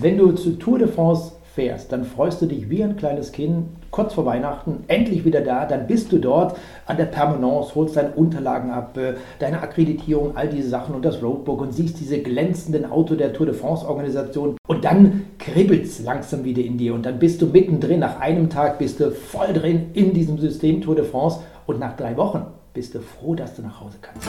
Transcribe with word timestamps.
Wenn 0.00 0.18
du 0.18 0.32
zu 0.32 0.58
Tour 0.58 0.78
de 0.78 0.88
France 0.88 1.32
fährst, 1.54 1.90
dann 1.90 2.04
freust 2.04 2.42
du 2.42 2.46
dich 2.46 2.68
wie 2.68 2.84
ein 2.84 2.96
kleines 2.96 3.32
Kind, 3.32 3.64
kurz 3.90 4.12
vor 4.12 4.26
Weihnachten, 4.26 4.84
endlich 4.88 5.24
wieder 5.24 5.40
da, 5.40 5.64
dann 5.64 5.86
bist 5.86 6.12
du 6.12 6.18
dort 6.18 6.54
an 6.84 6.98
der 6.98 7.06
Permanence, 7.06 7.74
holst 7.74 7.96
deine 7.96 8.10
Unterlagen 8.10 8.70
ab, 8.70 8.98
äh, 8.98 9.14
deine 9.38 9.62
Akkreditierung, 9.62 10.36
all 10.36 10.48
diese 10.48 10.68
Sachen 10.68 10.94
und 10.94 11.02
das 11.02 11.22
Roadbook 11.22 11.62
und 11.62 11.72
siehst 11.72 11.98
diese 11.98 12.18
glänzenden 12.18 12.84
Auto 12.84 13.14
der 13.14 13.32
Tour 13.32 13.46
de 13.46 13.54
France 13.54 13.88
Organisation 13.88 14.56
und 14.68 14.84
dann 14.84 15.24
kribbelt 15.38 15.84
es 15.84 16.02
langsam 16.02 16.44
wieder 16.44 16.62
in 16.62 16.76
dir 16.76 16.92
und 16.92 17.06
dann 17.06 17.18
bist 17.18 17.40
du 17.40 17.46
mittendrin, 17.46 18.00
nach 18.00 18.20
einem 18.20 18.50
Tag 18.50 18.78
bist 18.78 19.00
du 19.00 19.10
voll 19.10 19.54
drin 19.54 19.86
in 19.94 20.12
diesem 20.12 20.36
System 20.36 20.82
Tour 20.82 20.96
de 20.96 21.06
France 21.06 21.40
und 21.64 21.80
nach 21.80 21.96
drei 21.96 22.18
Wochen 22.18 22.44
bist 22.74 22.94
du 22.94 23.00
froh, 23.00 23.34
dass 23.34 23.54
du 23.54 23.62
nach 23.62 23.80
Hause 23.80 23.96
kannst. 24.02 24.28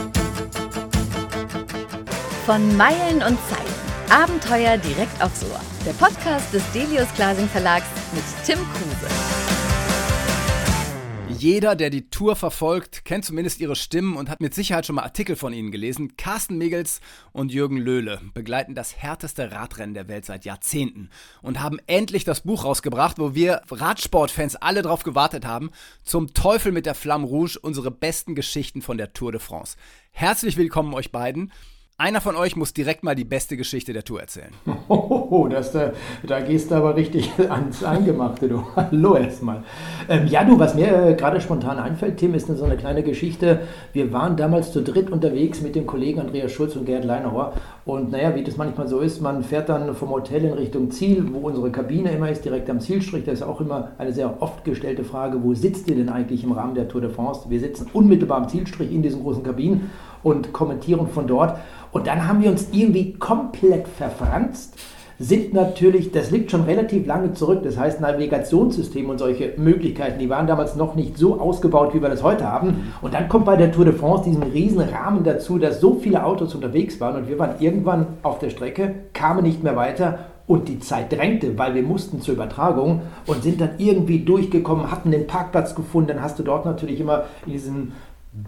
Von 2.46 2.76
Meilen 2.78 3.16
und 3.16 3.36
Zeilen. 3.50 3.88
Abenteuer 4.10 4.78
direkt 4.78 5.07
aufs 5.20 5.42
Ohr. 5.44 5.60
Der 5.84 5.92
Podcast 5.92 6.52
des 6.52 6.62
Delius 6.72 7.12
Glasing 7.14 7.48
Verlags 7.48 7.86
mit 8.12 8.24
Tim 8.44 8.58
Kruse. 8.72 9.08
Jeder, 11.38 11.76
der 11.76 11.90
die 11.90 12.10
Tour 12.10 12.34
verfolgt, 12.34 13.04
kennt 13.04 13.24
zumindest 13.24 13.60
ihre 13.60 13.76
Stimmen 13.76 14.16
und 14.16 14.28
hat 14.28 14.40
mit 14.40 14.54
Sicherheit 14.54 14.86
schon 14.86 14.96
mal 14.96 15.04
Artikel 15.04 15.36
von 15.36 15.52
ihnen 15.52 15.70
gelesen. 15.70 16.16
Carsten 16.16 16.58
Miggels 16.58 17.00
und 17.30 17.52
Jürgen 17.52 17.76
Löhle 17.76 18.20
begleiten 18.34 18.74
das 18.74 18.96
härteste 18.96 19.52
Radrennen 19.52 19.94
der 19.94 20.08
Welt 20.08 20.24
seit 20.24 20.44
Jahrzehnten 20.44 21.10
und 21.40 21.60
haben 21.60 21.78
endlich 21.86 22.24
das 22.24 22.40
Buch 22.40 22.64
rausgebracht, 22.64 23.20
wo 23.20 23.36
wir 23.36 23.62
Radsportfans 23.70 24.56
alle 24.56 24.82
drauf 24.82 25.04
gewartet 25.04 25.46
haben. 25.46 25.70
Zum 26.02 26.34
Teufel 26.34 26.72
mit 26.72 26.86
der 26.86 26.96
Flamme 26.96 27.26
Rouge, 27.26 27.56
unsere 27.62 27.92
besten 27.92 28.34
Geschichten 28.34 28.82
von 28.82 28.98
der 28.98 29.12
Tour 29.12 29.30
de 29.30 29.40
France. 29.40 29.76
Herzlich 30.10 30.56
willkommen 30.56 30.92
euch 30.92 31.12
beiden. 31.12 31.52
Einer 32.00 32.20
von 32.20 32.36
euch 32.36 32.54
muss 32.54 32.72
direkt 32.72 33.02
mal 33.02 33.16
die 33.16 33.24
beste 33.24 33.56
Geschichte 33.56 33.92
der 33.92 34.04
Tour 34.04 34.20
erzählen. 34.20 34.52
Oh, 35.30 35.46
das, 35.46 35.72
da, 35.72 35.92
da 36.26 36.40
gehst 36.40 36.70
du 36.70 36.76
aber 36.76 36.96
richtig 36.96 37.30
ans 37.50 37.84
Eingemachte, 37.84 38.48
du. 38.48 38.64
Hallo 38.76 39.14
erstmal. 39.14 39.62
Ähm, 40.08 40.26
ja, 40.26 40.42
du, 40.42 40.58
was 40.58 40.74
mir 40.74 40.86
äh, 40.90 41.14
gerade 41.14 41.38
spontan 41.40 41.78
einfällt, 41.78 42.16
Tim, 42.16 42.32
ist 42.32 42.46
so 42.46 42.64
eine 42.64 42.78
kleine 42.78 43.02
Geschichte. 43.02 43.60
Wir 43.92 44.10
waren 44.12 44.38
damals 44.38 44.72
zu 44.72 44.82
dritt 44.82 45.10
unterwegs 45.10 45.60
mit 45.60 45.74
dem 45.74 45.86
Kollegen 45.86 46.20
Andreas 46.20 46.50
Schulz 46.50 46.76
und 46.76 46.86
Gerd 46.86 47.04
Leinauer. 47.04 47.52
Und 47.84 48.10
naja, 48.10 48.34
wie 48.34 48.42
das 48.42 48.56
manchmal 48.56 48.88
so 48.88 49.00
ist, 49.00 49.20
man 49.20 49.42
fährt 49.42 49.68
dann 49.68 49.94
vom 49.94 50.08
Hotel 50.08 50.44
in 50.44 50.54
Richtung 50.54 50.90
Ziel, 50.90 51.26
wo 51.30 51.40
unsere 51.40 51.70
Kabine 51.70 52.12
immer 52.12 52.30
ist, 52.30 52.44
direkt 52.44 52.70
am 52.70 52.80
Zielstrich. 52.80 53.24
Das 53.24 53.34
ist 53.34 53.42
auch 53.42 53.60
immer 53.60 53.90
eine 53.98 54.12
sehr 54.12 54.40
oft 54.40 54.64
gestellte 54.64 55.04
Frage, 55.04 55.42
wo 55.42 55.52
sitzt 55.52 55.88
ihr 55.90 55.96
denn 55.96 56.08
eigentlich 56.08 56.42
im 56.42 56.52
Rahmen 56.52 56.74
der 56.74 56.88
Tour 56.88 57.02
de 57.02 57.10
France? 57.10 57.50
Wir 57.50 57.60
sitzen 57.60 57.90
unmittelbar 57.92 58.38
am 58.38 58.48
Zielstrich 58.48 58.90
in 58.90 59.02
diesen 59.02 59.22
großen 59.22 59.42
Kabinen 59.42 59.90
und 60.22 60.52
kommentieren 60.52 61.08
von 61.08 61.26
dort. 61.26 61.58
Und 61.92 62.06
dann 62.06 62.28
haben 62.28 62.42
wir 62.42 62.50
uns 62.50 62.68
irgendwie 62.72 63.14
komplett 63.14 63.88
verfranst, 63.88 64.74
sind 65.20 65.52
natürlich, 65.52 66.12
das 66.12 66.30
liegt 66.30 66.52
schon 66.52 66.62
relativ 66.62 67.04
lange 67.06 67.32
zurück, 67.32 67.62
das 67.64 67.76
heißt 67.76 68.00
Navigationssystem 68.00 69.10
und 69.10 69.18
solche 69.18 69.54
Möglichkeiten, 69.56 70.20
die 70.20 70.30
waren 70.30 70.46
damals 70.46 70.76
noch 70.76 70.94
nicht 70.94 71.18
so 71.18 71.40
ausgebaut, 71.40 71.92
wie 71.92 72.00
wir 72.00 72.08
das 72.08 72.22
heute 72.22 72.46
haben. 72.46 72.92
Und 73.02 73.14
dann 73.14 73.28
kommt 73.28 73.44
bei 73.44 73.56
der 73.56 73.72
Tour 73.72 73.84
de 73.84 73.94
France 73.94 74.30
diesen 74.30 74.44
riesen 74.44 74.80
Rahmen 74.80 75.24
dazu, 75.24 75.58
dass 75.58 75.80
so 75.80 75.94
viele 75.94 76.24
Autos 76.24 76.54
unterwegs 76.54 77.00
waren 77.00 77.16
und 77.16 77.28
wir 77.28 77.38
waren 77.38 77.56
irgendwann 77.58 78.06
auf 78.22 78.38
der 78.38 78.50
Strecke, 78.50 78.94
kamen 79.12 79.42
nicht 79.42 79.64
mehr 79.64 79.74
weiter 79.74 80.20
und 80.46 80.68
die 80.68 80.78
Zeit 80.78 81.12
drängte, 81.12 81.58
weil 81.58 81.74
wir 81.74 81.82
mussten 81.82 82.22
zur 82.22 82.34
Übertragung 82.34 83.02
und 83.26 83.42
sind 83.42 83.60
dann 83.60 83.72
irgendwie 83.78 84.20
durchgekommen, 84.20 84.90
hatten 84.90 85.10
den 85.10 85.26
Parkplatz 85.26 85.74
gefunden. 85.74 86.08
Dann 86.08 86.22
hast 86.22 86.38
du 86.38 86.42
dort 86.42 86.64
natürlich 86.64 87.00
immer 87.00 87.24
diesen 87.44 87.92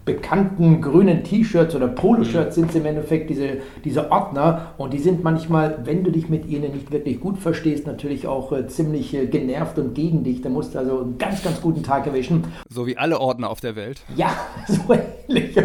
bekannten 0.04 0.82
grünen 0.82 1.24
T-Shirts 1.24 1.74
oder 1.74 1.88
Poloshirts 1.88 2.54
sind 2.54 2.70
es 2.70 2.76
im 2.76 2.84
Endeffekt 2.84 3.30
diese, 3.30 3.58
diese 3.84 4.10
Ordner 4.10 4.74
und 4.76 4.92
die 4.92 4.98
sind 4.98 5.24
manchmal, 5.24 5.80
wenn 5.84 6.04
du 6.04 6.12
dich 6.12 6.28
mit 6.28 6.46
ihnen 6.46 6.72
nicht 6.72 6.92
wirklich 6.92 7.20
gut 7.20 7.38
verstehst, 7.38 7.86
natürlich 7.86 8.26
auch 8.26 8.52
äh, 8.52 8.66
ziemlich 8.68 9.14
äh, 9.14 9.26
genervt 9.26 9.78
und 9.78 9.94
gegen 9.94 10.22
dich. 10.22 10.42
Da 10.42 10.50
musst 10.50 10.74
du 10.74 10.78
also 10.78 11.00
einen 11.00 11.18
ganz, 11.18 11.42
ganz 11.42 11.60
guten 11.60 11.82
Tag 11.82 12.06
erwischen. 12.06 12.44
So 12.68 12.86
wie 12.86 12.98
alle 12.98 13.20
Ordner 13.20 13.48
auf 13.48 13.60
der 13.60 13.74
Welt. 13.74 14.02
Ja, 14.16 14.30
so 14.68 14.94
ähnlich. 15.28 15.56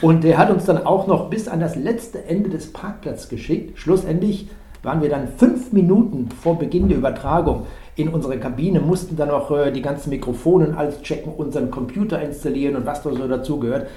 Und 0.00 0.22
der 0.22 0.38
hat 0.38 0.50
uns 0.50 0.64
dann 0.64 0.86
auch 0.86 1.06
noch 1.06 1.28
bis 1.28 1.48
an 1.48 1.60
das 1.60 1.74
letzte 1.74 2.24
Ende 2.26 2.50
des 2.50 2.72
Parkplatzes 2.72 3.28
geschickt. 3.28 3.78
Schlussendlich 3.78 4.48
waren 4.84 5.02
wir 5.02 5.08
dann 5.08 5.28
fünf 5.28 5.72
Minuten 5.72 6.28
vor 6.30 6.58
Beginn 6.58 6.88
der 6.88 6.98
Übertragung 6.98 7.66
in 7.96 8.08
unsere 8.08 8.38
Kabine, 8.38 8.80
mussten 8.80 9.16
dann 9.16 9.30
auch 9.30 9.50
äh, 9.50 9.70
die 9.70 9.82
ganzen 9.82 10.10
Mikrofone 10.10 10.68
und 10.68 10.74
alles 10.74 11.00
checken, 11.02 11.32
unseren 11.32 11.70
Computer 11.70 12.20
installieren 12.20 12.76
und 12.76 12.86
was 12.86 13.02
da 13.02 13.10
so 13.10 13.28
dazugehört. 13.28 13.88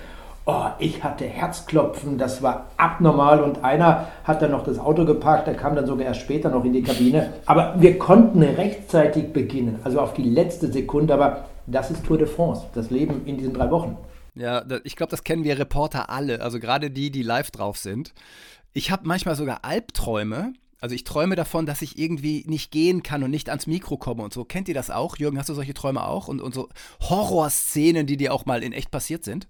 Oh, 0.46 0.68
ich 0.80 1.04
hatte 1.04 1.26
Herzklopfen, 1.26 2.18
das 2.18 2.42
war 2.42 2.68
abnormal 2.78 3.42
und 3.42 3.66
einer 3.66 4.08
hat 4.24 4.42
dann 4.42 4.52
noch 4.52 4.64
das 4.64 4.80
Auto 4.80 5.04
geparkt, 5.04 5.48
der 5.48 5.56
kam 5.56 5.76
dann 5.76 5.86
sogar 5.86 6.06
erst 6.06 6.22
später 6.22 6.50
noch 6.50 6.64
in 6.64 6.72
die 6.72 6.84
Kabine. 6.84 7.34
Aber 7.46 7.76
wir 7.78 7.98
konnten 7.98 8.42
rechtzeitig 8.42 9.34
beginnen, 9.34 9.80
also 9.84 10.00
auf 10.00 10.14
die 10.14 10.24
letzte 10.24 10.72
Sekunde, 10.72 11.14
aber 11.14 11.46
das 11.66 11.92
ist 11.92 12.06
Tour 12.06 12.18
de 12.18 12.28
France, 12.28 12.66
das 12.74 12.92
Leben 12.92 13.24
in 13.26 13.38
diesen 13.38 13.54
drei 13.54 13.70
Wochen. 13.72 13.98
Ja, 14.36 14.64
ich 14.84 14.96
glaube, 14.96 15.10
das 15.10 15.26
kennen 15.26 15.44
wir 15.44 15.60
Reporter 15.60 16.10
alle, 16.10 16.42
also 16.42 16.60
gerade 16.60 16.92
die, 16.92 17.12
die 17.12 17.24
live 17.24 17.52
drauf 17.52 17.78
sind. 17.78 18.14
Ich 18.72 18.92
habe 18.92 19.06
manchmal 19.06 19.36
sogar 19.36 19.60
Albträume, 19.64 20.54
also 20.80 20.94
ich 20.94 21.04
träume 21.04 21.36
davon, 21.36 21.66
dass 21.66 21.82
ich 21.82 21.98
irgendwie 21.98 22.44
nicht 22.48 22.72
gehen 22.72 23.04
kann 23.04 23.24
und 23.24 23.32
nicht 23.32 23.50
ans 23.50 23.68
Mikro 23.68 23.98
komme 23.98 24.24
und 24.24 24.34
so. 24.34 24.46
Kennt 24.46 24.68
ihr 24.68 24.76
das 24.76 24.92
auch? 24.92 25.18
Jürgen, 25.18 25.38
hast 25.38 25.50
du 25.50 25.54
solche 25.54 25.74
Träume 25.74 26.06
auch? 26.06 26.28
Und, 26.28 26.42
und 26.42 26.54
so 26.54 26.70
Horrorszenen, 27.02 28.06
die 28.06 28.18
dir 28.18 28.34
auch 28.34 28.46
mal 28.46 28.64
in 28.64 28.74
echt 28.74 28.92
passiert 28.92 29.24
sind? 29.24 29.48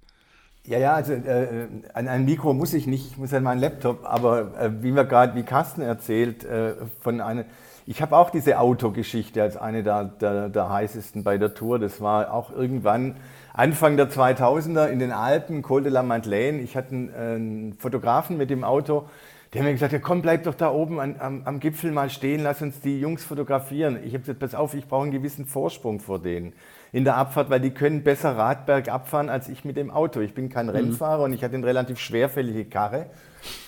Ja, 0.65 0.79
ja, 0.79 0.93
also 0.95 1.13
äh, 1.13 1.67
an 1.93 2.09
ein 2.09 2.25
Mikro 2.25 2.53
muss 2.53 2.73
ich 2.73 2.87
nicht, 2.87 3.11
ich 3.11 3.17
muss 3.17 3.33
an 3.33 3.43
meinen 3.43 3.61
Laptop, 3.61 4.05
aber 4.05 4.59
äh, 4.59 4.83
wie 4.83 4.91
mir 4.91 5.05
gerade, 5.05 5.33
wie 5.35 5.43
Carsten 5.43 5.81
erzählt, 5.81 6.43
äh, 6.43 6.73
von 6.99 7.21
einer, 7.21 7.45
ich 7.85 8.01
habe 8.01 8.17
auch 8.17 8.29
diese 8.31 8.59
Autogeschichte 8.59 9.41
als 9.41 9.55
eine 9.55 9.81
der, 9.81 10.03
der, 10.03 10.49
der 10.49 10.69
heißesten 10.69 11.23
bei 11.23 11.37
der 11.37 11.53
Tour. 11.53 11.79
Das 11.79 12.01
war 12.01 12.33
auch 12.33 12.51
irgendwann 12.51 13.15
Anfang 13.53 13.95
der 13.95 14.09
2000er 14.09 14.87
in 14.87 14.99
den 14.99 15.13
Alpen, 15.13 15.61
Col 15.61 15.83
de 15.83 15.91
la 15.91 16.03
Madeleine. 16.03 16.59
Ich 16.59 16.75
hatte 16.75 16.91
einen, 16.91 17.13
einen 17.13 17.73
Fotografen 17.79 18.35
mit 18.35 18.49
dem 18.49 18.65
Auto, 18.65 19.07
die 19.53 19.59
haben 19.59 19.65
mir 19.65 19.73
gesagt, 19.73 19.93
ja, 19.93 19.99
komm, 19.99 20.21
bleib 20.21 20.43
doch 20.43 20.55
da 20.55 20.71
oben 20.71 20.99
an, 20.99 21.15
am, 21.19 21.41
am, 21.45 21.59
Gipfel 21.59 21.91
mal 21.91 22.09
stehen, 22.09 22.43
lass 22.43 22.61
uns 22.61 22.81
die 22.81 22.99
Jungs 22.99 23.23
fotografieren. 23.23 23.97
Ich 24.03 24.13
habe 24.13 24.19
gesagt, 24.19 24.39
pass 24.39 24.53
auf, 24.53 24.73
ich 24.73 24.87
brauche 24.87 25.03
einen 25.03 25.11
gewissen 25.11 25.45
Vorsprung 25.45 25.99
vor 25.99 26.19
denen 26.19 26.53
in 26.91 27.03
der 27.03 27.15
Abfahrt, 27.17 27.49
weil 27.49 27.59
die 27.59 27.71
können 27.71 28.03
besser 28.03 28.37
Radberg 28.37 28.89
abfahren 28.89 29.29
als 29.29 29.49
ich 29.49 29.65
mit 29.65 29.77
dem 29.77 29.89
Auto. 29.89 30.19
Ich 30.19 30.33
bin 30.33 30.49
kein 30.49 30.67
mhm. 30.67 30.71
Rennfahrer 30.71 31.23
und 31.23 31.33
ich 31.33 31.43
hatte 31.43 31.55
eine 31.55 31.65
relativ 31.65 31.99
schwerfällige 31.99 32.65
Karre. 32.65 33.07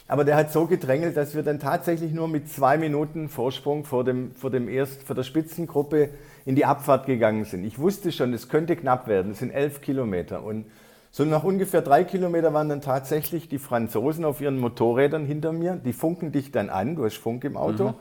Aber 0.07 0.25
der 0.25 0.35
hat 0.35 0.51
so 0.51 0.65
gedrängelt, 0.65 1.15
dass 1.15 1.35
wir 1.35 1.43
dann 1.43 1.59
tatsächlich 1.59 2.11
nur 2.11 2.27
mit 2.27 2.49
zwei 2.49 2.77
Minuten 2.77 3.29
Vorsprung 3.29 3.85
vor, 3.85 4.03
dem, 4.03 4.33
vor, 4.33 4.49
dem 4.49 4.67
Erst, 4.67 5.03
vor 5.03 5.15
der 5.15 5.23
Spitzengruppe 5.23 6.09
in 6.45 6.55
die 6.55 6.65
Abfahrt 6.65 7.05
gegangen 7.05 7.45
sind. 7.45 7.63
Ich 7.63 7.77
wusste 7.77 8.11
schon, 8.11 8.33
es 8.33 8.49
könnte 8.49 8.75
knapp 8.75 9.07
werden. 9.07 9.31
Es 9.31 9.39
sind 9.39 9.51
elf 9.51 9.81
Kilometer. 9.81 10.43
Und 10.43 10.65
so 11.11 11.25
nach 11.25 11.43
ungefähr 11.43 11.81
drei 11.81 12.03
Kilometer 12.03 12.53
waren 12.53 12.69
dann 12.69 12.81
tatsächlich 12.81 13.49
die 13.49 13.57
Franzosen 13.57 14.25
auf 14.25 14.41
ihren 14.41 14.59
Motorrädern 14.59 15.25
hinter 15.25 15.51
mir. 15.51 15.75
Die 15.75 15.93
funken 15.93 16.31
dich 16.31 16.51
dann 16.51 16.69
an, 16.69 16.95
du 16.95 17.05
hast 17.05 17.17
Funk 17.17 17.43
im 17.43 17.57
Auto, 17.57 17.89
mhm. 17.89 17.93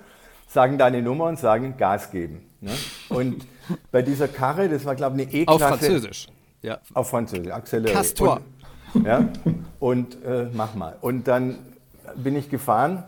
sagen 0.47 0.79
deine 0.79 1.01
Nummer 1.01 1.25
und 1.25 1.39
sagen 1.39 1.77
Gas 1.79 2.11
geben. 2.11 2.45
Ne? 2.61 2.73
Und 3.09 3.47
bei 3.91 4.03
dieser 4.03 4.29
Karre, 4.29 4.69
das 4.69 4.85
war 4.85 4.95
glaube 4.95 5.21
ich 5.21 5.29
eine 5.29 5.37
E-Klasse. 5.43 5.65
Auf 5.65 5.71
Französisch. 5.71 6.27
Ja. 6.63 6.79
Auf 6.93 7.11
Französisch, 7.11 7.53
Accéléré. 7.53 7.93
Castor. 7.93 8.41
Und, 8.95 9.07
ja, 9.07 9.29
und 9.79 10.25
äh, 10.25 10.49
mach 10.53 10.75
mal. 10.75 10.97
Und 11.01 11.29
dann 11.29 11.59
bin 12.17 12.37
ich 12.37 12.51
gefahren. 12.51 13.05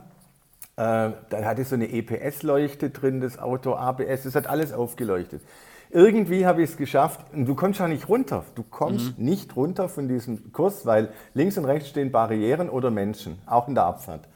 Äh, 0.77 1.11
da 1.29 1.45
hatte 1.45 1.63
ich 1.63 1.69
so 1.69 1.75
eine 1.75 1.91
EPS-Leuchte 1.91 2.91
drin, 2.91 3.21
das 3.21 3.39
Auto, 3.39 3.75
ABS, 3.75 4.23
das 4.23 4.35
hat 4.35 4.47
alles 4.47 4.73
aufgeleuchtet. 4.73 5.43
Irgendwie 5.91 6.47
habe 6.47 6.63
ich 6.63 6.71
es 6.71 6.77
geschafft. 6.77 7.21
Und 7.33 7.47
du 7.47 7.55
kommst 7.55 7.81
ja 7.81 7.89
nicht 7.89 8.09
runter. 8.09 8.45
Du 8.55 8.63
kommst 8.63 9.19
mhm. 9.19 9.25
nicht 9.25 9.57
runter 9.57 9.89
von 9.89 10.09
diesem 10.09 10.53
Kurs, 10.53 10.87
weil 10.87 11.13
links 11.35 11.59
und 11.59 11.65
rechts 11.65 11.89
stehen 11.89 12.13
Barrieren 12.13 12.69
oder 12.69 12.91
Menschen, 12.91 13.39
auch 13.47 13.69
in 13.69 13.75
der 13.75 13.85
Abfahrt. 13.85 14.29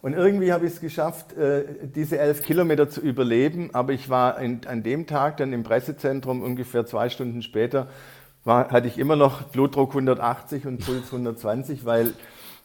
Und 0.00 0.14
irgendwie 0.14 0.52
habe 0.52 0.66
ich 0.66 0.72
es 0.72 0.80
geschafft, 0.80 1.32
äh, 1.34 1.64
diese 1.94 2.18
elf 2.18 2.42
Kilometer 2.42 2.88
zu 2.88 3.00
überleben. 3.00 3.70
Aber 3.72 3.92
ich 3.92 4.08
war 4.08 4.36
an 4.38 4.82
dem 4.82 5.06
Tag 5.06 5.36
dann 5.36 5.52
im 5.52 5.62
Pressezentrum 5.62 6.42
ungefähr 6.42 6.86
zwei 6.86 7.08
Stunden 7.08 7.42
später, 7.42 7.86
war, 8.44 8.70
hatte 8.70 8.88
ich 8.88 8.98
immer 8.98 9.14
noch 9.14 9.42
Blutdruck 9.42 9.90
180 9.90 10.66
und 10.66 10.84
Puls 10.84 11.06
120, 11.06 11.84
weil 11.84 12.12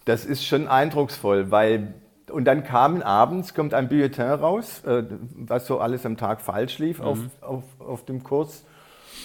das 0.05 0.25
ist 0.25 0.45
schon 0.45 0.67
eindrucksvoll, 0.67 1.51
weil 1.51 1.93
und 2.29 2.45
dann 2.45 2.63
kam 2.63 3.01
abends, 3.01 3.53
kommt 3.53 3.73
ein 3.73 3.87
Bulletin 3.87 4.25
raus, 4.25 4.83
äh, 4.85 5.03
was 5.35 5.65
so 5.65 5.79
alles 5.79 6.05
am 6.05 6.17
Tag 6.17 6.41
falsch 6.41 6.79
lief 6.79 6.99
mhm. 6.99 7.05
auf, 7.05 7.19
auf, 7.41 7.63
auf 7.79 8.05
dem 8.05 8.23
Kurs. 8.23 8.65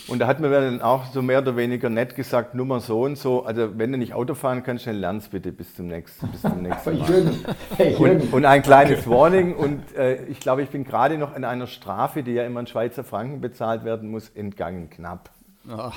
Und 0.09 0.19
da 0.19 0.27
hat 0.27 0.41
mir 0.41 0.51
dann 0.51 0.83
auch 0.83 1.07
so 1.13 1.23
mehr 1.23 1.39
oder 1.39 1.57
weniger 1.57 1.89
nett 1.89 2.17
gesagt, 2.17 2.55
Nummer 2.55 2.81
so 2.81 3.03
und 3.03 3.17
so, 3.17 3.45
also 3.45 3.79
wenn 3.79 3.93
du 3.93 3.99
nicht 3.99 4.15
Auto 4.15 4.35
fahren 4.35 4.65
kannst, 4.65 4.87
dann 4.87 4.97
lernst 4.97 5.31
bitte 5.31 5.53
bis 5.53 5.75
zum 5.75 5.87
nächsten, 5.87 6.29
bis 6.29 6.43
zum 6.43 6.61
nächsten 6.63 6.99
Mal. 6.99 7.33
und, 7.99 8.33
und, 8.33 8.45
ein 8.45 8.63
kleines 8.63 9.09
Warning 9.09 9.55
und 9.55 9.95
äh, 9.95 10.25
ich 10.25 10.41
glaube, 10.41 10.63
ich 10.63 10.71
bin 10.71 10.85
gerade 10.85 11.19
noch 11.19 11.37
in 11.37 11.45
einer 11.45 11.67
Strafe, 11.67 12.23
die 12.23 12.33
ja 12.33 12.45
immer 12.45 12.61
in 12.61 12.67
Schweizer 12.67 13.05
Franken 13.05 13.41
bezahlt 13.41 13.85
werden 13.85 14.11
muss, 14.11 14.29
entgangen 14.31 14.91
knapp. 14.91 15.31
Oh. 15.71 15.91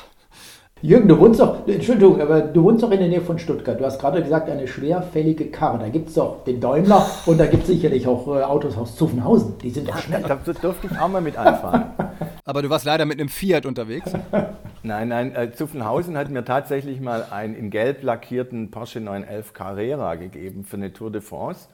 Jürgen, 0.81 1.07
du 1.07 1.18
wohnst 1.18 1.39
doch, 1.39 1.66
Entschuldigung, 1.68 2.19
aber 2.19 2.42
du 2.42 2.62
wohnst 2.63 2.83
doch 2.83 2.92
in 2.92 3.00
der 3.00 3.07
Nähe 3.07 3.22
von 3.22 3.39
Stuttgart. 3.39 3.80
Du 3.80 3.86
hast 3.86 3.98
gerade 3.98 4.22
gesagt, 4.22 4.50
eine 4.50 4.68
schwerfällige 4.68 5.45
Karre. 5.45 5.80
Da 5.80 5.88
gibt 5.88 6.10
es 6.10 6.16
doch 6.16 6.44
den 6.44 6.60
Daimler 6.60 7.10
und 7.25 7.39
da 7.39 7.45
gibt 7.45 7.63
es 7.63 7.69
sicherlich 7.69 8.06
auch 8.06 8.27
äh, 8.27 8.44
Autos 8.44 8.77
aus 8.77 8.95
Zuffenhausen. 8.98 9.57
Die 9.60 9.69
sind 9.69 9.88
doch 9.88 9.98
schnell. 9.98 10.22
Da, 10.22 10.36
da 10.36 10.54
durfte 10.54 10.88
ich 10.88 11.00
auch 11.00 11.07
mal 11.07 11.22
mit 11.22 11.38
anfahren. 11.38 11.94
aber 12.45 12.62
du 12.62 12.69
warst 12.69 12.83
leider 12.83 13.06
mit 13.06 13.19
einem 13.19 13.30
Fiat 13.30 13.66
unterwegs. 13.66 14.12
Nein, 14.83 15.07
nein, 15.07 15.33
äh, 15.33 15.51
Zuffenhausen 15.51 16.16
hat 16.16 16.30
mir 16.30 16.45
tatsächlich 16.45 17.01
mal 17.01 17.25
einen 17.31 17.56
in 17.56 17.72
gelb 17.72 18.04
lackierten 18.04 18.69
Porsche 18.69 19.00
911 19.00 19.54
Carrera 19.54 20.13
gegeben 20.13 20.63
für 20.63 20.77
eine 20.77 20.94
Tour 20.94 21.10
de 21.10 21.22
France. 21.22 21.69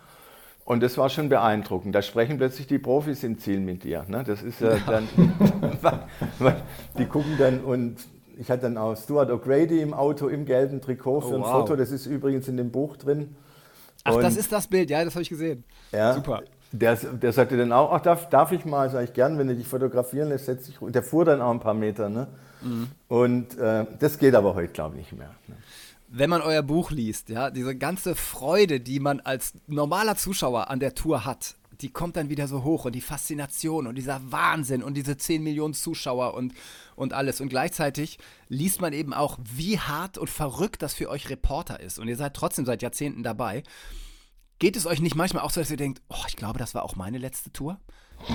Und 0.64 0.82
das 0.82 0.98
war 0.98 1.10
schon 1.10 1.28
beeindruckend. 1.28 1.94
Da 1.94 2.02
sprechen 2.02 2.38
plötzlich 2.38 2.68
die 2.68 2.80
Profis 2.80 3.26
im 3.26 3.38
Ziel 3.38 3.60
mit 3.60 3.84
dir. 3.84 4.06
Ne? 4.08 4.24
Das 4.26 4.42
ist 4.42 4.62
ja, 4.62 4.76
ja. 4.76 4.78
dann, 4.88 5.10
die 6.98 7.06
gucken 7.06 7.34
dann 7.38 7.60
und 7.60 7.98
ich 8.42 8.50
hatte 8.50 8.64
dann 8.64 8.78
auch 8.78 8.98
Stuart 8.98 9.30
O'Grady 9.30 9.82
im 9.82 9.94
Auto 9.94 10.28
im 10.28 10.46
gelben 10.46 10.82
Trikot 10.82 11.22
für 11.22 11.28
oh, 11.28 11.36
ein 11.36 11.42
wow. 11.42 11.52
Foto. 11.52 11.76
Das 11.76 11.92
ist 11.92 12.08
übrigens 12.08 12.48
in 12.48 12.58
dem 12.58 12.72
Buch 12.72 12.98
drin. 12.98 13.36
Ach, 14.04 14.16
und 14.16 14.24
das 14.24 14.36
ist 14.36 14.52
das 14.52 14.66
Bild, 14.66 14.90
ja, 14.90 15.06
das 15.06 15.14
habe 15.14 15.22
ich 15.22 15.30
gesehen. 15.30 15.64
Ja, 15.92 16.16
Super. 16.16 16.42
Der, 16.72 16.96
der 16.96 17.34
sagte 17.34 17.56
dann 17.56 17.72
auch, 17.72 17.92
ach, 17.92 18.02
darf, 18.02 18.30
darf 18.30 18.52
ich 18.52 18.66
mal, 18.66 18.90
sage 18.90 19.04
ich 19.04 19.14
gern, 19.14 19.38
wenn 19.38 19.48
du 19.48 19.56
dich 19.56 19.68
fotografieren 19.68 20.30
lässt, 20.30 20.46
setz 20.46 20.66
dich 20.66 20.78
Der 20.82 21.04
fuhr 21.04 21.24
dann 21.24 21.40
auch 21.40 21.52
ein 21.52 21.60
paar 21.60 21.76
Meter. 21.76 22.10
Ne? 22.10 22.28
Mhm. 22.64 22.88
Und 23.10 23.58
äh, 23.60 23.86
das 24.00 24.18
geht 24.18 24.34
aber 24.34 24.56
heute, 24.56 24.74
glaube 24.74 24.96
ich, 24.96 25.04
nicht 25.04 25.20
mehr. 25.20 25.30
Ne? 25.48 25.56
Wenn 26.08 26.30
man 26.30 26.42
euer 26.42 26.64
Buch 26.64 26.90
liest, 26.90 27.30
ja, 27.30 27.52
diese 27.52 27.76
ganze 27.76 28.16
Freude, 28.16 28.80
die 28.80 29.00
man 29.00 29.20
als 29.20 29.54
normaler 29.68 30.16
Zuschauer 30.16 30.70
an 30.70 30.80
der 30.80 30.96
Tour 30.96 31.26
hat, 31.26 31.56
die 31.82 31.90
kommt 31.90 32.16
dann 32.16 32.30
wieder 32.30 32.48
so 32.48 32.64
hoch 32.64 32.86
und 32.86 32.94
die 32.94 33.02
Faszination 33.02 33.88
und 33.88 33.96
dieser 33.96 34.20
Wahnsinn 34.32 34.84
und 34.84 34.96
diese 34.96 35.18
10 35.18 35.44
Millionen 35.44 35.74
Zuschauer 35.74 36.34
und, 36.34 36.54
und 37.02 37.14
alles. 37.14 37.42
Und 37.42 37.50
gleichzeitig 37.50 38.20
liest 38.48 38.80
man 38.80 38.94
eben 38.94 39.14
auch, 39.14 39.38
wie 39.44 39.80
hart 39.80 40.18
und 40.18 40.30
verrückt 40.30 40.82
das 40.82 40.94
für 40.94 41.10
euch 41.10 41.30
Reporter 41.30 41.80
ist. 41.80 42.00
Und 42.00 42.08
ihr 42.08 42.16
seid 42.16 42.34
trotzdem 42.36 42.66
seit 42.66 42.82
Jahrzehnten 42.82 43.24
dabei. 43.24 43.64
Geht 44.60 44.78
es 44.78 44.86
euch 44.86 45.02
nicht 45.02 45.16
manchmal 45.16 45.44
auch 45.44 45.50
so, 45.50 45.60
dass 45.60 45.72
ihr 45.72 45.78
denkt, 45.78 46.02
oh, 46.10 46.24
ich 46.28 46.36
glaube, 46.36 46.60
das 46.60 46.76
war 46.76 46.84
auch 46.84 46.96
meine 46.96 47.18
letzte 47.18 47.52
Tour? 47.52 47.80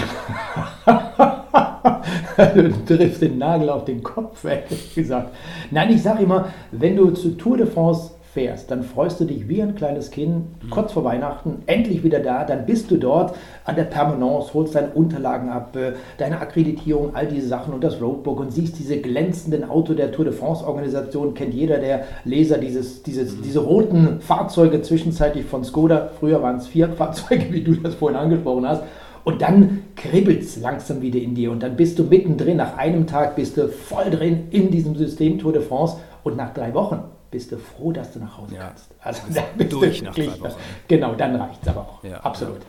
du 2.36 2.84
triffst 2.84 3.22
den 3.22 3.38
Nagel 3.38 3.70
auf 3.70 3.84
den 3.84 4.02
Kopf, 4.02 4.42
ehrlich 4.42 4.92
gesagt. 4.94 5.32
Nein, 5.70 5.92
ich 5.92 6.02
sage 6.02 6.24
immer, 6.24 6.52
wenn 6.72 6.96
du 6.96 7.12
zu 7.12 7.36
Tour 7.36 7.56
de 7.56 7.70
France 7.70 8.15
fährst, 8.36 8.70
dann 8.70 8.82
freust 8.82 9.18
du 9.18 9.24
dich 9.24 9.48
wie 9.48 9.62
ein 9.62 9.74
kleines 9.74 10.10
Kind, 10.10 10.62
mhm. 10.62 10.68
kurz 10.68 10.92
vor 10.92 11.04
Weihnachten, 11.04 11.62
endlich 11.64 12.04
wieder 12.04 12.20
da, 12.20 12.44
dann 12.44 12.66
bist 12.66 12.90
du 12.90 12.98
dort 12.98 13.34
an 13.64 13.76
der 13.76 13.84
Permanence, 13.84 14.52
holst 14.52 14.74
deine 14.74 14.90
Unterlagen 14.90 15.48
ab, 15.48 15.74
äh, 15.74 15.92
deine 16.18 16.38
Akkreditierung, 16.38 17.14
all 17.14 17.28
diese 17.28 17.48
Sachen 17.48 17.72
und 17.72 17.82
das 17.82 17.98
Roadbook 17.98 18.38
und 18.38 18.52
siehst 18.52 18.78
diese 18.78 18.98
glänzenden 18.98 19.64
Auto 19.64 19.94
der 19.94 20.12
Tour 20.12 20.26
de 20.26 20.34
France 20.34 20.66
Organisation, 20.66 21.32
kennt 21.32 21.54
jeder 21.54 21.78
der 21.78 22.04
Leser, 22.24 22.58
dieses, 22.58 23.02
dieses, 23.02 23.38
mhm. 23.38 23.42
diese 23.42 23.60
roten 23.60 24.20
Fahrzeuge 24.20 24.82
zwischenzeitlich 24.82 25.46
von 25.46 25.64
Skoda, 25.64 26.10
früher 26.20 26.42
waren 26.42 26.56
es 26.56 26.66
vier 26.66 26.90
Fahrzeuge, 26.90 27.46
wie 27.52 27.64
du 27.64 27.72
das 27.76 27.94
vorhin 27.94 28.18
angesprochen 28.18 28.68
hast, 28.68 28.82
und 29.24 29.40
dann 29.40 29.82
kribbelt 29.96 30.42
es 30.42 30.60
langsam 30.60 31.00
wieder 31.00 31.18
in 31.18 31.34
dir 31.34 31.50
und 31.50 31.62
dann 31.62 31.74
bist 31.74 31.98
du 31.98 32.04
mittendrin. 32.04 32.58
Nach 32.58 32.76
einem 32.76 33.06
Tag 33.06 33.34
bist 33.34 33.56
du 33.56 33.68
voll 33.68 34.10
drin 34.10 34.48
in 34.50 34.70
diesem 34.70 34.94
System 34.94 35.38
Tour 35.38 35.54
de 35.54 35.62
France 35.62 35.96
und 36.22 36.36
nach 36.36 36.52
drei 36.52 36.74
Wochen 36.74 37.00
bist 37.30 37.52
du 37.52 37.58
froh, 37.58 37.92
dass 37.92 38.12
du 38.12 38.18
nach 38.18 38.38
Hause 38.38 38.54
ja. 38.56 38.68
kannst. 38.68 38.90
Also 39.00 39.22
dann 39.32 39.44
bist 39.56 39.72
durch 39.72 39.98
du 39.98 40.04
nach 40.06 40.14
drei 40.14 40.40
Wochen. 40.40 40.60
Genau, 40.88 41.14
dann 41.14 41.36
reicht 41.36 41.62
es 41.62 41.68
aber 41.68 41.80
auch. 41.80 42.04
Ja, 42.04 42.20
Absolut. 42.20 42.60
Ja. 42.60 42.66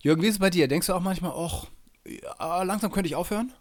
Jürgen, 0.00 0.22
wie 0.22 0.26
ist 0.26 0.34
es 0.34 0.38
bei 0.38 0.50
dir? 0.50 0.68
Denkst 0.68 0.86
du 0.86 0.92
auch 0.92 1.00
manchmal, 1.00 1.32
ach, 1.34 1.66
langsam 2.64 2.92
könnte 2.92 3.08
ich 3.08 3.16
aufhören? 3.16 3.52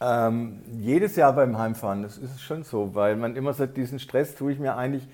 Ähm, 0.00 0.60
jedes 0.80 1.16
Jahr 1.16 1.32
beim 1.32 1.56
Heimfahren, 1.56 2.02
das 2.02 2.18
ist 2.18 2.40
schon 2.40 2.64
so, 2.64 2.94
weil 2.94 3.16
man 3.16 3.36
immer 3.36 3.54
sagt, 3.54 3.76
diesen 3.76 3.98
Stress 3.98 4.34
tue 4.34 4.52
ich 4.52 4.58
mir 4.58 4.76
eigentlich 4.76 5.06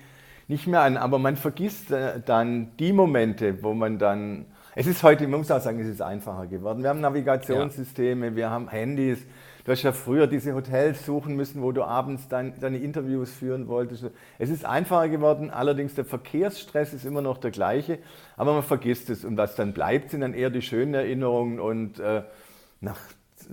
nicht 0.47 0.67
mehr 0.67 0.81
an, 0.81 0.97
aber 0.97 1.19
man 1.19 1.37
vergisst 1.37 1.91
äh, 1.91 2.19
dann 2.25 2.75
die 2.77 2.91
Momente, 2.91 3.63
wo 3.63 3.73
man 3.73 3.99
dann, 3.99 4.45
es 4.75 4.87
ist 4.87 5.03
heute, 5.03 5.27
man 5.27 5.39
muss 5.39 5.51
auch 5.51 5.61
sagen, 5.61 5.79
es 5.79 5.87
ist 5.87 6.01
einfacher 6.01 6.47
geworden. 6.47 6.83
Wir 6.83 6.89
haben 6.89 6.99
Navigationssysteme, 6.99 8.27
ja. 8.27 8.35
wir 8.35 8.49
haben 8.49 8.67
Handys, 8.67 9.19
Du 9.63 9.71
hast 9.71 9.83
ja 9.83 9.91
früher 9.91 10.27
diese 10.27 10.53
Hotels 10.55 11.05
suchen 11.05 11.35
müssen, 11.35 11.61
wo 11.61 11.71
du 11.71 11.83
abends 11.83 12.27
dein, 12.27 12.59
deine 12.59 12.77
Interviews 12.79 13.31
führen 13.31 13.67
wolltest. 13.67 14.05
Es 14.39 14.49
ist 14.49 14.65
einfacher 14.65 15.09
geworden, 15.09 15.49
allerdings 15.51 15.93
der 15.93 16.05
Verkehrsstress 16.05 16.93
ist 16.93 17.05
immer 17.05 17.21
noch 17.21 17.37
der 17.37 17.51
gleiche, 17.51 17.99
aber 18.37 18.53
man 18.53 18.63
vergisst 18.63 19.09
es. 19.09 19.23
Und 19.23 19.37
was 19.37 19.55
dann 19.55 19.73
bleibt, 19.73 20.11
sind 20.11 20.21
dann 20.21 20.33
eher 20.33 20.49
die 20.49 20.61
schönen 20.61 20.93
Erinnerungen 20.93 21.59
und 21.59 21.99
äh, 21.99 22.23
nach 22.79 22.97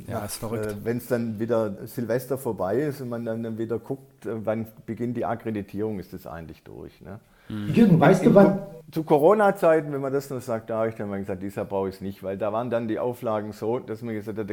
ja, 0.07 0.25
äh, 0.25 0.75
wenn 0.85 0.99
es 0.99 1.09
dann 1.09 1.41
wieder 1.41 1.87
Silvester 1.87 2.39
vorbei 2.39 2.77
ist 2.81 3.01
und 3.01 3.09
man 3.09 3.25
dann 3.25 3.59
wieder 3.59 3.79
guckt, 3.79 4.27
äh, 4.27 4.45
wann 4.45 4.67
beginnt 4.87 5.17
die 5.17 5.25
Akkreditierung, 5.25 5.99
ist 5.99 6.13
das 6.13 6.27
eigentlich 6.27 6.63
durch. 6.63 7.01
Ne? 7.01 7.19
Mhm. 7.49 7.75
Jürgen, 7.75 8.01
weißt 8.01 8.23
in, 8.23 8.31
du 8.31 8.35
wann? 8.35 8.59
Zu 8.91 9.03
Corona-Zeiten, 9.03 9.93
wenn 9.93 10.01
man 10.01 10.13
das 10.13 10.31
noch 10.31 10.41
sagt, 10.41 10.71
da 10.71 10.79
habe 10.79 10.89
ich 10.89 10.95
dann 10.95 11.11
mal 11.11 11.19
gesagt, 11.19 11.43
dieser 11.43 11.65
brauche 11.65 11.91
ich 11.91 11.97
es 11.97 12.01
nicht, 12.01 12.23
weil 12.23 12.39
da 12.39 12.53
waren 12.53 12.71
dann 12.71 12.89
die 12.89 12.99
Auflagen 12.99 13.53
so, 13.53 13.79
dass 13.79 14.01
man 14.03 14.15
gesagt 14.15 14.39
hat, 14.39 14.49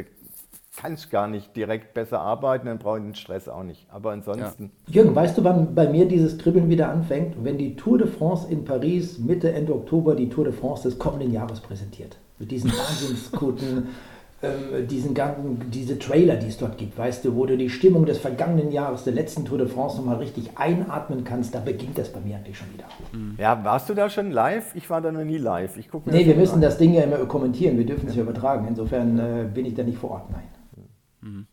kannst 0.76 1.10
gar 1.10 1.26
nicht 1.26 1.56
direkt 1.56 1.94
besser 1.94 2.20
arbeiten, 2.20 2.66
dann 2.66 2.78
brauche 2.78 2.98
ich 2.98 3.04
den 3.04 3.14
Stress 3.14 3.48
auch 3.48 3.62
nicht. 3.62 3.86
Aber 3.90 4.12
ansonsten. 4.12 4.70
Ja. 4.88 4.94
Jürgen, 4.94 5.14
weißt 5.14 5.38
du, 5.38 5.44
wann 5.44 5.74
bei 5.74 5.88
mir 5.88 6.06
dieses 6.06 6.38
Kribbeln 6.38 6.68
wieder 6.68 6.90
anfängt? 6.90 7.42
Wenn 7.42 7.58
die 7.58 7.76
Tour 7.76 7.98
de 7.98 8.06
France 8.06 8.46
in 8.50 8.64
Paris 8.64 9.18
Mitte, 9.18 9.52
Ende 9.52 9.74
Oktober 9.74 10.14
die 10.14 10.28
Tour 10.28 10.44
de 10.44 10.52
France 10.52 10.88
des 10.88 10.98
kommenden 10.98 11.32
Jahres 11.32 11.60
präsentiert. 11.60 12.18
Mit 12.38 12.50
diesen 12.50 12.70
wahnsinnsguten, 12.70 13.88
ähm, 14.42 14.86
diesen 14.86 15.14
ganzen, 15.14 15.70
diese 15.70 15.98
Trailer, 15.98 16.36
die 16.36 16.48
es 16.48 16.58
dort 16.58 16.76
gibt, 16.76 16.98
weißt 16.98 17.24
du, 17.24 17.34
wo 17.34 17.46
du 17.46 17.56
die 17.56 17.70
Stimmung 17.70 18.04
des 18.04 18.18
vergangenen 18.18 18.70
Jahres, 18.70 19.04
der 19.04 19.14
letzten 19.14 19.46
Tour 19.46 19.56
de 19.56 19.66
France 19.66 19.96
nochmal 19.96 20.16
richtig 20.16 20.50
einatmen 20.56 21.24
kannst, 21.24 21.54
da 21.54 21.60
beginnt 21.60 21.96
das 21.96 22.10
bei 22.10 22.20
mir 22.20 22.36
eigentlich 22.36 22.58
schon 22.58 22.70
wieder. 22.74 22.84
Mhm. 23.12 23.36
Ja, 23.38 23.64
warst 23.64 23.88
du 23.88 23.94
da 23.94 24.10
schon 24.10 24.30
live? 24.30 24.74
Ich 24.74 24.90
war 24.90 25.00
da 25.00 25.10
noch 25.10 25.24
nie 25.24 25.38
live. 25.38 25.78
Ich 25.78 25.90
guck 25.90 26.06
mir 26.06 26.12
nee, 26.12 26.26
wir 26.26 26.36
müssen 26.36 26.56
an. 26.56 26.60
das 26.60 26.76
Ding 26.76 26.92
ja 26.92 27.04
immer 27.04 27.16
kommentieren, 27.24 27.78
wir 27.78 27.86
dürfen 27.86 28.08
es 28.08 28.14
ja 28.14 28.22
übertragen. 28.22 28.66
Insofern 28.68 29.18
äh, 29.18 29.48
bin 29.52 29.64
ich 29.64 29.74
da 29.74 29.82
nicht 29.82 29.96
vor 29.96 30.10
Ort, 30.10 30.30
nein. 30.30 30.42
Mhm. 31.26 31.46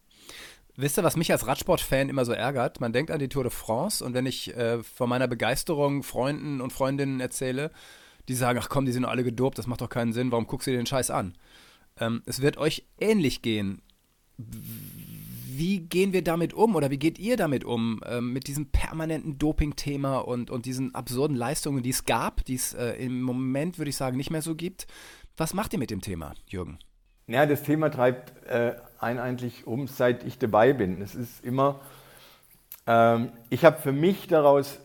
Wisst 0.76 0.98
ihr, 0.98 1.04
was 1.04 1.18
mich 1.18 1.32
als 1.32 1.46
Radsport-Fan 1.46 2.10
immer 2.10 2.26
so 2.26 2.32
ärgert? 2.32 2.82
Man 2.82 2.94
denkt 2.94 3.12
an 3.12 3.20
die 3.20 3.30
Tour 3.30 3.44
de 3.44 3.52
France 3.52 4.04
und 4.04 4.14
wenn 4.14 4.26
ich 4.26 4.56
äh, 4.56 4.82
von 4.82 5.08
meiner 5.08 5.28
Begeisterung 5.28 6.02
Freunden 6.02 6.62
und 6.62 6.74
Freundinnen 6.74 7.20
erzähle, 7.20 7.72
die 8.28 8.34
sagen, 8.34 8.60
ach 8.62 8.70
komm, 8.70 8.86
die 8.86 8.92
sind 8.92 9.06
alle 9.06 9.24
gedopt, 9.24 9.60
das 9.60 9.68
macht 9.68 9.82
doch 9.82 9.90
keinen 9.90 10.14
Sinn, 10.14 10.32
warum 10.32 10.48
guckst 10.48 10.66
du 10.66 10.72
dir 10.72 10.78
den 10.78 10.88
Scheiß 10.88 11.12
an? 11.12 11.36
Ähm, 12.00 12.24
es 12.26 12.42
wird 12.42 12.58
euch 12.58 12.88
ähnlich 13.00 13.44
gehen. 13.44 13.84
Wie 14.38 15.82
gehen 15.82 16.12
wir 16.12 16.24
damit 16.24 16.56
um 16.56 16.76
oder 16.76 16.90
wie 16.90 16.98
geht 16.98 17.20
ihr 17.20 17.38
damit 17.38 17.64
um, 17.64 18.02
ähm, 18.08 18.34
mit 18.34 18.48
diesem 18.48 18.72
permanenten 18.72 19.38
Doping-Thema 19.38 20.20
und, 20.20 20.50
und 20.50 20.66
diesen 20.66 20.96
absurden 20.96 21.38
Leistungen, 21.38 21.84
die 21.84 21.92
es 21.92 22.06
gab, 22.06 22.44
die 22.46 22.56
es 22.56 22.74
äh, 22.74 22.94
im 22.94 23.22
Moment, 23.22 23.78
würde 23.78 23.90
ich 23.90 23.96
sagen, 23.96 24.18
nicht 24.18 24.32
mehr 24.32 24.42
so 24.42 24.56
gibt? 24.56 24.88
Was 25.38 25.54
macht 25.54 25.74
ihr 25.74 25.80
mit 25.80 25.92
dem 25.92 26.02
Thema, 26.02 26.34
Jürgen? 26.48 26.80
Ja, 27.28 27.46
das 27.46 27.64
Thema 27.64 27.90
treibt 27.90 28.34
äh, 28.48 28.76
einen 29.00 29.20
eigentlich 29.20 29.66
um, 29.66 29.88
seit 29.88 30.26
ich 30.26 30.40
dabei 30.40 30.74
bin. 30.74 31.02
Es 31.02 31.16
ist 31.16 31.44
immer, 31.46 31.80
ähm, 32.86 33.32
ich 33.50 33.64
habe 33.64 33.80
für 33.80 33.94
mich 33.94 34.28
daraus, 34.28 34.80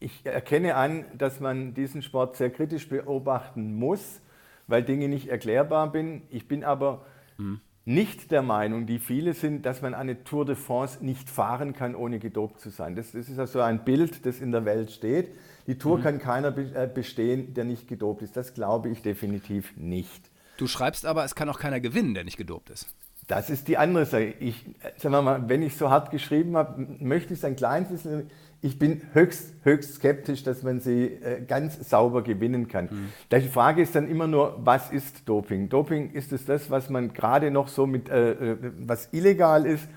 ich 0.00 0.26
erkenne 0.26 0.74
an, 0.74 1.04
dass 1.16 1.38
man 1.38 1.72
diesen 1.74 2.02
Sport 2.02 2.36
sehr 2.36 2.50
kritisch 2.50 2.88
beobachten 2.88 3.76
muss, 3.76 4.20
weil 4.66 4.82
Dinge 4.82 5.08
nicht 5.08 5.28
erklärbar 5.28 5.92
sind. 5.92 6.22
Ich 6.30 6.48
bin 6.48 6.64
aber 6.64 7.06
mhm. 7.38 7.60
nicht 7.84 8.32
der 8.32 8.42
Meinung, 8.42 8.86
die 8.86 8.98
viele 8.98 9.32
sind, 9.34 9.64
dass 9.64 9.80
man 9.80 9.94
eine 9.94 10.24
Tour 10.24 10.44
de 10.44 10.56
France 10.56 11.04
nicht 11.04 11.30
fahren 11.30 11.72
kann, 11.72 11.94
ohne 11.94 12.18
gedopt 12.18 12.60
zu 12.60 12.70
sein. 12.70 12.96
Das, 12.96 13.12
das 13.12 13.28
ist 13.28 13.38
also 13.38 13.60
ein 13.60 13.84
Bild, 13.84 14.26
das 14.26 14.40
in 14.40 14.50
der 14.50 14.64
Welt 14.64 14.90
steht. 14.90 15.28
Die 15.68 15.78
Tour 15.78 15.98
mhm. 15.98 16.02
kann 16.02 16.18
keiner 16.18 16.56
äh, 16.56 16.90
bestehen, 16.92 17.54
der 17.54 17.64
nicht 17.64 17.86
gedopt 17.86 18.22
ist. 18.22 18.36
Das 18.36 18.54
glaube 18.54 18.88
ich 18.88 19.02
definitiv 19.02 19.76
nicht. 19.76 20.33
Du 20.56 20.66
schreibst 20.66 21.06
aber, 21.06 21.24
es 21.24 21.34
kann 21.34 21.48
auch 21.48 21.58
keiner 21.58 21.80
gewinnen, 21.80 22.14
der 22.14 22.24
nicht 22.24 22.36
gedopt 22.36 22.70
ist. 22.70 22.86
Das 23.26 23.48
ist 23.48 23.68
die 23.68 23.78
andere 23.78 24.04
Sache. 24.04 24.34
Ich, 24.38 24.66
sagen 24.98 25.14
wir 25.14 25.22
mal, 25.22 25.48
wenn 25.48 25.62
ich 25.62 25.76
so 25.76 25.90
hart 25.90 26.10
geschrieben 26.10 26.56
habe, 26.56 26.86
möchte 27.00 27.32
ich 27.32 27.40
es 27.40 27.44
ein 27.44 27.56
kleines 27.56 27.88
bisschen. 27.88 28.30
Ich 28.60 28.78
bin 28.78 29.02
höchst, 29.12 29.52
höchst 29.62 29.96
skeptisch, 29.96 30.42
dass 30.42 30.62
man 30.62 30.80
sie 30.80 31.04
äh, 31.04 31.42
ganz 31.46 31.88
sauber 31.88 32.22
gewinnen 32.22 32.68
kann. 32.68 32.86
Mhm. 32.90 33.12
Die 33.32 33.48
Frage 33.48 33.82
ist 33.82 33.94
dann 33.94 34.08
immer 34.08 34.26
nur, 34.26 34.58
was 34.58 34.90
ist 34.90 35.28
Doping? 35.28 35.68
Doping 35.68 36.12
ist 36.12 36.32
es 36.32 36.44
das, 36.44 36.70
was 36.70 36.90
man 36.90 37.12
gerade 37.12 37.50
noch 37.50 37.68
so 37.68 37.86
mit, 37.86 38.08
äh, 38.08 38.32
äh 38.32 38.56
was 38.78 39.08
illegal 39.12 39.66
ist? 39.66 39.88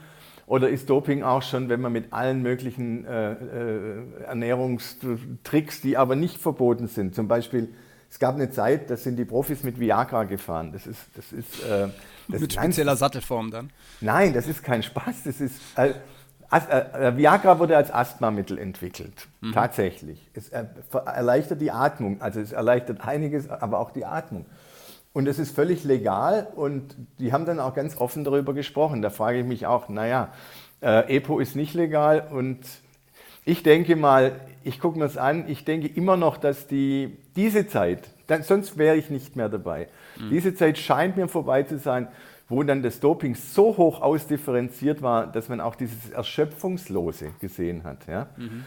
Oder 0.48 0.70
ist 0.70 0.90
Doping 0.90 1.24
auch 1.24 1.42
schon, 1.42 1.68
wenn 1.68 1.82
man 1.82 1.92
mit 1.92 2.14
allen 2.14 2.42
möglichen 2.42 3.06
äh, 3.06 3.34
äh, 3.34 4.24
Ernährungstricks, 4.26 5.82
die 5.82 5.98
aber 5.98 6.16
nicht 6.16 6.38
verboten 6.38 6.88
sind, 6.88 7.16
zum 7.16 7.28
Beispiel 7.28 7.74
es 8.10 8.20
gab 8.20 8.36
eine 8.36 8.50
Zeit, 8.50 8.90
da 8.90 8.98
sind 8.98 9.18
die 9.18 9.26
Profis 9.26 9.64
mit 9.64 9.80
Viagra 9.80 10.24
gefahren. 10.24 10.72
Das 10.72 10.88
ist, 10.88 11.02
das 11.16 11.32
ist, 11.32 11.64
äh, 11.64 11.90
das 12.28 12.42
mit 12.42 12.54
spezieller 12.54 12.96
Sattelform 12.96 13.52
dann? 13.52 13.70
Nein, 14.02 14.34
das 14.34 14.48
ist 14.48 14.64
kein 14.64 14.84
Spaß. 14.84 15.24
Das 15.26 15.42
ist, 15.42 15.60
äh, 15.76 15.94
äh, 16.50 17.18
Viagra 17.18 17.60
wurde 17.60 17.76
als 17.76 17.94
Asthmamittel 17.94 18.58
entwickelt, 18.58 19.28
mhm. 19.42 19.52
tatsächlich. 19.52 20.26
Es 20.34 20.50
erleichtert 20.50 21.60
die 21.60 21.72
Atmung, 21.72 22.22
also 22.22 22.40
es 22.40 22.54
erleichtert 22.54 23.02
einiges, 23.02 23.50
aber 23.50 23.80
auch 23.80 23.92
die 23.92 24.06
Atmung. 24.06 24.46
Und 25.12 25.28
es 25.28 25.40
ist 25.40 25.54
völlig 25.54 25.84
legal 25.84 26.48
und 26.56 26.96
die 27.20 27.34
haben 27.34 27.46
dann 27.46 27.60
auch 27.60 27.74
ganz 27.74 27.98
offen 27.98 28.24
darüber 28.24 28.54
gesprochen. 28.54 29.02
Da 29.02 29.10
frage 29.10 29.40
ich 29.40 29.46
mich 29.46 29.66
auch, 29.66 29.90
naja, 29.90 30.30
äh, 30.82 31.18
EPO 31.18 31.40
ist 31.40 31.56
nicht 31.56 31.74
legal 31.74 32.28
und 32.32 32.60
ich 33.44 33.64
denke 33.64 33.96
mal, 33.96 34.40
ich 34.64 34.80
gucke 34.80 35.00
mir 35.00 35.06
das 35.06 35.18
an, 35.18 35.46
ich 35.48 35.66
denke 35.66 35.88
immer 35.88 36.18
noch, 36.18 36.38
dass 36.38 36.68
die, 36.68 37.18
diese 37.38 37.67
Zeit, 37.67 38.10
dann, 38.27 38.44
sonst 38.44 38.77
wäre 38.77 38.98
ich 38.98 39.10
nicht 39.10 39.38
mehr 39.38 39.48
dabei, 39.48 39.88
mhm. 40.20 40.29
diese 40.29 40.53
Zeit 40.53 40.77
scheint 40.77 41.15
mir 41.15 41.29
vorbei 41.29 41.63
zu 41.63 41.79
sein, 41.79 42.10
wo 42.50 42.63
dann 42.63 42.82
das 42.82 43.00
Doping 43.00 43.36
so 43.36 43.77
hoch 43.77 44.01
ausdifferenziert 44.01 45.01
war, 45.01 45.27
dass 45.27 45.48
man 45.48 45.62
auch 45.62 45.75
dieses 45.75 46.10
Erschöpfungslose 46.10 47.32
gesehen 47.39 47.86
hat. 47.86 48.08
Ja? 48.08 48.27
Mhm 48.36 48.65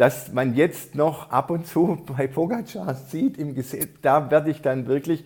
dass 0.00 0.32
man 0.32 0.54
jetzt 0.54 0.94
noch 0.94 1.30
ab 1.30 1.50
und 1.50 1.66
zu 1.66 2.02
bei 2.16 2.26
Pogacar 2.26 2.94
sieht 2.94 3.36
im 3.36 3.54
Gesetz, 3.54 3.86
da 4.00 4.30
werde 4.30 4.50
ich 4.50 4.62
dann 4.62 4.86
wirklich, 4.86 5.24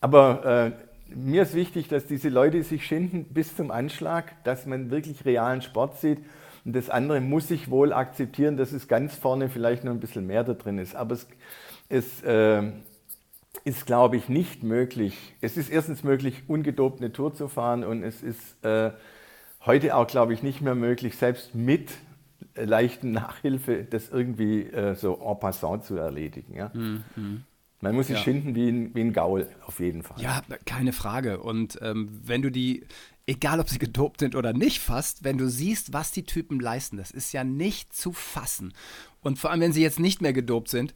aber 0.00 0.72
äh, 0.74 1.14
mir 1.14 1.42
ist 1.42 1.54
wichtig, 1.54 1.86
dass 1.86 2.06
diese 2.06 2.28
Leute 2.28 2.64
sich 2.64 2.84
schinden 2.84 3.26
bis 3.32 3.54
zum 3.54 3.70
Anschlag, 3.70 4.32
dass 4.42 4.66
man 4.66 4.90
wirklich 4.90 5.24
realen 5.24 5.62
Sport 5.62 6.00
sieht. 6.00 6.18
Und 6.64 6.74
das 6.74 6.90
andere 6.90 7.20
muss 7.20 7.50
ich 7.52 7.70
wohl 7.70 7.92
akzeptieren, 7.92 8.56
dass 8.56 8.72
es 8.72 8.88
ganz 8.88 9.14
vorne 9.14 9.48
vielleicht 9.48 9.84
noch 9.84 9.92
ein 9.92 10.00
bisschen 10.00 10.26
mehr 10.26 10.42
da 10.42 10.52
drin 10.54 10.78
ist. 10.78 10.96
Aber 10.96 11.14
es, 11.14 11.28
es 11.88 12.22
äh, 12.22 12.62
ist, 13.64 13.86
glaube 13.86 14.16
ich, 14.16 14.28
nicht 14.28 14.62
möglich. 14.62 15.34
Es 15.40 15.56
ist 15.56 15.70
erstens 15.70 16.02
möglich, 16.04 16.42
ungedopt 16.46 17.00
eine 17.00 17.12
Tour 17.12 17.34
zu 17.34 17.48
fahren 17.48 17.84
und 17.84 18.02
es 18.02 18.22
ist 18.22 18.64
äh, 18.64 18.92
heute 19.64 19.96
auch, 19.96 20.06
glaube 20.06 20.34
ich, 20.34 20.42
nicht 20.42 20.60
mehr 20.60 20.74
möglich, 20.74 21.16
selbst 21.16 21.54
mit 21.54 21.90
leichten 22.54 23.12
Nachhilfe, 23.12 23.84
das 23.84 24.10
irgendwie 24.10 24.62
äh, 24.62 24.94
so 24.94 25.14
en 25.14 25.38
passant 25.38 25.84
zu 25.84 25.96
erledigen. 25.96 26.54
Ja? 26.54 26.68
Mm, 26.74 27.04
mm. 27.16 27.44
Man 27.80 27.94
muss 27.94 28.08
sich 28.08 28.16
ja. 28.16 28.22
schinden 28.22 28.54
wie 28.54 28.68
ein, 28.68 28.94
wie 28.94 29.02
ein 29.02 29.12
Gaul, 29.12 29.48
auf 29.66 29.78
jeden 29.78 30.02
Fall. 30.02 30.20
Ja, 30.20 30.42
keine 30.64 30.92
Frage. 30.92 31.38
Und 31.38 31.78
ähm, 31.80 32.20
wenn 32.24 32.42
du 32.42 32.50
die, 32.50 32.84
egal 33.26 33.60
ob 33.60 33.68
sie 33.68 33.78
gedopt 33.78 34.20
sind 34.20 34.34
oder 34.34 34.52
nicht 34.52 34.80
fast, 34.80 35.22
wenn 35.22 35.38
du 35.38 35.48
siehst, 35.48 35.92
was 35.92 36.10
die 36.10 36.24
Typen 36.24 36.58
leisten, 36.58 36.96
das 36.96 37.12
ist 37.12 37.32
ja 37.32 37.44
nicht 37.44 37.92
zu 37.92 38.12
fassen. 38.12 38.72
Und 39.20 39.38
vor 39.38 39.50
allem, 39.50 39.60
wenn 39.60 39.72
sie 39.72 39.82
jetzt 39.82 40.00
nicht 40.00 40.20
mehr 40.20 40.32
gedopt 40.32 40.68
sind, 40.68 40.94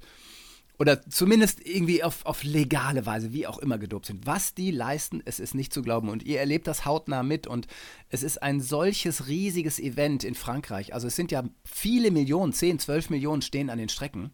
oder 0.82 1.00
zumindest 1.08 1.64
irgendwie 1.64 2.02
auf, 2.02 2.26
auf 2.26 2.42
legale 2.42 3.06
Weise, 3.06 3.32
wie 3.32 3.46
auch 3.46 3.58
immer 3.58 3.78
gedopt 3.78 4.06
sind. 4.06 4.26
Was 4.26 4.52
die 4.52 4.72
leisten, 4.72 5.22
es 5.24 5.38
ist 5.38 5.54
nicht 5.54 5.72
zu 5.72 5.80
glauben. 5.80 6.08
Und 6.08 6.24
ihr 6.24 6.40
erlebt 6.40 6.66
das 6.66 6.84
hautnah 6.84 7.22
mit 7.22 7.46
und 7.46 7.68
es 8.08 8.24
ist 8.24 8.42
ein 8.42 8.60
solches 8.60 9.28
riesiges 9.28 9.78
Event 9.78 10.24
in 10.24 10.34
Frankreich. 10.34 10.92
Also 10.92 11.06
es 11.06 11.14
sind 11.14 11.30
ja 11.30 11.44
viele 11.64 12.10
Millionen, 12.10 12.52
10, 12.52 12.80
12 12.80 13.10
Millionen 13.10 13.42
stehen 13.42 13.70
an 13.70 13.78
den 13.78 13.90
Strecken 13.90 14.32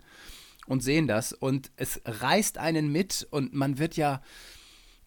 und 0.67 0.83
sehen 0.83 1.07
das 1.07 1.35
und 1.35 1.71
es 1.77 2.01
reißt 2.07 2.57
einen 2.57 2.91
mit 2.91 3.29
und 3.31 3.53
man 3.53 3.79
wird 3.79 3.99
ja 3.99 4.23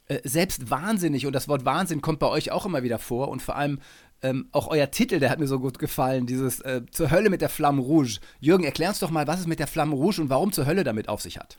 äh, 0.09 0.19
selbst 0.23 0.69
wahnsinnig 0.69 1.25
und 1.25 1.33
das 1.33 1.47
Wort 1.47 1.65
Wahnsinn 1.65 2.03
kommt 2.03 2.19
bei 2.19 2.27
euch 2.27 2.51
auch 2.51 2.67
immer 2.67 2.83
wieder 2.83 2.99
vor 2.99 3.29
und 3.29 3.41
vor 3.41 3.55
allem 3.55 3.79
ähm, 4.21 4.47
auch 4.51 4.67
euer 4.67 4.91
Titel, 4.91 5.19
der 5.19 5.29
hat 5.29 5.39
mir 5.39 5.47
so 5.47 5.59
gut 5.59 5.79
gefallen, 5.79 6.25
dieses 6.25 6.59
äh, 6.61 6.81
Zur 6.91 7.11
Hölle 7.11 7.29
mit 7.29 7.41
der 7.41 7.49
Flamme 7.49 7.81
Rouge. 7.81 8.19
Jürgen, 8.39 8.63
erklär 8.63 8.89
uns 8.89 8.99
doch 8.99 9.11
mal, 9.11 9.27
was 9.27 9.39
es 9.39 9.47
mit 9.47 9.59
der 9.59 9.67
Flamme 9.67 9.95
Rouge 9.95 10.21
und 10.21 10.29
warum 10.29 10.51
zur 10.51 10.65
Hölle 10.65 10.83
damit 10.83 11.09
auf 11.09 11.21
sich 11.21 11.37
hat. 11.37 11.57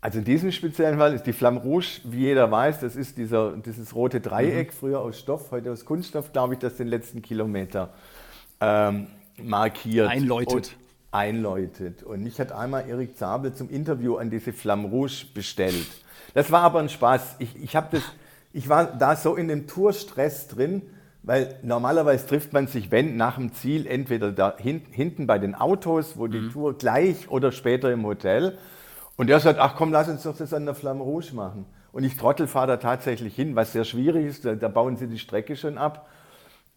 Also 0.00 0.18
in 0.18 0.24
diesem 0.24 0.52
speziellen 0.52 0.98
Fall 0.98 1.14
ist 1.14 1.24
die 1.24 1.32
Flamme 1.32 1.60
Rouge, 1.60 2.00
wie 2.04 2.20
jeder 2.20 2.50
weiß, 2.50 2.80
das 2.80 2.96
ist 2.96 3.18
dieser, 3.18 3.56
dieses 3.56 3.94
rote 3.94 4.20
Dreieck, 4.20 4.68
mhm. 4.68 4.76
früher 4.76 5.00
aus 5.00 5.18
Stoff, 5.18 5.50
heute 5.50 5.72
aus 5.72 5.84
Kunststoff, 5.84 6.32
glaube 6.32 6.54
ich, 6.54 6.60
das 6.60 6.76
den 6.76 6.86
letzten 6.86 7.22
Kilometer 7.22 7.92
ähm, 8.60 9.08
markiert. 9.42 10.08
Einläutet. 10.08 10.54
Und 10.54 10.76
einläutet. 11.10 12.02
Und 12.02 12.22
mich 12.22 12.38
hat 12.38 12.52
einmal 12.52 12.88
Erik 12.88 13.16
Zabel 13.16 13.54
zum 13.54 13.70
Interview 13.70 14.16
an 14.16 14.30
diese 14.30 14.52
Flamme 14.52 14.88
Rouge 14.88 15.26
bestellt. 15.34 15.86
Das 16.34 16.52
war 16.52 16.62
aber 16.62 16.80
ein 16.80 16.88
Spaß. 16.88 17.36
Ich, 17.38 17.56
ich, 17.60 17.72
das, 17.72 18.02
ich 18.52 18.68
war 18.68 18.84
da 18.84 19.16
so 19.16 19.34
in 19.34 19.48
dem 19.48 19.66
Tourstress 19.66 20.48
drin, 20.48 20.82
weil 21.26 21.58
normalerweise 21.62 22.24
trifft 22.24 22.52
man 22.52 22.68
sich, 22.68 22.92
wenn 22.92 23.16
nach 23.16 23.34
dem 23.34 23.52
Ziel, 23.52 23.86
entweder 23.88 24.30
da 24.30 24.56
hin, 24.56 24.82
hinten 24.92 25.26
bei 25.26 25.38
den 25.38 25.56
Autos, 25.56 26.16
wo 26.16 26.28
die 26.28 26.38
mhm. 26.38 26.52
Tour 26.52 26.78
gleich 26.78 27.28
oder 27.28 27.50
später 27.50 27.92
im 27.92 28.06
Hotel. 28.06 28.56
Und 29.16 29.26
der 29.26 29.40
sagt, 29.40 29.58
ach 29.58 29.74
komm, 29.74 29.90
lass 29.90 30.08
uns 30.08 30.22
doch 30.22 30.36
das 30.36 30.54
an 30.54 30.66
der 30.66 30.76
Flamme 30.76 31.02
Rouge 31.02 31.34
machen. 31.34 31.66
Und 31.90 32.04
ich 32.04 32.16
Trottel 32.16 32.46
fahre 32.46 32.68
da 32.68 32.76
tatsächlich 32.76 33.34
hin, 33.34 33.56
was 33.56 33.72
sehr 33.72 33.84
schwierig 33.84 34.24
ist. 34.24 34.44
Da, 34.44 34.54
da 34.54 34.68
bauen 34.68 34.96
sie 34.96 35.08
die 35.08 35.18
Strecke 35.18 35.56
schon 35.56 35.78
ab. 35.78 36.08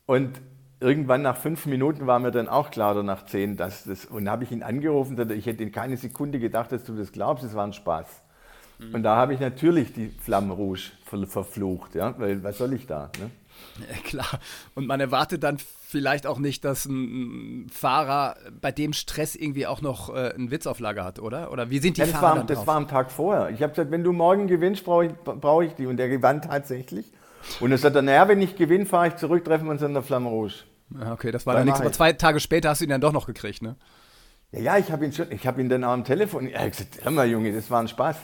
Und 0.08 0.42
irgendwann 0.80 1.22
nach 1.22 1.38
fünf 1.38 1.68
Minuten 1.68 2.08
war 2.08 2.18
mir 2.18 2.32
dann 2.32 2.48
auch 2.48 2.72
klar, 2.72 2.94
oder 2.94 3.04
nach 3.04 3.26
zehn, 3.26 3.56
dass 3.56 3.84
das, 3.84 4.06
und 4.06 4.28
habe 4.28 4.46
ich 4.46 4.52
ihn 4.52 4.64
angerufen, 4.64 5.30
ich 5.30 5.46
hätte 5.46 5.70
keine 5.70 5.98
Sekunde 5.98 6.40
gedacht, 6.40 6.72
dass 6.72 6.84
du 6.86 6.96
das 6.96 7.12
glaubst, 7.12 7.44
es 7.44 7.54
war 7.54 7.68
ein 7.68 7.74
Spaß. 7.74 8.08
Mhm. 8.80 8.96
Und 8.96 9.04
da 9.04 9.16
habe 9.16 9.36
ich 9.36 9.40
natürlich 9.40 9.94
die 9.94 10.08
Flamme 10.08 10.54
Rouge 10.54 10.90
verflucht, 11.28 11.94
ja, 11.94 12.16
weil 12.18 12.44
was 12.44 12.58
soll 12.58 12.74
ich 12.74 12.88
da? 12.88 13.12
Ne? 13.20 13.30
Ja, 13.80 13.98
klar. 14.04 14.40
Und 14.76 14.88
man 14.88 15.00
erwartet 15.00 15.44
dann 15.44 15.58
vielleicht 15.58 16.28
auch 16.28 16.40
nicht, 16.40 16.64
dass 16.66 16.86
ein 16.86 17.68
Fahrer 17.72 18.36
bei 18.62 18.72
dem 18.72 18.94
Stress 18.94 19.36
irgendwie 19.36 19.68
auch 19.68 19.82
noch 19.82 20.14
äh, 20.14 20.34
einen 20.34 20.52
Witz 20.52 20.68
auf 20.68 20.80
Lager 20.80 21.04
hat, 21.04 21.20
oder? 21.20 21.52
Oder 21.52 21.70
wie 21.70 21.80
sind 21.80 21.98
die 21.98 22.02
ja, 22.02 22.08
das 22.08 22.16
Fahrer? 22.16 22.38
War, 22.38 22.46
das 22.46 22.68
war 22.68 22.76
am 22.76 22.88
Tag 22.88 23.12
vorher. 23.12 23.50
Ich 23.50 23.62
habe 23.62 23.72
gesagt, 23.72 23.92
wenn 23.92 24.04
du 24.04 24.14
morgen 24.14 24.48
gewinnst, 24.48 24.84
brauche 24.86 25.06
ich, 25.08 25.14
brauch 25.24 25.62
ich 25.62 25.74
die. 25.74 25.88
Und 25.88 26.00
er 26.00 26.10
gewann 26.10 26.42
tatsächlich. 26.42 27.06
Und 27.60 27.72
er 27.72 27.78
sagte, 27.78 28.02
naja, 28.02 28.28
wenn 28.28 28.42
ich 28.42 28.56
gewinne, 28.56 28.86
fahre 28.86 29.08
ich 29.08 29.16
zurück, 29.16 29.46
treffen 29.46 29.66
wir 29.66 29.72
uns 29.72 29.84
an 29.84 29.94
der 29.94 30.04
Flamme 30.04 30.30
Rouge. 30.30 30.66
Ja, 31.00 31.14
okay, 31.14 31.32
das 31.32 31.46
war 31.46 31.56
dann 31.56 31.66
nichts. 31.66 31.82
Aber 31.82 31.92
zwei 31.92 32.14
Tage 32.14 32.40
später 32.40 32.70
hast 32.70 32.82
du 32.82 32.86
ihn 32.86 32.90
dann 32.90 33.02
doch 33.02 33.14
noch 33.14 33.26
gekriegt, 33.26 33.62
ne? 33.62 33.76
Ja, 34.52 34.60
ja, 34.60 34.78
ich 34.78 34.92
habe 34.92 35.06
ihn 35.06 35.14
schon, 35.14 35.32
ich 35.32 35.46
habe 35.46 35.62
ihn 35.62 35.70
dann 35.70 35.84
am 35.84 36.04
Telefon, 36.04 36.48
er 36.48 36.64
hat 36.64 36.72
gesagt, 36.72 37.00
hör 37.04 37.12
mal 37.12 37.28
Junge, 37.28 37.54
das 37.54 37.70
war 37.70 37.82
ein 37.82 37.88
Spaß. 37.88 38.18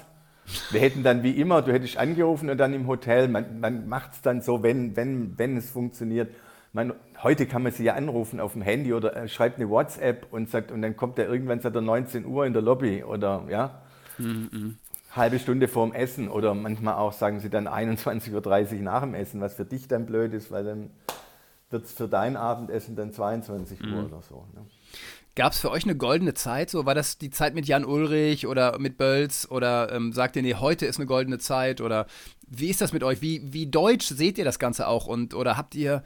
Wir 0.72 0.80
hätten 0.82 1.04
dann 1.04 1.24
wie 1.24 1.32
immer, 1.32 1.62
du 1.62 1.74
hättest 1.74 1.98
angerufen 1.98 2.50
und 2.50 2.58
dann 2.58 2.74
im 2.74 2.88
Hotel, 2.88 3.28
man, 3.28 3.60
man 3.60 3.88
macht 3.88 4.14
es 4.14 4.22
dann 4.22 4.42
so, 4.42 4.64
wenn, 4.64 4.96
wenn, 4.96 5.38
wenn 5.38 5.58
es 5.58 5.72
funktioniert. 5.72 6.34
Man, 6.74 6.94
heute 7.24 7.46
kann 7.46 7.64
man 7.64 7.72
sie 7.72 7.84
ja 7.84 7.94
anrufen 7.94 8.40
auf 8.40 8.54
dem 8.54 8.62
Handy 8.62 8.94
oder 8.94 9.16
äh, 9.16 9.28
schreibt 9.28 9.58
eine 9.58 9.70
WhatsApp 9.70 10.28
und 10.32 10.50
sagt, 10.50 10.72
und 10.72 10.82
dann 10.82 10.96
kommt 10.96 11.18
er 11.18 11.28
irgendwann 11.28 11.62
seit 11.62 11.74
der 11.74 11.82
19 11.82 12.26
Uhr 12.26 12.46
in 12.46 12.54
der 12.54 12.62
Lobby 12.62 13.04
oder 13.04 13.44
ja. 13.50 13.82
Mhm. 14.18 14.78
Halbe 15.12 15.40
Stunde 15.40 15.70
vorm 15.70 15.94
Essen 15.94 16.28
oder 16.28 16.54
manchmal 16.54 16.96
auch 16.96 17.14
sagen 17.14 17.40
sie 17.40 17.50
dann 17.50 17.70
21.30 17.70 18.34
Uhr 18.76 18.82
nach 18.82 19.02
dem 19.02 19.14
Essen, 19.14 19.40
was 19.40 19.56
für 19.56 19.64
dich 19.64 19.88
dann 19.88 20.06
blöd 20.06 20.34
ist, 20.34 20.52
weil 20.52 20.66
dann 20.66 20.90
wird 21.70 21.86
es 21.86 21.94
für 21.94 22.08
dein 22.08 22.36
Abendessen 22.36 22.96
dann 22.96 23.14
22 23.14 23.82
Uhr 23.82 23.88
mhm. 23.88 24.06
oder 24.06 24.22
so. 24.22 24.46
Ne? 24.54 24.66
Gab 25.36 25.52
es 25.52 25.60
für 25.60 25.70
euch 25.70 25.84
eine 25.84 25.98
goldene 25.98 26.34
Zeit? 26.34 26.70
So 26.70 26.86
war 26.86 26.96
das 26.96 27.18
die 27.18 27.30
Zeit 27.30 27.56
mit 27.56 27.68
Jan 27.68 27.84
Ulrich 27.84 28.48
oder 28.48 28.80
mit 28.80 28.98
Bölz 28.98 29.46
oder 29.52 29.92
ähm, 29.92 30.14
sagt 30.14 30.38
ihr, 30.38 30.42
nee, 30.42 30.54
heute 30.54 30.86
ist 30.86 30.98
eine 30.98 31.08
goldene 31.08 31.40
Zeit 31.40 31.82
oder 31.82 32.06
wie 32.48 32.70
ist 32.70 32.80
das 32.80 32.94
mit 32.94 33.04
euch? 33.04 33.22
Wie, 33.22 33.42
wie 33.52 33.68
deutsch 33.68 34.08
seht 34.08 34.38
ihr 34.38 34.46
das 34.46 34.60
Ganze 34.60 34.88
auch 34.88 35.08
und 35.08 35.34
oder 35.34 35.58
habt 35.58 35.76
ihr 35.76 36.04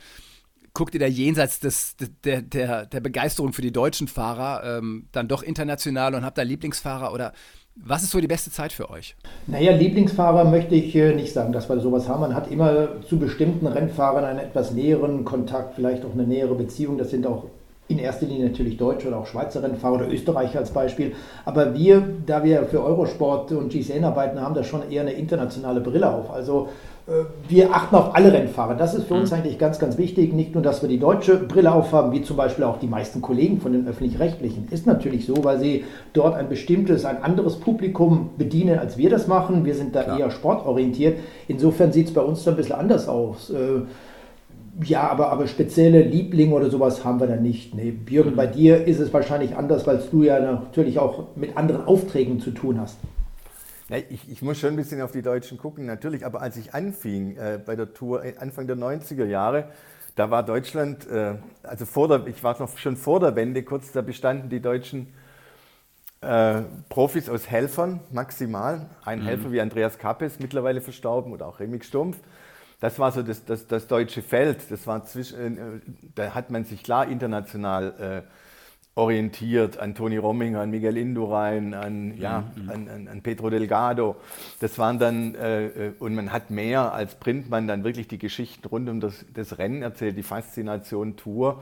guckt 0.73 0.95
ihr 0.95 0.99
da 0.99 1.05
jenseits 1.05 1.59
des, 1.59 1.95
der, 2.23 2.41
der, 2.41 2.85
der 2.87 2.99
Begeisterung 3.01 3.53
für 3.53 3.61
die 3.61 3.71
deutschen 3.71 4.07
Fahrer 4.07 4.77
ähm, 4.77 5.07
dann 5.11 5.27
doch 5.27 5.43
international 5.43 6.15
und 6.15 6.25
habt 6.25 6.37
da 6.37 6.41
Lieblingsfahrer 6.41 7.13
oder 7.13 7.33
was 7.75 8.03
ist 8.03 8.11
so 8.11 8.19
die 8.19 8.27
beste 8.27 8.51
Zeit 8.51 8.73
für 8.73 8.89
euch? 8.89 9.15
Naja, 9.47 9.75
Lieblingsfahrer 9.75 10.45
möchte 10.45 10.75
ich 10.75 10.95
äh, 10.95 11.13
nicht 11.13 11.33
sagen, 11.33 11.53
dass 11.53 11.69
wir 11.69 11.79
sowas 11.79 12.09
haben. 12.09 12.21
Man 12.21 12.35
hat 12.35 12.51
immer 12.51 13.01
zu 13.03 13.19
bestimmten 13.19 13.67
Rennfahrern 13.67 14.25
einen 14.25 14.39
etwas 14.39 14.71
näheren 14.71 15.23
Kontakt, 15.23 15.75
vielleicht 15.75 16.03
auch 16.03 16.13
eine 16.13 16.23
nähere 16.23 16.55
Beziehung. 16.55 16.97
Das 16.97 17.11
sind 17.11 17.25
auch 17.25 17.45
in 17.89 17.97
erster 17.97 18.27
Linie 18.27 18.47
natürlich 18.47 18.77
Deutsche 18.77 19.07
oder 19.07 19.17
auch 19.17 19.25
Schweizer 19.25 19.63
Rennfahrer 19.63 19.95
oder 19.95 20.07
Österreicher 20.07 20.59
als 20.59 20.69
Beispiel. 20.69 21.13
Aber 21.43 21.73
wir, 21.73 22.07
da 22.25 22.43
wir 22.43 22.63
für 22.63 22.83
Eurosport 22.83 23.51
und 23.51 23.71
GCN 23.71 24.05
arbeiten, 24.05 24.39
haben 24.39 24.53
da 24.53 24.63
schon 24.63 24.89
eher 24.89 25.01
eine 25.01 25.13
internationale 25.13 25.81
Brille 25.81 26.07
auf. 26.07 26.29
Also 26.29 26.69
äh, 27.07 27.11
wir 27.47 27.73
achten 27.73 27.95
auf 27.95 28.15
alle 28.15 28.31
Rennfahrer. 28.31 28.75
Das 28.75 28.93
ist 28.93 29.07
für 29.07 29.15
uns 29.15 29.31
mhm. 29.31 29.37
eigentlich 29.37 29.57
ganz, 29.57 29.79
ganz 29.79 29.97
wichtig. 29.97 30.33
Nicht 30.33 30.53
nur, 30.53 30.61
dass 30.61 30.83
wir 30.83 30.89
die 30.89 30.99
deutsche 30.99 31.35
Brille 31.35 31.71
aufhaben, 31.71 32.11
wie 32.11 32.21
zum 32.21 32.37
Beispiel 32.37 32.63
auch 32.63 32.77
die 32.77 32.87
meisten 32.87 33.23
Kollegen 33.23 33.59
von 33.59 33.73
den 33.73 33.87
öffentlich-rechtlichen. 33.87 34.67
Ist 34.69 34.85
natürlich 34.85 35.25
so, 35.25 35.43
weil 35.43 35.59
sie 35.59 35.83
dort 36.13 36.35
ein 36.35 36.47
bestimmtes, 36.47 37.05
ein 37.05 37.23
anderes 37.23 37.55
Publikum 37.55 38.29
bedienen, 38.37 38.77
als 38.77 38.97
wir 38.97 39.09
das 39.09 39.25
machen. 39.25 39.65
Wir 39.65 39.73
sind 39.73 39.95
da 39.95 40.03
Klar. 40.03 40.19
eher 40.19 40.29
sportorientiert. 40.29 41.17
Insofern 41.47 41.91
sieht 41.91 42.09
es 42.09 42.13
bei 42.13 42.21
uns 42.21 42.43
da 42.43 42.51
ein 42.51 42.57
bisschen 42.57 42.75
anders 42.75 43.07
aus. 43.07 43.51
Ja, 44.83 45.09
aber, 45.09 45.31
aber 45.31 45.47
spezielle 45.47 46.01
Lieblinge 46.01 46.53
oder 46.53 46.69
sowas 46.69 47.03
haben 47.03 47.19
wir 47.19 47.27
da 47.27 47.35
nicht. 47.35 47.73
Nee, 47.75 47.91
Björn, 47.91 48.35
bei 48.35 48.47
dir 48.47 48.85
ist 48.87 48.99
es 48.99 49.11
wahrscheinlich 49.13 49.55
anders, 49.55 49.85
weil 49.85 50.01
du 50.11 50.23
ja 50.23 50.39
natürlich 50.39 50.99
auch 50.99 51.35
mit 51.35 51.57
anderen 51.57 51.85
Aufträgen 51.85 52.39
zu 52.39 52.51
tun 52.51 52.79
hast. 52.79 52.97
Ja, 53.89 53.97
ich, 53.97 54.29
ich, 54.29 54.41
muss 54.41 54.59
schon 54.59 54.69
ein 54.69 54.75
bisschen 54.75 55.01
auf 55.01 55.11
die 55.11 55.23
Deutschen 55.23 55.57
gucken, 55.57 55.85
natürlich. 55.85 56.25
Aber 56.25 56.41
als 56.41 56.55
ich 56.57 56.73
anfing 56.73 57.35
äh, 57.37 57.59
bei 57.63 57.75
der 57.75 57.93
Tour 57.93 58.23
äh, 58.23 58.35
Anfang 58.37 58.67
der 58.67 58.77
90er 58.77 59.25
Jahre, 59.25 59.69
da 60.15 60.29
war 60.29 60.43
Deutschland, 60.43 61.09
äh, 61.09 61.35
also 61.63 61.85
vor 61.85 62.07
der, 62.07 62.27
ich 62.27 62.43
war 62.43 62.57
noch 62.59 62.77
schon 62.77 62.95
vor 62.95 63.19
der 63.19 63.35
Wende 63.35 63.63
kurz, 63.63 63.91
da 63.91 64.01
bestanden 64.01 64.49
die 64.49 64.61
deutschen 64.61 65.07
äh, 66.21 66.61
Profis 66.89 67.29
aus 67.29 67.49
Helfern 67.49 68.01
maximal. 68.11 68.89
Ein 69.03 69.19
mhm. 69.19 69.23
Helfer 69.23 69.51
wie 69.51 69.61
Andreas 69.61 69.97
Kappes, 69.97 70.39
mittlerweile 70.39 70.81
verstorben, 70.81 71.33
oder 71.33 71.47
auch 71.47 71.59
Remix 71.59 71.87
Stumpf. 71.87 72.17
Das 72.79 72.97
war 72.97 73.11
so 73.11 73.21
das, 73.21 73.43
das, 73.45 73.67
das 73.67 73.87
deutsche 73.87 74.21
Feld. 74.21 74.71
Das 74.71 74.87
war 74.87 75.03
zwischen, 75.05 75.57
äh, 75.57 75.61
da 76.15 76.33
hat 76.33 76.49
man 76.49 76.63
sich 76.63 76.83
klar 76.83 77.07
international 77.07 78.23
äh, 78.25 78.29
orientiert 78.99 79.79
an 79.79 79.95
Toni 79.95 80.17
Romminger, 80.17 80.61
an 80.61 80.69
Miguel 80.69 80.97
Indurain, 80.97 81.73
an, 81.73 82.17
ja, 82.17 82.43
mhm. 82.55 82.69
an, 82.69 82.89
an, 82.89 83.07
an, 83.07 83.21
Pedro 83.21 83.49
Delgado. 83.49 84.17
Das 84.59 84.77
waren 84.77 84.99
dann, 84.99 85.35
äh, 85.35 85.65
äh, 85.67 85.93
und 85.99 86.15
man 86.15 86.31
hat 86.31 86.49
mehr 86.51 86.93
als 86.93 87.15
Printmann 87.15 87.67
dann 87.67 87.83
wirklich 87.83 88.07
die 88.07 88.17
Geschichten 88.17 88.67
rund 88.67 88.89
um 88.89 88.99
das, 88.99 89.25
das 89.33 89.57
Rennen 89.57 89.81
erzählt, 89.81 90.17
die 90.17 90.23
Faszination 90.23 91.15
Tour. 91.15 91.61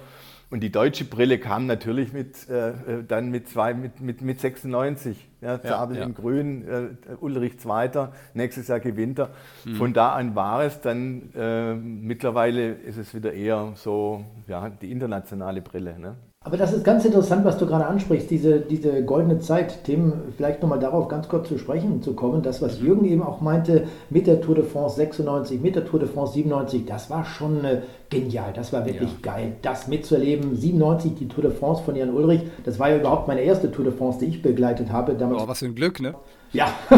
Und 0.49 0.61
die 0.61 0.71
deutsche 0.71 1.03
Brille 1.03 1.39
kam 1.39 1.65
natürlich 1.65 2.13
mit, 2.13 2.49
äh, 2.49 2.69
äh 2.69 3.03
dann 3.05 3.29
mit, 3.31 3.49
zwei, 3.49 3.73
mit, 3.73 3.99
mit, 3.99 4.21
mit 4.21 4.39
96. 4.39 5.27
Ja, 5.41 5.61
Zabel 5.61 5.97
ja, 5.97 6.01
ja. 6.01 6.07
in 6.07 6.15
Grün, 6.15 6.67
äh, 6.67 7.15
Ulrich 7.19 7.59
Zweiter, 7.59 8.13
nächstes 8.33 8.69
Jahr 8.69 8.79
gewinnt 8.79 9.19
er. 9.19 9.29
Mhm. 9.65 9.75
Von 9.75 9.93
da 9.93 10.13
an 10.13 10.35
war 10.35 10.63
es 10.63 10.81
dann, 10.81 11.33
äh, 11.35 11.75
mittlerweile 11.75 12.71
ist 12.71 12.97
es 12.97 13.13
wieder 13.13 13.33
eher 13.33 13.73
so 13.75 14.23
ja, 14.47 14.69
die 14.69 14.91
internationale 14.91 15.61
Brille. 15.61 15.99
Ne? 15.99 16.15
Aber 16.47 16.55
das 16.55 16.71
ist 16.71 16.85
ganz 16.85 17.03
interessant, 17.03 17.43
was 17.43 17.57
du 17.57 17.65
gerade 17.65 17.85
ansprichst, 17.85 18.31
diese, 18.31 18.61
diese 18.61 19.03
goldene 19.03 19.39
Zeit. 19.39 19.83
Tim, 19.83 20.13
vielleicht 20.37 20.61
nochmal 20.61 20.79
darauf 20.79 21.09
ganz 21.09 21.27
kurz 21.27 21.49
zu 21.49 21.57
sprechen 21.57 22.01
zu 22.01 22.13
kommen. 22.13 22.41
Das, 22.41 22.61
was 22.61 22.79
Jürgen 22.79 23.03
eben 23.03 23.21
auch 23.21 23.41
meinte 23.41 23.83
mit 24.09 24.27
der 24.27 24.39
Tour 24.39 24.55
de 24.55 24.63
France 24.63 24.95
96, 24.95 25.59
mit 25.59 25.75
der 25.75 25.83
Tour 25.83 25.99
de 25.99 26.07
France 26.07 26.35
97, 26.35 26.85
das 26.85 27.09
war 27.09 27.25
schon 27.25 27.65
äh, 27.65 27.81
genial. 28.09 28.53
Das 28.55 28.71
war 28.71 28.85
wirklich 28.85 29.11
ja. 29.11 29.33
geil, 29.33 29.57
das 29.61 29.89
mitzuerleben. 29.89 30.55
97, 30.55 31.15
die 31.15 31.27
Tour 31.27 31.43
de 31.43 31.51
France 31.51 31.83
von 31.83 31.97
Jan 31.97 32.13
Ulrich, 32.13 32.43
das 32.63 32.79
war 32.79 32.91
ja 32.91 32.95
überhaupt 32.95 33.27
meine 33.27 33.41
erste 33.41 33.69
Tour 33.69 33.83
de 33.83 33.93
France, 33.93 34.19
die 34.19 34.27
ich 34.27 34.41
begleitet 34.41 34.89
habe. 34.89 35.15
Damals. 35.15 35.43
Oh, 35.43 35.47
was 35.49 35.59
für 35.59 35.65
ein 35.65 35.75
Glück, 35.75 35.99
ne? 35.99 36.15
Ja. 36.53 36.67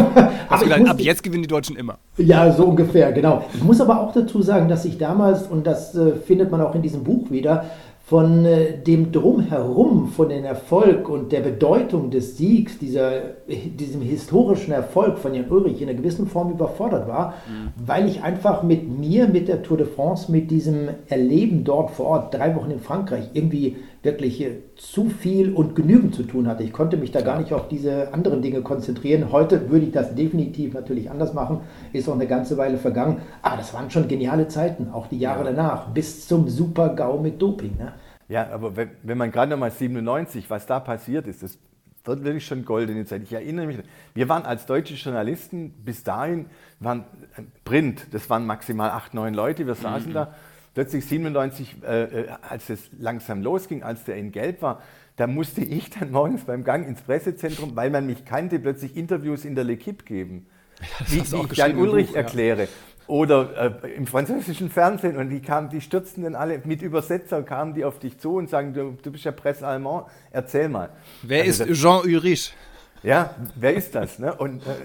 aber 0.47 0.63
gedacht, 0.63 0.87
ab 0.87 0.99
jetzt 0.99 1.23
gewinnen 1.23 1.41
die 1.41 1.47
Deutschen 1.47 1.75
immer. 1.75 1.97
Ja, 2.17 2.51
so 2.51 2.65
ungefähr, 2.65 3.11
genau. 3.11 3.45
Ich 3.53 3.63
muss 3.63 3.81
aber 3.81 3.99
auch 3.99 4.13
dazu 4.13 4.41
sagen, 4.41 4.69
dass 4.69 4.85
ich 4.85 4.97
damals, 4.97 5.47
und 5.47 5.65
das 5.65 5.95
äh, 5.95 6.11
findet 6.15 6.51
man 6.51 6.61
auch 6.61 6.75
in 6.75 6.83
diesem 6.83 7.03
Buch 7.03 7.31
wieder, 7.31 7.65
von 8.09 8.43
äh, 8.43 8.75
dem 8.75 9.11
Drumherum, 9.11 10.07
von 10.07 10.29
dem 10.29 10.43
Erfolg 10.43 11.07
und 11.09 11.31
der 11.31 11.41
Bedeutung 11.41 12.09
des 12.09 12.37
Siegs, 12.37 12.79
dieser, 12.79 13.11
diesem 13.47 14.01
historischen 14.01 14.71
Erfolg 14.71 15.19
von 15.19 15.35
Jan 15.35 15.47
Ulrich 15.47 15.79
in 15.79 15.89
einer 15.89 15.97
gewissen 15.99 16.25
Form 16.25 16.49
überfordert 16.49 17.07
war, 17.07 17.35
mhm. 17.47 17.69
weil 17.85 18.07
ich 18.07 18.23
einfach 18.23 18.63
mit 18.63 18.89
mir, 18.89 19.27
mit 19.27 19.47
der 19.47 19.61
Tour 19.61 19.77
de 19.77 19.85
France, 19.85 20.31
mit 20.31 20.49
diesem 20.49 20.89
Erleben 21.07 21.63
dort 21.63 21.91
vor 21.91 22.07
Ort, 22.07 22.33
drei 22.33 22.55
Wochen 22.55 22.71
in 22.71 22.79
Frankreich, 22.79 23.29
irgendwie 23.33 23.75
wirklich 24.01 24.45
zu 24.75 25.09
viel 25.09 25.53
und 25.53 25.75
genügend 25.75 26.15
zu 26.15 26.23
tun 26.23 26.47
hatte. 26.47 26.63
Ich 26.63 26.71
konnte 26.71 26.95
mich 26.97 27.11
da 27.11 27.21
gar 27.21 27.39
nicht 27.39 27.51
auf 27.51 27.67
diese 27.67 28.13
anderen 28.13 28.41
Dinge 28.41 28.61
konzentrieren. 28.61 29.31
Heute 29.31 29.69
würde 29.69 29.85
ich 29.85 29.91
das 29.91 30.15
definitiv 30.15 30.73
natürlich 30.73 31.11
anders 31.11 31.33
machen. 31.33 31.61
Ist 31.91 32.07
auch 32.07 32.13
eine 32.13 32.27
ganze 32.27 32.57
Weile 32.57 32.77
vergangen. 32.77 33.21
Aber 33.41 33.57
das 33.57 33.73
waren 33.73 33.91
schon 33.91 34.07
geniale 34.07 34.47
Zeiten, 34.47 34.89
auch 34.91 35.07
die 35.07 35.19
Jahre 35.19 35.43
ja. 35.45 35.51
danach, 35.51 35.89
bis 35.89 36.27
zum 36.27 36.47
Super-GAU 36.47 37.19
mit 37.19 37.41
Doping. 37.41 37.77
Ne? 37.77 37.93
Ja, 38.29 38.49
aber 38.51 38.75
wenn, 38.75 38.91
wenn 39.03 39.17
man 39.17 39.31
gerade 39.31 39.51
nochmal 39.51 39.71
97, 39.71 40.49
was 40.49 40.65
da 40.65 40.79
passiert 40.79 41.27
ist, 41.27 41.43
das 41.43 41.57
wird 42.05 42.23
wirklich 42.23 42.45
schon 42.45 42.63
goldene 42.63 43.05
Zeit. 43.05 43.23
Ich 43.23 43.33
erinnere 43.33 43.67
mich, 43.67 43.77
wir 44.13 44.29
waren 44.29 44.43
als 44.43 44.65
deutsche 44.65 44.93
Journalisten 44.93 45.71
bis 45.83 46.03
dahin, 46.03 46.45
waren 46.79 47.03
Print, 47.65 48.07
das 48.11 48.29
waren 48.29 48.45
maximal 48.45 48.91
acht, 48.91 49.13
neun 49.13 49.33
Leute, 49.33 49.67
wir 49.67 49.75
saßen 49.75 50.09
mhm. 50.09 50.13
da 50.13 50.33
plötzlich 50.79 51.05
97, 51.07 51.75
äh, 51.83 52.03
äh, 52.03 52.27
als 52.41 52.69
es 52.69 52.89
langsam 52.97 53.43
losging, 53.43 53.83
als 53.83 54.05
der 54.05 54.15
in 54.15 54.31
Gelb 54.31 54.61
war, 54.61 54.81
da 55.17 55.27
musste 55.27 55.59
ich 55.59 55.89
dann 55.89 56.09
morgens 56.09 56.45
beim 56.45 56.63
Gang 56.63 56.87
ins 56.87 57.01
Pressezentrum, 57.01 57.75
weil 57.75 57.89
man 57.89 58.05
mich 58.05 58.23
kannte, 58.23 58.59
plötzlich 58.59 58.95
Interviews 58.95 59.43
in 59.43 59.55
der 59.55 59.65
L'Equipe 59.65 60.05
geben. 60.05 60.45
Ja, 60.79 60.85
wie, 61.07 61.31
wie 61.33 61.51
ich 61.51 61.57
Jan 61.57 61.75
Ulrich 61.75 62.07
Buch, 62.07 62.15
erkläre. 62.15 62.61
Ja. 62.61 62.69
Oder 63.07 63.81
äh, 63.83 63.91
im 63.91 64.07
französischen 64.07 64.69
Fernsehen 64.69 65.17
und 65.17 65.29
die 65.29 65.41
kamen, 65.41 65.69
die 65.69 65.81
stürzten 65.81 66.23
dann 66.23 66.35
alle 66.35 66.61
mit 66.63 66.81
Übersetzer, 66.81 67.43
kamen 67.43 67.73
die 67.73 67.83
auf 67.83 67.99
dich 67.99 68.17
zu 68.17 68.35
und 68.35 68.49
sagen, 68.49 68.73
du, 68.73 68.97
du 69.03 69.11
bist 69.11 69.25
ja 69.25 69.33
Presse 69.33 69.67
Allemand, 69.67 70.05
erzähl 70.31 70.69
mal. 70.69 70.91
Wer 71.23 71.43
also 71.43 71.63
ist 71.65 71.71
das, 71.71 71.77
Jean 71.77 72.05
Ulrich? 72.05 72.53
Ja, 73.03 73.35
wer 73.55 73.73
ist 73.73 73.95
das? 73.95 74.17
Ne? 74.17 74.33
Und, 74.33 74.65
äh, 74.65 74.75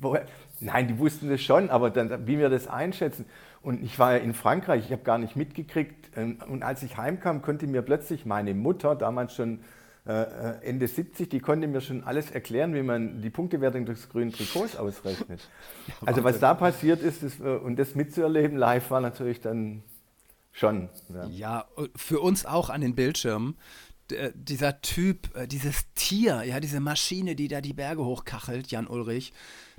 wo, 0.00 0.16
nein, 0.60 0.86
die 0.86 0.96
wussten 1.00 1.28
das 1.28 1.40
schon, 1.40 1.68
aber 1.68 1.90
dann, 1.90 2.28
wie 2.28 2.38
wir 2.38 2.48
das 2.48 2.68
einschätzen. 2.68 3.24
Und 3.62 3.82
ich 3.82 3.98
war 3.98 4.16
ja 4.16 4.18
in 4.18 4.34
Frankreich, 4.34 4.86
ich 4.86 4.92
habe 4.92 5.02
gar 5.02 5.18
nicht 5.18 5.36
mitgekriegt. 5.36 6.16
Ähm, 6.16 6.38
und 6.48 6.62
als 6.62 6.82
ich 6.82 6.96
heimkam, 6.96 7.42
konnte 7.42 7.66
mir 7.66 7.82
plötzlich 7.82 8.26
meine 8.26 8.54
Mutter, 8.54 8.96
damals 8.96 9.34
schon 9.34 9.60
äh, 10.04 10.22
äh, 10.22 10.64
Ende 10.64 10.88
70, 10.88 11.28
die 11.28 11.38
konnte 11.38 11.68
mir 11.68 11.80
schon 11.80 12.02
alles 12.02 12.32
erklären, 12.32 12.74
wie 12.74 12.82
man 12.82 13.22
die 13.22 13.30
Punktewertung 13.30 13.86
des 13.86 14.08
grünen 14.08 14.32
Trikots 14.32 14.74
ausrechnet. 14.74 15.48
Ja, 15.86 15.94
also 16.06 16.24
was 16.24 16.40
da 16.40 16.54
passiert 16.54 17.00
ist 17.02 17.22
das, 17.22 17.38
äh, 17.38 17.44
und 17.44 17.78
das 17.78 17.94
mitzuerleben 17.94 18.56
live 18.56 18.90
war 18.90 19.00
natürlich 19.00 19.40
dann 19.40 19.84
schon. 20.50 20.88
Ja. 21.14 21.26
ja, 21.26 21.64
für 21.94 22.18
uns 22.20 22.44
auch 22.44 22.68
an 22.68 22.80
den 22.80 22.94
Bildschirmen 22.94 23.56
dieser 24.34 24.82
Typ, 24.82 25.30
dieses 25.46 25.90
Tier, 25.94 26.42
ja, 26.42 26.60
diese 26.60 26.80
Maschine, 26.80 27.34
die 27.34 27.48
da 27.48 27.62
die 27.62 27.72
Berge 27.72 28.04
hochkachelt, 28.04 28.70
Jan 28.70 28.86
Ulrich, 28.86 29.32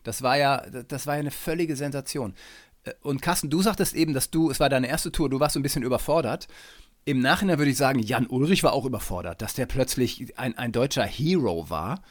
das 0.03 0.23
war 0.23 0.37
ja, 0.37 0.65
das 0.87 1.05
war 1.05 1.15
ja 1.15 1.19
eine 1.19 1.29
völlige 1.29 1.75
Sensation. 1.75 2.33
Äh, 2.83 2.93
und 3.01 3.21
Carsten, 3.21 3.49
du 3.49 3.61
sagtest 3.61 3.93
eben, 3.93 4.13
dass 4.13 4.29
du, 4.29 4.49
es 4.49 4.59
war 4.59 4.69
deine 4.69 4.87
erste 4.87 5.11
Tour, 5.11 5.29
du 5.29 5.39
warst 5.39 5.53
so 5.53 5.59
ein 5.59 5.63
bisschen 5.63 5.83
überfordert. 5.83 6.47
Im 7.05 7.19
Nachhinein 7.19 7.57
würde 7.57 7.71
ich 7.71 7.77
sagen, 7.77 7.99
Jan 7.99 8.27
Ulrich 8.27 8.63
war 8.63 8.73
auch 8.73 8.85
überfordert, 8.85 9.41
dass 9.41 9.55
der 9.55 9.65
plötzlich 9.65 10.37
ein, 10.37 10.57
ein 10.57 10.71
deutscher 10.71 11.03
Hero 11.03 11.69
war. 11.69 12.01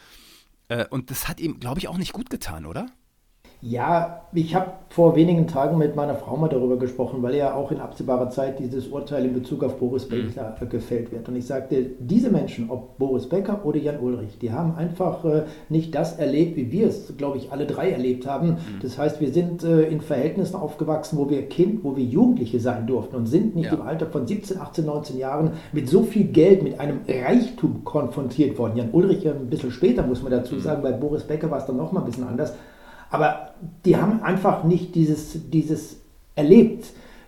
Äh, 0.69 0.87
und 0.89 1.11
das 1.11 1.29
hat 1.29 1.41
ihm, 1.41 1.61
glaube 1.61 1.81
ich, 1.81 1.89
auch 1.89 1.99
nicht 1.99 2.13
gut 2.13 2.31
getan, 2.31 2.67
oder? 2.67 2.91
Ja, 3.65 4.23
ich 4.33 4.57
habe 4.57 4.73
vor 4.89 5.15
wenigen 5.15 5.47
Tagen 5.47 5.79
mit 5.79 5.95
meiner 5.95 6.17
Frau 6.17 6.37
mal 6.37 6.49
darüber 6.49 6.77
gesprochen, 6.77 7.23
weil 7.23 7.37
ja 7.37 7.55
auch 7.55 7.71
in 7.71 7.79
absehbarer 7.79 8.29
Zeit 8.29 8.59
dieses 8.59 8.89
Urteil 8.89 9.25
in 9.25 9.35
Bezug 9.35 9.63
auf 9.63 9.79
Boris 9.79 10.11
mhm. 10.11 10.27
Becker 10.27 10.57
mhm. 10.61 10.69
gefällt 10.69 11.13
wird. 11.13 11.29
Und 11.29 11.37
ich 11.37 11.47
sagte, 11.47 11.87
diese 12.01 12.31
Menschen, 12.31 12.71
ob 12.71 12.99
Boris 12.99 13.29
Becker 13.29 13.65
oder 13.65 13.79
Jan 13.79 14.01
Ulrich, 14.01 14.37
die 14.41 14.51
haben 14.51 14.75
einfach 14.75 15.25
äh, 15.25 15.45
nicht 15.69 15.95
das 15.95 16.19
erlebt, 16.19 16.57
wie 16.57 16.73
wir 16.73 16.89
es, 16.89 17.17
glaube 17.17 17.39
ich, 17.39 17.53
alle 17.53 17.67
drei 17.67 17.93
erlebt 17.93 18.27
haben. 18.27 18.49
Mhm. 18.49 18.57
Das 18.83 18.99
heißt, 18.99 19.21
wir 19.21 19.33
sind 19.33 19.63
äh, 19.63 19.83
in 19.83 20.01
Verhältnissen 20.01 20.57
aufgewachsen, 20.57 21.17
wo 21.17 21.31
wir 21.31 21.49
Kind, 21.49 21.85
wo 21.85 21.95
wir 21.97 22.05
Jugendliche 22.05 22.59
sein 22.59 22.89
durften 22.89 23.15
und 23.15 23.27
sind 23.27 23.55
nicht 23.55 23.67
ja. 23.67 23.75
im 23.75 23.83
Alter 23.83 24.07
von 24.07 24.27
17, 24.27 24.59
18, 24.59 24.85
19 24.85 25.19
Jahren 25.19 25.53
mit 25.73 25.89
so 25.89 26.03
viel 26.03 26.25
Geld, 26.25 26.65
mit 26.65 26.81
einem 26.81 27.03
Reichtum 27.07 27.85
konfrontiert 27.85 28.59
worden. 28.59 28.77
Jan 28.77 28.91
Ulrich 28.91 29.29
ein 29.29 29.49
bisschen 29.49 29.71
später, 29.71 30.05
muss 30.05 30.21
man 30.21 30.33
dazu 30.33 30.57
mhm. 30.57 30.61
sagen, 30.63 30.83
bei 30.83 30.91
Boris 30.91 31.23
Becker 31.23 31.49
war 31.49 31.59
es 31.59 31.67
dann 31.67 31.77
nochmal 31.77 32.03
ein 32.03 32.07
bisschen 32.07 32.27
anders. 32.27 32.55
Aber 33.13 33.53
die 33.85 33.97
haben 33.97 34.23
einfach 34.23 34.65
nicht 34.65 34.95
dieses, 34.95 35.51
dieses 35.51 35.99
erlebt, 36.35 36.87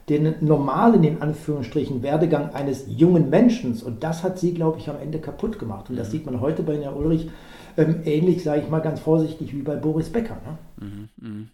den 0.08 0.34
normalen, 0.40 1.04
in 1.04 1.22
Anführungsstrichen, 1.22 2.02
Werdegang 2.02 2.54
eines 2.54 2.86
jungen 2.88 3.30
Menschen. 3.30 3.80
Und 3.82 4.02
das 4.02 4.22
hat 4.22 4.38
sie, 4.38 4.54
glaube 4.54 4.78
ich, 4.78 4.88
am 4.88 4.98
Ende 4.98 5.18
kaputt 5.18 5.58
gemacht. 5.58 5.90
Und 5.90 5.96
das 5.96 6.08
mhm. 6.08 6.12
sieht 6.12 6.26
man 6.26 6.40
heute 6.40 6.62
bei 6.62 6.80
Herrn 6.80 6.94
Ulrich 6.94 7.30
ähm, 7.76 8.00
ähnlich, 8.04 8.42
sage 8.42 8.62
ich 8.62 8.68
mal 8.68 8.80
ganz 8.80 9.00
vorsichtig, 9.00 9.52
wie 9.52 9.62
bei 9.62 9.76
Boris 9.76 10.10
Becker. 10.10 10.40
Ne? 10.46 10.58
Mhm, 10.86 11.08
mh. 11.16 11.46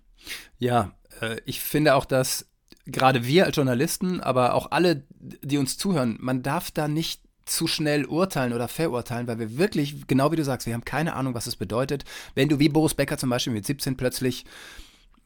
Ja, 0.59 0.93
äh, 1.21 1.37
ich 1.45 1.61
finde 1.61 1.95
auch, 1.95 2.05
dass 2.05 2.47
gerade 2.87 3.27
wir 3.27 3.47
als 3.47 3.57
Journalisten, 3.57 4.21
aber 4.21 4.55
auch 4.55 4.71
alle, 4.71 5.03
die 5.19 5.59
uns 5.59 5.77
zuhören, 5.77 6.19
man 6.21 6.43
darf 6.43 6.71
da 6.71 6.89
nicht 6.89 7.23
zu 7.51 7.67
schnell 7.67 8.05
urteilen 8.07 8.53
oder 8.53 8.69
verurteilen, 8.69 9.27
weil 9.27 9.39
wir 9.39 9.59
wirklich, 9.59 10.07
genau 10.07 10.33
wie 10.33 10.37
du 10.37 10.45
sagst, 10.45 10.67
wir 10.67 10.75
haben 10.75 10.85
keine 10.85 11.15
Ahnung, 11.15 11.35
was 11.35 11.47
es 11.47 11.57
bedeutet. 11.57 12.05
Wenn 12.35 12.49
du 12.49 12.59
wie 12.59 12.69
Boris 12.69 12.95
Becker 12.95 13.19
zum 13.19 13.31
Beispiel 13.31 13.53
mit 13.53 13.67
17 13.67 13.97
plötzlich 13.97 14.45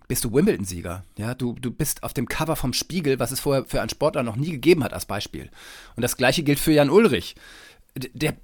bist 0.08 0.24
du 0.24 0.32
Wimbledon-Sieger. 0.32 1.04
Ja, 1.16 1.34
du, 1.34 1.54
du 1.54 1.70
bist 1.70 2.02
auf 2.02 2.12
dem 2.12 2.28
Cover 2.28 2.56
vom 2.56 2.72
Spiegel, 2.72 3.18
was 3.18 3.30
es 3.30 3.40
vorher 3.40 3.64
für 3.64 3.80
einen 3.80 3.88
Sportler 3.88 4.22
noch 4.22 4.36
nie 4.36 4.50
gegeben 4.50 4.84
hat, 4.84 4.92
als 4.92 5.06
Beispiel. 5.06 5.50
Und 5.96 6.02
das 6.02 6.16
gleiche 6.16 6.42
gilt 6.42 6.58
für 6.58 6.72
Jan 6.72 6.90
Ulrich. 6.90 7.36
Der, 7.94 8.34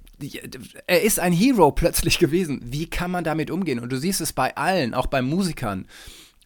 er 0.87 1.01
ist 1.01 1.19
ein 1.19 1.33
Hero 1.33 1.71
plötzlich 1.71 2.19
gewesen. 2.19 2.61
Wie 2.63 2.89
kann 2.89 3.11
man 3.11 3.23
damit 3.23 3.51
umgehen? 3.51 3.79
Und 3.79 3.91
du 3.91 3.97
siehst 3.97 4.21
es 4.21 4.33
bei 4.33 4.55
allen, 4.55 4.93
auch 4.93 5.07
bei 5.07 5.21
Musikern 5.21 5.87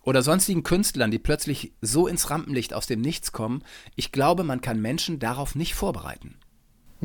oder 0.04 0.21
sonstigen 0.21 0.63
Künstlern, 0.63 1.12
die 1.12 1.19
plötzlich 1.19 1.74
so 1.82 2.08
ins 2.08 2.30
Rampenlicht 2.30 2.74
aus 2.74 2.88
dem 2.88 3.02
Nichts 3.02 3.32
kommen. 3.32 3.63
Ich 3.95 4.12
glaube, 4.12 4.43
man 4.43 4.62
kann 4.62 4.82
Menschen 4.82 5.19
darauf 5.19 5.56
nicht 5.56 5.76
vorbereiten. 5.76 6.36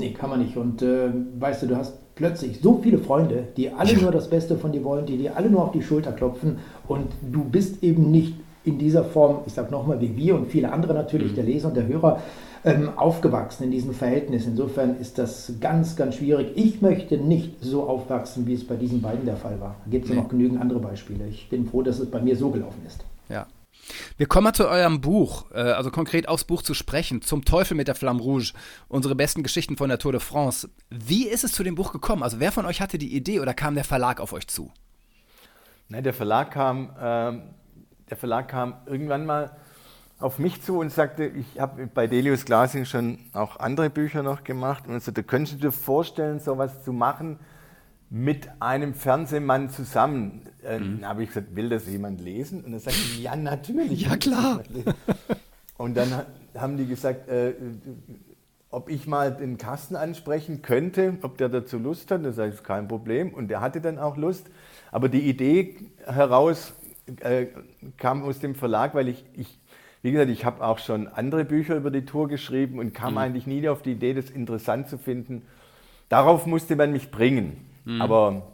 Nee, 0.01 0.13
kann 0.13 0.31
man 0.31 0.41
nicht. 0.41 0.57
Und 0.57 0.83
äh, 0.83 1.11
weißt 1.39 1.63
du, 1.63 1.67
du 1.69 1.77
hast 1.77 2.15
plötzlich 2.15 2.61
so 2.61 2.81
viele 2.83 2.99
Freunde, 2.99 3.49
die 3.57 3.71
alle 3.71 3.97
nur 3.97 4.11
das 4.11 4.29
Beste 4.29 4.57
von 4.57 4.73
dir 4.73 4.85
wollen, 4.85 5.07
die 5.07 5.17
dir 5.17 5.37
alle 5.37 5.49
nur 5.49 5.63
auf 5.63 5.73
die 5.73 5.83
Schulter 5.83 6.13
klopfen 6.13 6.59
und 6.87 7.07
du 7.33 7.45
bist 7.45 7.83
eben 7.83 8.11
nicht 8.11 8.35
in 8.65 8.79
dieser 8.79 9.05
Form, 9.05 9.39
ich 9.47 9.55
sag 9.55 9.71
nochmal, 9.71 10.01
wie 10.01 10.15
wir 10.17 10.35
und 10.35 10.51
viele 10.51 10.71
andere 10.71 10.93
natürlich, 10.93 11.33
mhm. 11.33 11.37
der 11.37 11.45
Leser 11.45 11.69
und 11.69 11.77
der 11.77 11.87
Hörer, 11.87 12.21
ähm, 12.63 12.91
aufgewachsen 12.95 13.65
in 13.65 13.71
diesem 13.71 13.95
Verhältnis. 13.95 14.47
Insofern 14.47 14.99
ist 14.99 15.17
das 15.17 15.55
ganz, 15.61 15.97
ganz 15.97 16.17
schwierig. 16.17 16.53
Ich 16.57 16.83
möchte 16.83 17.17
nicht 17.17 17.63
so 17.63 17.85
aufwachsen, 17.85 18.47
wie 18.47 18.53
es 18.53 18.67
bei 18.67 18.77
diesen 18.77 19.01
beiden 19.01 19.25
der 19.25 19.37
Fall 19.37 19.59
war. 19.61 19.77
Da 19.85 19.91
gibt 19.91 20.05
es 20.05 20.11
ja 20.11 20.17
noch 20.17 20.29
genügend 20.29 20.61
andere 20.61 20.79
Beispiele. 20.79 21.27
Ich 21.27 21.49
bin 21.49 21.67
froh, 21.67 21.81
dass 21.81 22.01
es 22.01 22.11
bei 22.11 22.21
mir 22.21 22.37
so 22.37 22.51
gelaufen 22.51 22.83
ist. 22.87 23.03
Ja, 23.31 23.47
wir 24.16 24.26
kommen 24.26 24.44
mal 24.44 24.53
zu 24.53 24.68
eurem 24.68 25.00
Buch, 25.00 25.50
äh, 25.53 25.61
also 25.61 25.90
konkret 25.90 26.29
aufs 26.29 26.44
Buch 26.44 26.62
zu 26.62 26.74
sprechen. 26.74 27.22
Zum 27.22 27.44
Teufel 27.44 27.76
mit 27.76 27.88
der 27.88 27.94
Flamme 27.94 28.20
Rouge, 28.20 28.53
unsere 28.88 29.14
besten 29.14 29.42
Geschichten 29.42 29.76
von 29.76 29.88
der 29.88 29.98
Tour 29.98 30.12
de 30.12 30.20
France. 30.20 30.68
Wie 30.90 31.29
ist 31.29 31.44
es 31.44 31.53
zu 31.53 31.62
dem 31.62 31.74
Buch 31.74 31.92
gekommen? 31.92 32.22
Also 32.22 32.40
wer 32.40 32.53
von 32.53 32.66
euch 32.66 32.81
hatte 32.81 32.98
die 32.98 33.14
Idee 33.14 33.40
oder 33.40 33.55
kam 33.55 33.74
der 33.74 33.85
Verlag 33.85 34.20
auf 34.20 34.33
euch 34.33 34.48
zu? 34.48 34.70
Nein, 35.88 36.05
der 36.05 36.14
Verlag 36.14 36.53
kam, 36.53 36.90
äh, 36.96 37.40
der 38.11 38.16
Verlag 38.16 38.48
kam 38.48 38.74
irgendwann 38.87 39.26
mal 39.26 39.57
auf 40.20 40.38
mich 40.38 40.62
zu 40.62 40.79
und 40.79 40.92
sagte, 40.92 41.24
ich 41.24 41.59
habe 41.59 41.87
bei 41.87 42.07
Delius 42.07 42.44
Glasing 42.44 42.85
schon 42.85 43.18
auch 43.33 43.59
andere 43.59 43.88
Bücher 43.88 44.22
noch 44.22 44.44
gemacht 44.44 44.87
und 44.87 45.03
so, 45.03 45.11
da 45.11 45.22
könntest 45.22 45.57
du 45.57 45.68
dir 45.68 45.72
vorstellen, 45.72 46.38
sowas 46.38 46.85
zu 46.85 46.92
machen 46.92 47.38
mit 48.11 48.49
einem 48.59 48.92
Fernsehmann 48.94 49.70
zusammen. 49.70 50.42
Äh, 50.64 50.81
mhm. 50.81 51.01
Dann 51.01 51.09
habe 51.09 51.23
ich 51.23 51.29
gesagt, 51.29 51.55
will 51.55 51.68
das 51.68 51.87
jemand 51.87 52.20
lesen? 52.20 52.64
Und 52.64 52.73
er 52.73 52.81
sagte, 52.81 52.99
ja, 53.20 53.37
natürlich. 53.37 54.03
Ja, 54.03 54.16
klar. 54.16 54.62
Und 55.79 55.96
dann 55.96 56.12
haben 56.55 56.77
die 56.77 56.87
gesagt, 56.87 57.29
äh, 57.29 57.55
ob 58.70 58.90
ich 58.90 59.07
mal 59.07 59.31
den 59.31 59.59
Kasten 59.59 59.96
ansprechen 59.96 60.61
könnte, 60.61 61.18
ob 61.23 61.38
der 61.38 61.49
dazu 61.49 61.79
Lust 61.79 62.11
hat. 62.11 62.25
Das 62.25 62.37
ist 62.37 62.64
kein 62.64 62.88
Problem. 62.88 63.33
Und 63.33 63.49
der 63.49 63.61
hatte 63.61 63.81
dann 63.81 63.99
auch 63.99 64.16
Lust. 64.16 64.51
Aber 64.90 65.09
die 65.09 65.29
Idee 65.29 65.77
heraus 66.05 66.73
äh, 67.20 67.46
kam 67.96 68.25
aus 68.25 68.40
dem 68.40 68.57
Verlag, 68.57 68.94
weil 68.94 69.09
ich, 69.09 69.25
ich 69.35 69.59
wie 70.03 70.12
gesagt, 70.12 70.31
ich 70.31 70.44
habe 70.44 70.64
auch 70.64 70.79
schon 70.79 71.09
andere 71.09 71.44
Bücher 71.44 71.77
über 71.77 71.90
die 71.90 72.05
Tour 72.05 72.27
geschrieben 72.27 72.79
und 72.79 72.92
kam 72.92 73.12
mhm. 73.12 73.18
eigentlich 73.18 73.46
nie 73.46 73.68
auf 73.68 73.83
die 73.83 73.92
Idee, 73.92 74.14
das 74.14 74.31
interessant 74.31 74.88
zu 74.88 74.99
finden. 74.99 75.42
Darauf 76.09 76.46
musste 76.46 76.75
man 76.75 76.90
mich 76.92 77.11
bringen. 77.11 77.69
Mhm. 77.85 78.03
Aber 78.03 78.53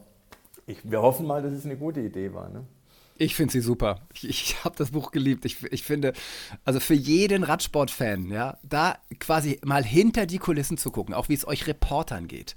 ich, 0.67 0.79
wir 0.85 1.03
hoffen 1.03 1.27
mal, 1.27 1.43
dass 1.43 1.53
es 1.53 1.65
eine 1.65 1.77
gute 1.77 2.01
Idee 2.01 2.33
war. 2.33 2.49
Ne? 2.49 2.65
Ich 3.19 3.35
finde 3.35 3.53
sie 3.53 3.61
super. 3.61 4.01
Ich, 4.12 4.29
ich 4.29 4.57
habe 4.65 4.77
das 4.77 4.91
Buch 4.91 5.11
geliebt. 5.11 5.45
Ich, 5.45 5.62
ich 5.65 5.83
finde, 5.83 6.12
also 6.65 6.81
für 6.81 6.95
jeden 6.95 7.45
Radsport-Fan, 7.45 8.31
ja, 8.31 8.59
da 8.62 8.99
quasi 9.19 9.61
mal 9.65 9.85
hinter 9.85 10.27
die 10.27 10.39
Kulissen 10.39 10.77
zu 10.77 10.91
gucken, 10.91 11.15
auch 11.15 11.29
wie 11.29 11.35
es 11.35 11.47
euch 11.47 11.67
Reportern 11.67 12.29
geht, 12.29 12.55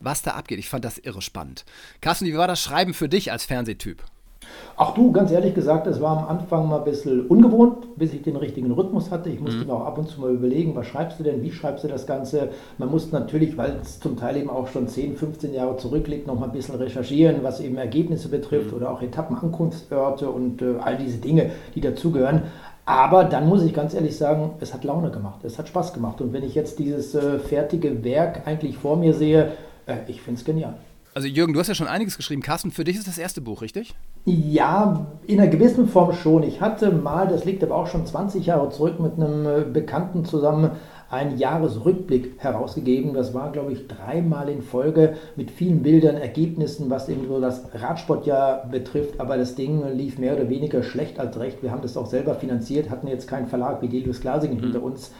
was 0.00 0.22
da 0.22 0.32
abgeht. 0.32 0.58
Ich 0.58 0.68
fand 0.68 0.84
das 0.84 0.98
irre 0.98 1.22
spannend. 1.22 1.64
Carsten, 2.00 2.26
wie 2.26 2.36
war 2.36 2.48
das 2.48 2.62
Schreiben 2.62 2.94
für 2.94 3.08
dich 3.08 3.32
als 3.32 3.44
Fernsehtyp? 3.44 4.02
Ach 4.76 4.92
du, 4.92 5.12
ganz 5.12 5.30
ehrlich 5.30 5.54
gesagt, 5.54 5.86
es 5.86 6.00
war 6.00 6.18
am 6.18 6.28
Anfang 6.36 6.68
mal 6.68 6.78
ein 6.78 6.84
bisschen 6.84 7.26
ungewohnt, 7.28 7.96
bis 7.96 8.12
ich 8.12 8.22
den 8.22 8.34
richtigen 8.34 8.72
Rhythmus 8.72 9.10
hatte. 9.10 9.30
Ich 9.30 9.40
musste 9.40 9.60
mhm. 9.60 9.66
mir 9.66 9.74
auch 9.74 9.86
ab 9.86 9.98
und 9.98 10.08
zu 10.08 10.20
mal 10.20 10.32
überlegen, 10.32 10.74
was 10.74 10.86
schreibst 10.86 11.20
du 11.20 11.22
denn, 11.22 11.42
wie 11.42 11.52
schreibst 11.52 11.84
du 11.84 11.88
das 11.88 12.06
Ganze. 12.06 12.48
Man 12.78 12.90
musste 12.90 13.14
natürlich, 13.14 13.56
weil 13.56 13.76
es 13.80 14.00
zum 14.00 14.16
Teil 14.16 14.36
eben 14.36 14.50
auch 14.50 14.66
schon 14.66 14.88
10, 14.88 15.16
15 15.16 15.54
Jahre 15.54 15.76
zurückliegt, 15.76 16.26
noch 16.26 16.38
mal 16.38 16.46
ein 16.46 16.52
bisschen 16.52 16.74
recherchieren, 16.74 17.42
was 17.42 17.60
eben 17.60 17.76
Ergebnisse 17.76 18.28
betrifft 18.28 18.72
mhm. 18.72 18.78
oder 18.78 18.90
auch 18.90 19.00
Etappenankunftsorte 19.00 20.28
und 20.28 20.60
äh, 20.60 20.74
all 20.80 20.96
diese 20.96 21.18
Dinge, 21.18 21.52
die 21.76 21.80
dazugehören. 21.80 22.42
Aber 22.86 23.24
dann 23.24 23.48
muss 23.48 23.62
ich 23.62 23.72
ganz 23.72 23.94
ehrlich 23.94 24.16
sagen, 24.16 24.54
es 24.60 24.74
hat 24.74 24.84
Laune 24.84 25.10
gemacht, 25.10 25.44
es 25.44 25.58
hat 25.58 25.68
Spaß 25.68 25.94
gemacht. 25.94 26.20
Und 26.20 26.32
wenn 26.32 26.42
ich 26.42 26.54
jetzt 26.54 26.78
dieses 26.78 27.14
äh, 27.14 27.38
fertige 27.38 28.04
Werk 28.04 28.46
eigentlich 28.46 28.76
vor 28.76 28.96
mir 28.96 29.14
sehe, 29.14 29.52
äh, 29.86 29.98
ich 30.08 30.20
finde 30.20 30.40
es 30.40 30.44
genial. 30.44 30.74
Also 31.14 31.28
Jürgen, 31.28 31.52
du 31.52 31.60
hast 31.60 31.68
ja 31.68 31.76
schon 31.76 31.86
einiges 31.86 32.16
geschrieben. 32.16 32.42
Carsten, 32.42 32.72
für 32.72 32.82
dich 32.82 32.96
ist 32.96 33.06
das 33.06 33.18
erste 33.18 33.40
Buch, 33.40 33.62
richtig? 33.62 33.94
Ja, 34.24 35.06
in 35.28 35.38
einer 35.38 35.48
gewissen 35.48 35.86
Form 35.86 36.12
schon. 36.12 36.42
Ich 36.42 36.60
hatte 36.60 36.90
mal, 36.90 37.28
das 37.28 37.44
liegt 37.44 37.62
aber 37.62 37.76
auch 37.76 37.86
schon 37.86 38.04
20 38.04 38.46
Jahre 38.46 38.70
zurück, 38.70 38.98
mit 38.98 39.12
einem 39.14 39.72
Bekannten 39.72 40.24
zusammen 40.24 40.72
einen 41.10 41.38
Jahresrückblick 41.38 42.32
herausgegeben. 42.38 43.14
Das 43.14 43.32
war, 43.32 43.52
glaube 43.52 43.72
ich, 43.72 43.86
dreimal 43.86 44.48
in 44.48 44.60
Folge 44.60 45.14
mit 45.36 45.52
vielen 45.52 45.84
Bildern, 45.84 46.16
Ergebnissen, 46.16 46.90
was 46.90 47.08
eben 47.08 47.28
so 47.28 47.40
das 47.40 47.62
Radsportjahr 47.72 48.66
betrifft. 48.68 49.20
Aber 49.20 49.36
das 49.36 49.54
Ding 49.54 49.84
lief 49.94 50.18
mehr 50.18 50.34
oder 50.34 50.48
weniger 50.48 50.82
schlecht 50.82 51.20
als 51.20 51.38
recht. 51.38 51.62
Wir 51.62 51.70
haben 51.70 51.82
das 51.82 51.96
auch 51.96 52.06
selber 52.06 52.34
finanziert, 52.34 52.90
hatten 52.90 53.06
jetzt 53.06 53.28
keinen 53.28 53.46
Verlag 53.46 53.80
wie 53.82 53.88
Delius 53.88 54.20
Glasingen 54.20 54.56
mhm. 54.56 54.62
hinter 54.62 54.82
uns. 54.82 55.12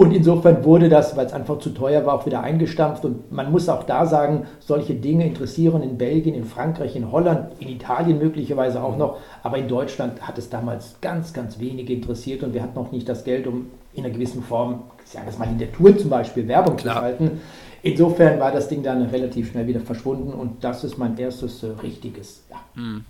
Und 0.00 0.12
insofern 0.12 0.64
wurde 0.64 0.88
das, 0.88 1.14
weil 1.14 1.26
es 1.26 1.34
einfach 1.34 1.58
zu 1.58 1.74
teuer 1.74 2.06
war, 2.06 2.14
auch 2.14 2.24
wieder 2.24 2.42
eingestampft. 2.42 3.04
Und 3.04 3.30
man 3.30 3.52
muss 3.52 3.68
auch 3.68 3.82
da 3.82 4.06
sagen, 4.06 4.46
solche 4.58 4.94
Dinge 4.94 5.26
interessieren 5.26 5.82
in 5.82 5.98
Belgien, 5.98 6.34
in 6.34 6.46
Frankreich, 6.46 6.96
in 6.96 7.12
Holland, 7.12 7.52
in 7.58 7.68
Italien 7.68 8.16
möglicherweise 8.16 8.82
auch 8.82 8.96
noch. 8.96 9.18
Aber 9.42 9.58
in 9.58 9.68
Deutschland 9.68 10.26
hat 10.26 10.38
es 10.38 10.48
damals 10.48 10.96
ganz, 11.02 11.34
ganz 11.34 11.58
wenige 11.58 11.92
interessiert 11.92 12.42
und 12.42 12.54
wir 12.54 12.62
hatten 12.62 12.76
noch 12.76 12.92
nicht 12.92 13.10
das 13.10 13.24
Geld, 13.24 13.46
um 13.46 13.66
in 13.92 14.06
einer 14.06 14.14
gewissen 14.14 14.42
Form, 14.42 14.84
sagen 15.04 15.26
wir 15.26 15.32
es 15.34 15.38
mal 15.38 15.48
in 15.48 15.58
der 15.58 15.70
Tour 15.70 15.94
zum 15.98 16.08
Beispiel, 16.08 16.48
Werbung 16.48 16.76
Klar. 16.76 16.94
zu 16.94 17.00
schalten. 17.02 17.40
Insofern 17.82 18.40
war 18.40 18.52
das 18.52 18.68
Ding 18.68 18.82
dann 18.82 19.02
relativ 19.02 19.50
schnell 19.50 19.66
wieder 19.66 19.80
verschwunden 19.80 20.32
und 20.32 20.64
das 20.64 20.82
ist 20.82 20.96
mein 20.96 21.18
erstes 21.18 21.62
äh, 21.62 21.72
richtiges. 21.82 22.42
Ja. 22.48 22.56
Mhm. 22.74 23.04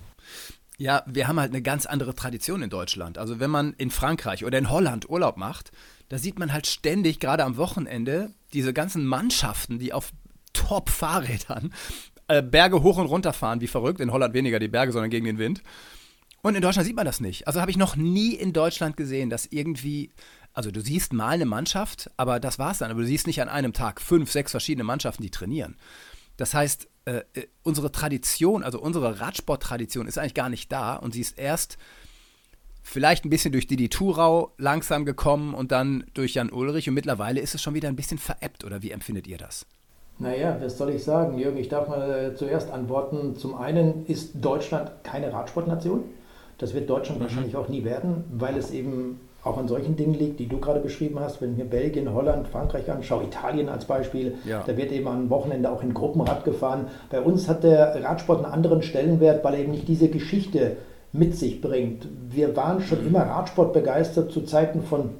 Ja, 0.76 1.04
wir 1.06 1.28
haben 1.28 1.38
halt 1.38 1.52
eine 1.52 1.62
ganz 1.62 1.86
andere 1.86 2.16
Tradition 2.16 2.62
in 2.62 2.70
Deutschland. 2.70 3.16
Also 3.16 3.38
wenn 3.38 3.50
man 3.50 3.74
in 3.78 3.92
Frankreich 3.92 4.44
oder 4.44 4.58
in 4.58 4.70
Holland 4.70 5.08
Urlaub 5.08 5.36
macht, 5.36 5.70
da 6.10 6.18
sieht 6.18 6.38
man 6.38 6.52
halt 6.52 6.66
ständig, 6.66 7.20
gerade 7.20 7.44
am 7.44 7.56
Wochenende, 7.56 8.34
diese 8.52 8.74
ganzen 8.74 9.06
Mannschaften, 9.06 9.78
die 9.78 9.92
auf 9.92 10.10
Top-Fahrrädern 10.52 11.72
äh, 12.26 12.42
Berge 12.42 12.82
hoch 12.82 12.98
und 12.98 13.06
runter 13.06 13.32
fahren, 13.32 13.60
wie 13.60 13.68
verrückt. 13.68 14.00
In 14.00 14.12
Holland 14.12 14.34
weniger 14.34 14.58
die 14.58 14.68
Berge, 14.68 14.92
sondern 14.92 15.10
gegen 15.10 15.24
den 15.24 15.38
Wind. 15.38 15.62
Und 16.42 16.56
in 16.56 16.62
Deutschland 16.62 16.86
sieht 16.86 16.96
man 16.96 17.06
das 17.06 17.20
nicht. 17.20 17.46
Also 17.46 17.60
habe 17.60 17.70
ich 17.70 17.76
noch 17.76 17.96
nie 17.96 18.34
in 18.34 18.52
Deutschland 18.52 18.96
gesehen, 18.96 19.30
dass 19.30 19.46
irgendwie, 19.46 20.10
also 20.52 20.72
du 20.72 20.80
siehst 20.80 21.12
mal 21.12 21.30
eine 21.30 21.44
Mannschaft, 21.44 22.10
aber 22.16 22.40
das 22.40 22.58
war's 22.58 22.78
dann. 22.78 22.90
Aber 22.90 23.02
du 23.02 23.06
siehst 23.06 23.28
nicht 23.28 23.40
an 23.40 23.48
einem 23.48 23.72
Tag 23.72 24.00
fünf, 24.00 24.32
sechs 24.32 24.50
verschiedene 24.50 24.84
Mannschaften, 24.84 25.22
die 25.22 25.30
trainieren. 25.30 25.76
Das 26.36 26.54
heißt, 26.54 26.88
äh, 27.04 27.22
äh 27.34 27.46
unsere 27.62 27.92
Tradition, 27.92 28.64
also 28.64 28.80
unsere 28.80 29.20
Radsport-Tradition 29.20 30.08
ist 30.08 30.18
eigentlich 30.18 30.34
gar 30.34 30.48
nicht 30.48 30.72
da 30.72 30.96
und 30.96 31.12
sie 31.12 31.20
ist 31.20 31.38
erst 31.38 31.78
vielleicht 32.90 33.24
ein 33.24 33.30
bisschen 33.30 33.52
durch 33.52 33.66
Didi 33.66 33.88
Thurau 33.88 34.50
langsam 34.58 35.04
gekommen 35.04 35.54
und 35.54 35.70
dann 35.70 36.04
durch 36.12 36.34
Jan 36.34 36.50
Ulrich 36.50 36.88
und 36.88 36.94
mittlerweile 36.94 37.40
ist 37.40 37.54
es 37.54 37.62
schon 37.62 37.74
wieder 37.74 37.88
ein 37.88 37.96
bisschen 37.96 38.18
veräppt 38.18 38.64
oder 38.64 38.82
wie 38.82 38.90
empfindet 38.90 39.28
ihr 39.28 39.38
das? 39.38 39.64
Naja, 40.18 40.58
was 40.60 40.76
soll 40.76 40.90
ich 40.90 41.02
sagen, 41.02 41.38
Jürgen? 41.38 41.56
Ich 41.56 41.68
darf 41.68 41.88
mal 41.88 42.10
äh, 42.10 42.34
zuerst 42.34 42.70
antworten. 42.70 43.36
Zum 43.36 43.54
einen 43.54 44.04
ist 44.06 44.32
Deutschland 44.34 44.90
keine 45.02 45.32
Radsportnation. 45.32 46.04
Das 46.58 46.74
wird 46.74 46.90
Deutschland 46.90 47.20
mhm. 47.20 47.24
wahrscheinlich 47.24 47.56
auch 47.56 47.68
nie 47.68 47.84
werden, 47.84 48.24
weil 48.32 48.58
es 48.58 48.70
eben 48.70 49.20
auch 49.42 49.56
an 49.56 49.68
solchen 49.68 49.96
Dingen 49.96 50.12
liegt, 50.12 50.38
die 50.38 50.48
du 50.48 50.58
gerade 50.58 50.80
beschrieben 50.80 51.18
hast. 51.20 51.40
Wenn 51.40 51.52
ich 51.52 51.58
mir 51.58 51.64
Belgien, 51.64 52.12
Holland, 52.12 52.48
Frankreich 52.48 52.90
anschaue, 52.90 53.24
Italien 53.24 53.70
als 53.70 53.86
Beispiel, 53.86 54.34
ja. 54.44 54.62
da 54.66 54.76
wird 54.76 54.92
eben 54.92 55.08
am 55.08 55.30
Wochenende 55.30 55.70
auch 55.70 55.82
in 55.82 55.94
Gruppenrad 55.94 56.44
gefahren. 56.44 56.88
Bei 57.08 57.22
uns 57.22 57.48
hat 57.48 57.62
der 57.62 58.04
Radsport 58.04 58.44
einen 58.44 58.52
anderen 58.52 58.82
Stellenwert, 58.82 59.42
weil 59.42 59.54
er 59.54 59.60
eben 59.60 59.70
nicht 59.70 59.88
diese 59.88 60.08
Geschichte 60.08 60.76
mit 61.12 61.36
sich 61.36 61.60
bringt. 61.60 62.06
Wir 62.30 62.56
waren 62.56 62.80
schon 62.82 63.06
immer 63.06 63.20
Radsport 63.20 63.72
begeistert 63.72 64.32
zu 64.32 64.42
Zeiten 64.42 64.82
von 64.82 65.10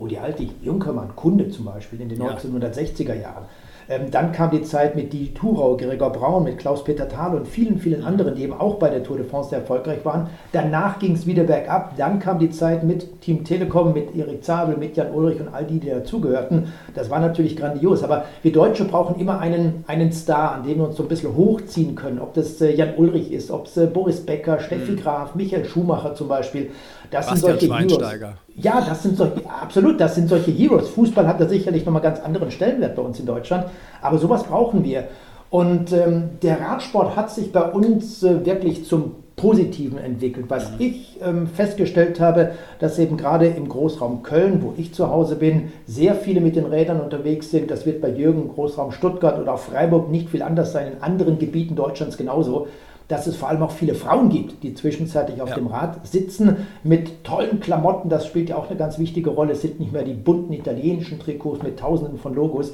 Rudi 0.00 0.18
Altig, 0.18 0.50
Junkermann, 0.62 1.14
Kunde 1.14 1.50
zum 1.50 1.66
Beispiel 1.66 2.00
in 2.00 2.08
den 2.08 2.20
ja. 2.20 2.36
1960er 2.36 3.14
Jahren. 3.14 3.44
Ähm, 3.88 4.10
dann 4.10 4.32
kam 4.32 4.50
die 4.50 4.62
Zeit 4.62 4.96
mit 4.96 5.12
Di 5.12 5.32
Thurau, 5.34 5.76
Gregor 5.76 6.10
Braun, 6.10 6.44
mit 6.44 6.58
Klaus-Peter 6.58 7.08
Thal 7.08 7.36
und 7.36 7.46
vielen, 7.46 7.78
vielen 7.78 8.04
anderen, 8.04 8.34
die 8.34 8.42
eben 8.42 8.54
auch 8.54 8.76
bei 8.76 8.88
der 8.88 9.02
Tour 9.02 9.16
de 9.16 9.26
France 9.26 9.50
sehr 9.50 9.60
erfolgreich 9.60 10.04
waren. 10.04 10.28
Danach 10.52 10.98
ging 10.98 11.14
es 11.14 11.26
wieder 11.26 11.44
bergab. 11.44 11.96
Dann 11.96 12.18
kam 12.18 12.38
die 12.38 12.50
Zeit 12.50 12.84
mit 12.84 13.20
Team 13.20 13.44
Telekom, 13.44 13.92
mit 13.92 14.14
Erik 14.16 14.44
Zabel, 14.44 14.76
mit 14.76 14.96
Jan 14.96 15.12
Ulrich 15.12 15.40
und 15.40 15.48
all 15.48 15.64
die, 15.64 15.78
die 15.78 15.90
dazugehörten. 15.90 16.72
Das 16.94 17.10
war 17.10 17.20
natürlich 17.20 17.56
grandios. 17.56 18.02
Aber 18.02 18.24
wir 18.42 18.52
Deutsche 18.52 18.84
brauchen 18.84 19.20
immer 19.20 19.40
einen, 19.40 19.84
einen 19.86 20.12
Star, 20.12 20.52
an 20.52 20.62
dem 20.66 20.78
wir 20.78 20.88
uns 20.88 20.96
so 20.96 21.02
ein 21.02 21.08
bisschen 21.08 21.36
hochziehen 21.36 21.94
können. 21.94 22.18
Ob 22.20 22.34
das 22.34 22.60
äh, 22.60 22.74
Jan 22.74 22.94
Ulrich 22.96 23.32
ist, 23.32 23.50
ob 23.50 23.66
es 23.66 23.76
äh, 23.76 23.86
Boris 23.86 24.24
Becker, 24.24 24.60
Steffi 24.60 24.92
mhm. 24.92 24.96
Graf, 24.96 25.34
Michael 25.34 25.64
Schumacher 25.64 26.14
zum 26.14 26.28
Beispiel. 26.28 26.70
Das 27.10 27.26
Bastian 27.26 27.58
sind 27.58 27.70
solche 27.70 27.98
Heroes. 27.98 28.34
Ja, 28.56 28.80
das 28.80 29.02
sind 29.02 29.16
solche, 29.16 29.42
absolut, 29.48 30.00
das 30.00 30.14
sind 30.14 30.28
solche 30.28 30.52
Heroes. 30.52 30.88
Fußball 30.90 31.26
hat 31.26 31.40
da 31.40 31.48
sicherlich 31.48 31.84
nochmal 31.84 32.02
ganz 32.02 32.20
anderen 32.20 32.50
Stellenwert 32.50 32.94
bei 32.94 33.02
uns 33.02 33.18
in 33.18 33.26
Deutschland, 33.26 33.66
aber 34.00 34.18
sowas 34.18 34.44
brauchen 34.44 34.84
wir. 34.84 35.08
Und 35.50 35.92
ähm, 35.92 36.30
der 36.42 36.60
Radsport 36.60 37.16
hat 37.16 37.30
sich 37.30 37.52
bei 37.52 37.62
uns 37.62 38.22
äh, 38.22 38.44
wirklich 38.44 38.86
zum 38.86 39.16
Positiven 39.36 39.98
entwickelt. 39.98 40.46
Was 40.48 40.70
mhm. 40.70 40.76
ich 40.78 41.20
ähm, 41.22 41.46
festgestellt 41.48 42.20
habe, 42.20 42.52
dass 42.78 42.98
eben 42.98 43.16
gerade 43.16 43.46
im 43.46 43.68
Großraum 43.68 44.22
Köln, 44.22 44.62
wo 44.62 44.74
ich 44.76 44.94
zu 44.94 45.10
Hause 45.10 45.36
bin, 45.36 45.72
sehr 45.86 46.14
viele 46.14 46.40
mit 46.40 46.54
den 46.54 46.66
Rädern 46.66 47.00
unterwegs 47.00 47.50
sind. 47.50 47.70
Das 47.70 47.84
wird 47.86 48.00
bei 48.00 48.10
Jürgen 48.10 48.42
im 48.42 48.48
Großraum 48.48 48.92
Stuttgart 48.92 49.40
oder 49.40 49.54
auch 49.54 49.58
Freiburg 49.58 50.10
nicht 50.10 50.30
viel 50.30 50.42
anders 50.42 50.72
sein, 50.72 50.92
in 50.92 51.02
anderen 51.02 51.38
Gebieten 51.38 51.74
Deutschlands 51.74 52.16
genauso 52.16 52.68
dass 53.08 53.26
es 53.26 53.36
vor 53.36 53.48
allem 53.48 53.62
auch 53.62 53.70
viele 53.70 53.94
Frauen 53.94 54.30
gibt, 54.30 54.62
die 54.62 54.74
zwischenzeitlich 54.74 55.42
auf 55.42 55.50
ja. 55.50 55.56
dem 55.56 55.66
Rad 55.66 56.06
sitzen 56.06 56.56
mit 56.82 57.24
tollen 57.24 57.60
Klamotten. 57.60 58.08
Das 58.08 58.26
spielt 58.26 58.48
ja 58.48 58.56
auch 58.56 58.68
eine 58.68 58.78
ganz 58.78 58.98
wichtige 58.98 59.30
Rolle. 59.30 59.52
Es 59.52 59.62
sind 59.62 59.78
nicht 59.78 59.92
mehr 59.92 60.04
die 60.04 60.14
bunten 60.14 60.52
italienischen 60.52 61.18
Trikots 61.18 61.62
mit 61.62 61.78
tausenden 61.78 62.18
von 62.18 62.34
Logos. 62.34 62.72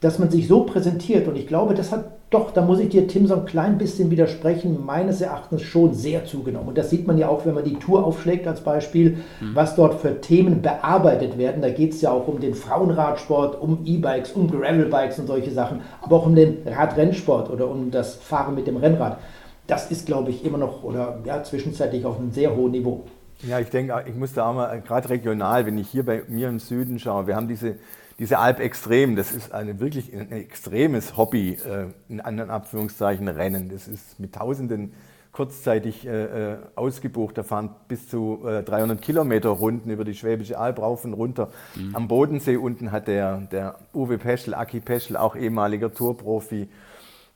Dass 0.00 0.18
man 0.18 0.30
sich 0.30 0.48
so 0.48 0.64
präsentiert 0.64 1.26
und 1.28 1.36
ich 1.36 1.46
glaube, 1.46 1.74
das 1.74 1.90
hat 1.90 2.04
doch, 2.34 2.50
da 2.50 2.62
muss 2.62 2.80
ich 2.80 2.88
dir, 2.88 3.06
Tim, 3.06 3.26
so 3.28 3.34
ein 3.34 3.44
klein 3.44 3.78
bisschen 3.78 4.10
widersprechen, 4.10 4.84
meines 4.84 5.20
Erachtens 5.20 5.62
schon 5.62 5.94
sehr 5.94 6.24
zugenommen. 6.24 6.68
Und 6.68 6.76
das 6.76 6.90
sieht 6.90 7.06
man 7.06 7.16
ja 7.16 7.28
auch, 7.28 7.46
wenn 7.46 7.54
man 7.54 7.64
die 7.64 7.76
Tour 7.76 8.04
aufschlägt 8.04 8.48
als 8.48 8.60
Beispiel, 8.60 9.18
mhm. 9.40 9.54
was 9.54 9.76
dort 9.76 10.00
für 10.00 10.20
Themen 10.20 10.60
bearbeitet 10.60 11.38
werden. 11.38 11.62
Da 11.62 11.70
geht 11.70 11.92
es 11.92 12.00
ja 12.00 12.10
auch 12.10 12.26
um 12.26 12.40
den 12.40 12.54
Frauenradsport, 12.54 13.60
um 13.60 13.78
E-Bikes, 13.84 14.32
um 14.32 14.50
Gravelbikes 14.50 15.20
und 15.20 15.28
solche 15.28 15.52
Sachen, 15.52 15.80
aber 16.02 16.16
auch 16.16 16.26
um 16.26 16.34
den 16.34 16.58
Radrennsport 16.66 17.50
oder 17.50 17.70
um 17.70 17.92
das 17.92 18.16
Fahren 18.16 18.56
mit 18.56 18.66
dem 18.66 18.78
Rennrad 18.78 19.18
das 19.66 19.90
ist, 19.90 20.06
glaube 20.06 20.30
ich, 20.30 20.44
immer 20.44 20.58
noch 20.58 20.82
oder 20.82 21.20
ja, 21.24 21.42
zwischenzeitlich 21.42 22.04
auf 22.04 22.18
einem 22.18 22.32
sehr 22.32 22.54
hohen 22.54 22.72
Niveau. 22.72 23.04
Ja, 23.42 23.58
ich 23.58 23.68
denke, 23.68 24.04
ich 24.06 24.14
muss 24.14 24.32
da 24.32 24.48
auch 24.48 24.54
mal, 24.54 24.80
gerade 24.80 25.10
regional, 25.10 25.66
wenn 25.66 25.78
ich 25.78 25.88
hier 25.88 26.04
bei 26.04 26.22
mir 26.28 26.48
im 26.48 26.60
Süden 26.60 26.98
schaue, 26.98 27.26
wir 27.26 27.36
haben 27.36 27.48
diese, 27.48 27.76
diese 28.18 28.38
Alp 28.38 28.60
Extrem, 28.60 29.16
das 29.16 29.32
ist 29.32 29.52
eine 29.52 29.80
wirklich 29.80 30.14
ein 30.14 30.30
extremes 30.32 31.16
Hobby, 31.16 31.52
äh, 31.52 31.86
in 32.08 32.20
anderen 32.20 32.50
Abführungszeichen 32.50 33.28
Rennen. 33.28 33.68
Das 33.68 33.88
ist 33.88 34.20
mit 34.20 34.34
Tausenden 34.34 34.92
kurzzeitig 35.32 36.06
äh, 36.06 36.52
äh 36.52 36.56
ausgebucht. 36.76 37.36
Da 37.36 37.42
fahren 37.42 37.70
bis 37.88 38.08
zu 38.08 38.40
äh, 38.46 38.62
300 38.62 39.02
Kilometer 39.02 39.48
Runden 39.48 39.90
über 39.90 40.04
die 40.04 40.14
Schwäbische 40.14 40.58
Alb 40.58 40.78
rauf 40.78 41.04
und 41.04 41.12
runter. 41.12 41.50
Mhm. 41.74 41.96
Am 41.96 42.08
Bodensee 42.08 42.56
unten 42.56 42.92
hat 42.92 43.08
der, 43.08 43.38
der 43.50 43.78
Uwe 43.92 44.16
Peschel, 44.16 44.54
Aki 44.54 44.80
Peschel, 44.80 45.16
auch 45.16 45.34
ehemaliger 45.34 45.92
Tourprofi, 45.92 46.68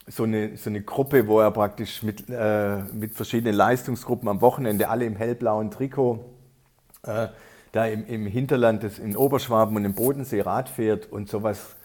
so 0.08 0.24
eine, 0.24 0.56
so 0.56 0.70
eine 0.70 0.82
Gruppe, 0.82 1.26
wo 1.26 1.40
er 1.40 1.50
praktisch 1.50 2.02
mit, 2.02 2.24
äh, 2.28 2.78
mit 2.92 3.14
verschiedenen 3.14 3.54
Leistungsgruppen 3.54 4.28
am 4.28 4.40
Wochenende 4.40 4.88
alle 4.88 5.04
im 5.04 5.16
hellblauen 5.16 5.70
Trikot 5.70 6.24
äh, 7.02 7.28
da 7.72 7.86
im, 7.86 8.06
im 8.06 8.26
Hinterland 8.26 8.82
des, 8.82 8.98
in 8.98 9.16
Oberschwaben 9.16 9.76
und 9.76 9.84
im 9.84 9.94
Bodensee 9.94 10.40
Rad 10.40 10.68
fährt 10.68 11.10
und 11.12 11.28
sowas 11.28 11.76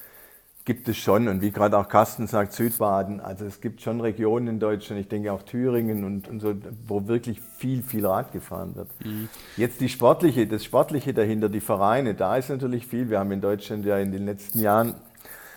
gibt 0.65 0.87
es 0.87 0.97
schon. 0.97 1.27
Und 1.27 1.41
wie 1.41 1.51
gerade 1.51 1.77
auch 1.77 1.89
Carsten 1.89 2.27
sagt, 2.27 2.53
Südbaden, 2.53 3.19
also 3.19 3.45
es 3.45 3.59
gibt 3.59 3.81
schon 3.81 3.99
Regionen 3.99 4.47
in 4.47 4.59
Deutschland, 4.59 5.01
ich 5.01 5.09
denke 5.09 5.31
auch 5.31 5.43
Thüringen 5.43 6.03
und, 6.03 6.27
und 6.29 6.39
so, 6.39 6.55
wo 6.87 7.07
wirklich 7.07 7.41
viel, 7.41 7.83
viel 7.83 8.05
Rad 8.05 8.31
gefahren 8.31 8.75
wird. 8.75 8.87
Mhm. 9.03 9.27
Jetzt 9.57 9.81
die 9.81 9.89
sportliche, 9.89 10.47
das 10.47 10.63
Sportliche 10.63 11.13
dahinter, 11.13 11.49
die 11.49 11.59
Vereine, 11.59 12.13
da 12.13 12.37
ist 12.37 12.49
natürlich 12.49 12.87
viel. 12.87 13.09
Wir 13.09 13.19
haben 13.19 13.31
in 13.31 13.41
Deutschland 13.41 13.85
ja 13.85 13.97
in 13.97 14.11
den 14.11 14.25
letzten 14.25 14.59
Jahren, 14.59 14.95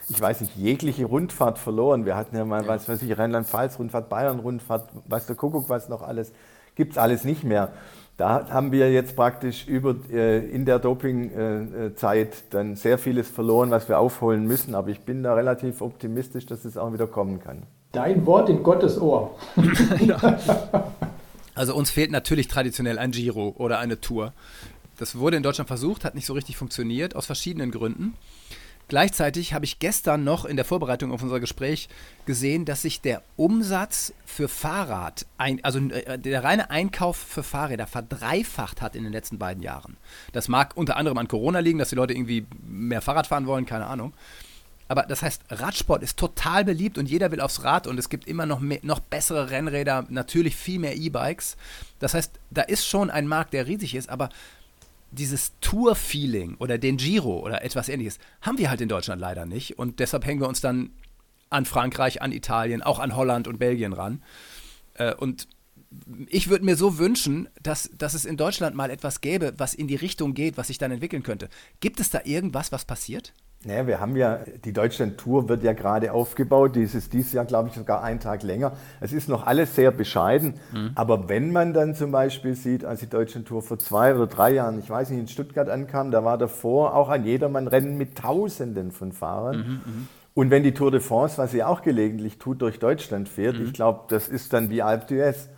ich 0.09 0.21
weiß 0.21 0.41
nicht, 0.41 0.57
jegliche 0.57 1.05
Rundfahrt 1.05 1.59
verloren. 1.59 2.05
Wir 2.05 2.17
hatten 2.17 2.37
ja 2.37 2.45
mal, 2.45 2.63
ja. 2.63 2.69
was 2.69 2.89
weiß 2.89 3.03
ich, 3.03 3.19
Rheinland-Pfalz-Rundfahrt, 3.19 4.09
Bayern-Rundfahrt, 4.09 4.91
weiß 5.07 5.27
der 5.27 5.37
Kuckuck 5.37 5.69
was 5.69 5.89
noch 5.89 6.03
alles, 6.03 6.33
gibt 6.75 6.93
es 6.93 6.99
alles 6.99 7.25
nicht 7.25 7.45
mehr. 7.45 7.73
Da 8.17 8.49
haben 8.49 8.73
wir 8.73 8.91
jetzt 8.91 9.15
praktisch 9.15 9.67
über, 9.67 9.95
äh, 10.11 10.39
in 10.39 10.65
der 10.65 10.79
Dopingzeit 10.79 12.45
dann 12.51 12.75
sehr 12.75 12.97
vieles 12.97 13.29
verloren, 13.29 13.71
was 13.71 13.89
wir 13.89 13.99
aufholen 13.99 14.47
müssen. 14.47 14.75
Aber 14.75 14.89
ich 14.89 15.01
bin 15.01 15.23
da 15.23 15.35
relativ 15.35 15.83
optimistisch, 15.83 16.47
dass 16.47 16.65
es 16.65 16.79
auch 16.79 16.93
wieder 16.95 17.07
kommen 17.07 17.41
kann. 17.41 17.65
Dein 17.93 18.25
Wort 18.25 18.49
in 18.49 18.63
Gottes 18.63 18.99
Ohr. 18.99 19.35
also 21.55 21.75
uns 21.75 21.91
fehlt 21.91 22.11
natürlich 22.11 22.49
traditionell 22.49 22.99
ein 22.99 23.11
Giro 23.11 23.55
oder 23.59 23.81
eine 23.81 24.01
Tour. 24.01 24.33
Das 24.99 25.19
wurde 25.19 25.37
in 25.37 25.43
Deutschland 25.43 25.69
versucht, 25.69 26.05
hat 26.05 26.15
nicht 26.15 26.27
so 26.27 26.33
richtig 26.33 26.57
funktioniert, 26.57 27.17
aus 27.17 27.27
verschiedenen 27.27 27.71
Gründen. 27.71 28.15
Gleichzeitig 28.89 29.53
habe 29.53 29.65
ich 29.65 29.81
gestern 29.81 30.23
noch 30.23 30.45
in 30.45 30.55
der 30.55 30.65
Vorbereitung 30.65 31.11
auf 31.11 31.23
unser 31.23 31.41
Gespräch 31.41 31.89
gesehen, 32.25 32.65
dass 32.65 32.83
sich 32.83 33.01
der 33.01 33.23
Umsatz 33.37 34.13
für 34.25 34.49
Fahrrad, 34.49 35.27
also 35.63 35.81
äh, 35.81 36.19
der 36.19 36.45
reine 36.45 36.71
Einkauf 36.71 37.17
für 37.17 37.43
Fahrräder 37.43 37.89
verdreifacht 37.89 38.81
hat 38.83 38.95
in 38.95 39.03
den 39.03 39.13
letzten 39.13 39.39
beiden 39.39 39.63
Jahren. 39.63 39.97
Das 40.33 40.47
mag 40.47 40.77
unter 40.77 40.97
anderem 40.97 41.19
an 41.19 41.27
Corona 41.27 41.59
liegen, 41.59 41.81
dass 41.81 41.89
die 41.89 41.97
Leute 41.97 42.15
irgendwie 42.15 42.47
mehr 42.63 43.03
Fahrrad 43.03 43.27
fahren 43.27 43.47
wollen, 43.47 43.67
keine 43.67 43.87
Ahnung. 43.87 44.13
Aber 44.89 45.03
das 45.03 45.23
heißt, 45.23 45.43
Radsport 45.51 46.05
ist 46.05 46.17
total 46.17 46.65
beliebt 46.65 46.97
und 46.97 47.11
jeder 47.11 47.33
will 47.33 47.41
aufs 47.41 47.65
Rad 47.65 47.89
und 47.89 47.99
es 47.99 48.09
gibt 48.09 48.29
immer 48.29 48.47
noch, 48.47 48.61
mehr, 48.61 48.79
noch 48.83 49.01
bessere 49.01 49.51
Rennräder, 49.51 50.07
natürlich 50.11 50.55
viel 50.55 50.79
mehr 50.79 50.97
E-Bikes. 50.97 51.57
Das 51.99 52.15
heißt, 52.15 52.39
da 52.51 52.63
ist 52.63 52.87
schon 52.87 53.11
ein 53.11 53.27
Markt, 53.27 53.53
der 53.53 53.67
riesig 53.67 53.97
ist, 53.97 54.09
aber 54.09 54.29
dieses 55.11 55.53
Tour-Feeling 55.61 56.57
oder 56.59 56.79
den 56.79 56.97
Giro 56.97 57.39
oder 57.41 57.65
etwas 57.65 57.89
ähnliches 57.89 58.19
haben 58.41 58.59
wir 58.59 58.71
halt 58.71 58.81
in 58.81 58.89
Deutschland 58.89 59.21
leider 59.21 59.47
nicht. 59.47 59.79
Und 59.79 60.01
deshalb 60.01 60.25
hängen 60.25 60.41
wir 60.41 60.49
uns 60.49 60.61
dann 60.61 60.91
an 61.51 61.65
Frankreich, 61.65 62.23
an 62.23 62.33
Italien, 62.33 62.83
auch 62.83 62.99
an 62.99 63.17
Holland 63.17 63.49
und 63.49 63.59
Belgien 63.59 63.93
ran. 63.93 64.23
Äh, 64.95 65.15
und 65.15 65.49
ich 66.29 66.49
würde 66.49 66.65
mir 66.65 66.77
so 66.77 66.99
wünschen, 66.99 67.49
dass, 67.63 67.91
dass 67.97 68.15
es 68.15 68.25
in 68.25 68.37
Deutschland 68.37 68.75
mal 68.75 68.91
etwas 68.91 69.21
gäbe, 69.21 69.55
was 69.57 69.75
in 69.75 69.87
die 69.87 69.95
Richtung 69.95 70.35
geht, 70.35 70.57
was 70.57 70.67
sich 70.67 70.79
dann 70.79 70.91
entwickeln 70.91 71.23
könnte. 71.23 71.49
Gibt 71.81 72.01
es 72.01 72.11
da 72.11 72.21
irgendwas, 72.25 72.73
was 72.73 72.85
passiert? 72.85 73.33
Naja, 73.67 73.87
wir 73.87 74.01
haben 74.01 74.17
ja, 74.17 74.39
die 74.65 74.73
Deutschland-Tour 74.73 75.49
wird 75.49 75.63
ja 75.65 75.73
gerade 75.73 76.13
aufgebaut, 76.13 76.77
dieses 76.77 77.09
dieses 77.11 77.33
Jahr, 77.33 77.45
glaube 77.45 77.69
ich, 77.69 77.75
sogar 77.75 78.03
einen 78.03 78.21
Tag 78.21 78.43
länger. 78.43 78.73
Es 79.01 79.13
ist 79.13 79.29
noch 79.29 79.47
alles 79.47 79.75
sehr 79.75 79.91
bescheiden, 79.91 80.55
mhm. 80.73 80.93
aber 80.95 81.29
wenn 81.29 81.53
man 81.53 81.73
dann 81.73 81.95
zum 81.95 82.13
Beispiel 82.13 82.55
sieht, 82.55 82.85
als 82.85 83.01
die 83.01 83.09
Deutschland-Tour 83.09 83.63
vor 83.63 83.79
zwei 83.79 84.15
oder 84.15 84.29
drei 84.29 84.53
Jahren, 84.53 84.79
ich 84.79 84.89
weiß 84.89 85.11
nicht, 85.11 85.19
in 85.19 85.29
Stuttgart 85.29 85.69
ankam, 85.69 86.11
da 86.11 86.25
war 86.25 86.39
davor 86.39 86.95
auch 86.95 87.09
ein 87.09 87.25
Jedermann-Rennen 87.25 87.99
mit 87.99 88.17
Tausenden 88.17 88.93
von 88.93 89.13
Fahrern. 89.13 89.57
Mhm, 89.57 89.73
mhm. 89.93 90.09
und 90.35 90.51
wenn 90.51 90.63
die 90.63 90.73
Tour 90.73 90.93
de 90.93 91.01
France, 91.01 91.37
was 91.39 91.51
sie 91.51 91.65
auch 91.65 91.83
gelegentlich 91.83 92.39
tut, 92.39 92.63
durch 92.63 92.79
Deutschland 92.79 93.29
fährt, 93.29 93.59
mhm. 93.59 93.65
ich 93.65 93.73
glaube, 93.73 94.05
das 94.09 94.29
ist 94.29 94.53
dann 94.53 94.71
wie 94.71 94.83
Alp 94.83 95.09
d'Huez. 95.11 95.49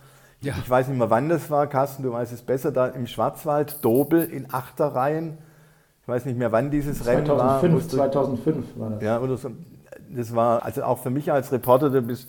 Ja. 0.41 0.55
Ich 0.57 0.69
weiß 0.69 0.87
nicht 0.87 0.97
mehr, 0.97 1.09
wann 1.09 1.29
das 1.29 1.51
war, 1.51 1.67
Carsten, 1.67 2.01
du 2.01 2.13
weißt 2.13 2.31
es 2.31 2.41
besser, 2.41 2.71
da 2.71 2.87
im 2.87 3.07
Schwarzwald, 3.07 3.83
Dobel 3.83 4.23
in 4.23 4.53
Achterreihen 4.53 5.37
weiß 6.09 6.25
nicht 6.25 6.37
mehr, 6.37 6.51
wann 6.51 6.71
dieses 6.71 7.03
2005, 7.03 7.29
Rennen 7.29 7.37
war. 7.37 7.59
2005, 7.59 7.87
2005 7.89 8.65
war 8.75 8.89
das. 8.91 9.03
Ja, 9.03 9.19
oder 9.19 9.37
so. 9.37 9.51
Das 10.09 10.35
war, 10.35 10.63
also 10.63 10.83
auch 10.83 11.01
für 11.01 11.09
mich 11.09 11.31
als 11.31 11.51
Reporter, 11.51 11.89
du, 11.89 12.01
bist, 12.01 12.27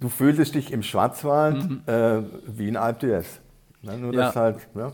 du 0.00 0.08
fühltest 0.08 0.54
dich 0.54 0.72
im 0.72 0.82
Schwarzwald 0.82 1.68
mhm. 1.68 1.82
äh, 1.86 2.22
wie 2.46 2.68
in 2.68 2.76
Alp 2.76 3.02
d'Huez. 3.02 3.24
Ja, 3.82 3.96
nur 3.96 4.12
ja. 4.12 4.26
das 4.26 4.36
halt, 4.36 4.56
ja. 4.74 4.92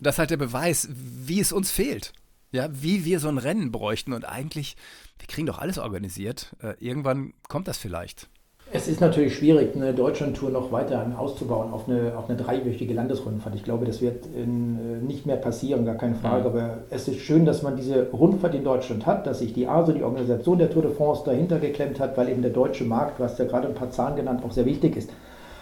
Das 0.00 0.16
ist 0.16 0.18
halt 0.18 0.30
der 0.30 0.36
Beweis, 0.36 0.88
wie 0.90 1.40
es 1.40 1.52
uns 1.52 1.70
fehlt. 1.70 2.12
Ja, 2.52 2.68
wie 2.70 3.04
wir 3.04 3.20
so 3.20 3.28
ein 3.28 3.38
Rennen 3.38 3.72
bräuchten 3.72 4.12
und 4.12 4.24
eigentlich, 4.24 4.76
wir 5.18 5.26
kriegen 5.26 5.46
doch 5.46 5.58
alles 5.58 5.78
organisiert. 5.78 6.54
Äh, 6.62 6.74
irgendwann 6.78 7.34
kommt 7.48 7.68
das 7.68 7.78
vielleicht. 7.78 8.28
Es 8.76 8.88
ist 8.88 9.00
natürlich 9.00 9.34
schwierig, 9.34 9.74
eine 9.74 9.94
Deutschlandtour 9.94 10.50
noch 10.50 10.70
weiter 10.70 11.10
auszubauen 11.16 11.72
auf 11.72 11.88
eine, 11.88 12.12
auf 12.14 12.28
eine 12.28 12.36
dreiwöchige 12.36 12.92
Landesrundfahrt. 12.92 13.54
Ich 13.54 13.64
glaube, 13.64 13.86
das 13.86 14.02
wird 14.02 14.26
in, 14.26 14.76
äh, 14.76 15.02
nicht 15.02 15.24
mehr 15.24 15.36
passieren, 15.36 15.86
gar 15.86 15.94
keine 15.94 16.14
Frage. 16.14 16.50
Mhm. 16.50 16.54
Aber 16.54 16.78
es 16.90 17.08
ist 17.08 17.20
schön, 17.20 17.46
dass 17.46 17.62
man 17.62 17.76
diese 17.76 18.10
Rundfahrt 18.10 18.54
in 18.54 18.64
Deutschland 18.64 19.06
hat, 19.06 19.26
dass 19.26 19.38
sich 19.38 19.54
die 19.54 19.66
ASO, 19.66 19.92
die 19.92 20.02
Organisation 20.02 20.58
der 20.58 20.68
Tour 20.68 20.82
de 20.82 20.92
France, 20.92 21.22
dahinter 21.24 21.58
geklemmt 21.58 21.98
hat, 21.98 22.18
weil 22.18 22.28
eben 22.28 22.42
der 22.42 22.50
deutsche 22.50 22.84
Markt, 22.84 23.18
hast 23.18 23.38
ja 23.38 23.46
gerade 23.46 23.66
ein 23.66 23.74
paar 23.74 23.90
Zahlen 23.90 24.14
genannt, 24.14 24.42
auch 24.44 24.52
sehr 24.52 24.66
wichtig 24.66 24.94
ist. 24.94 25.08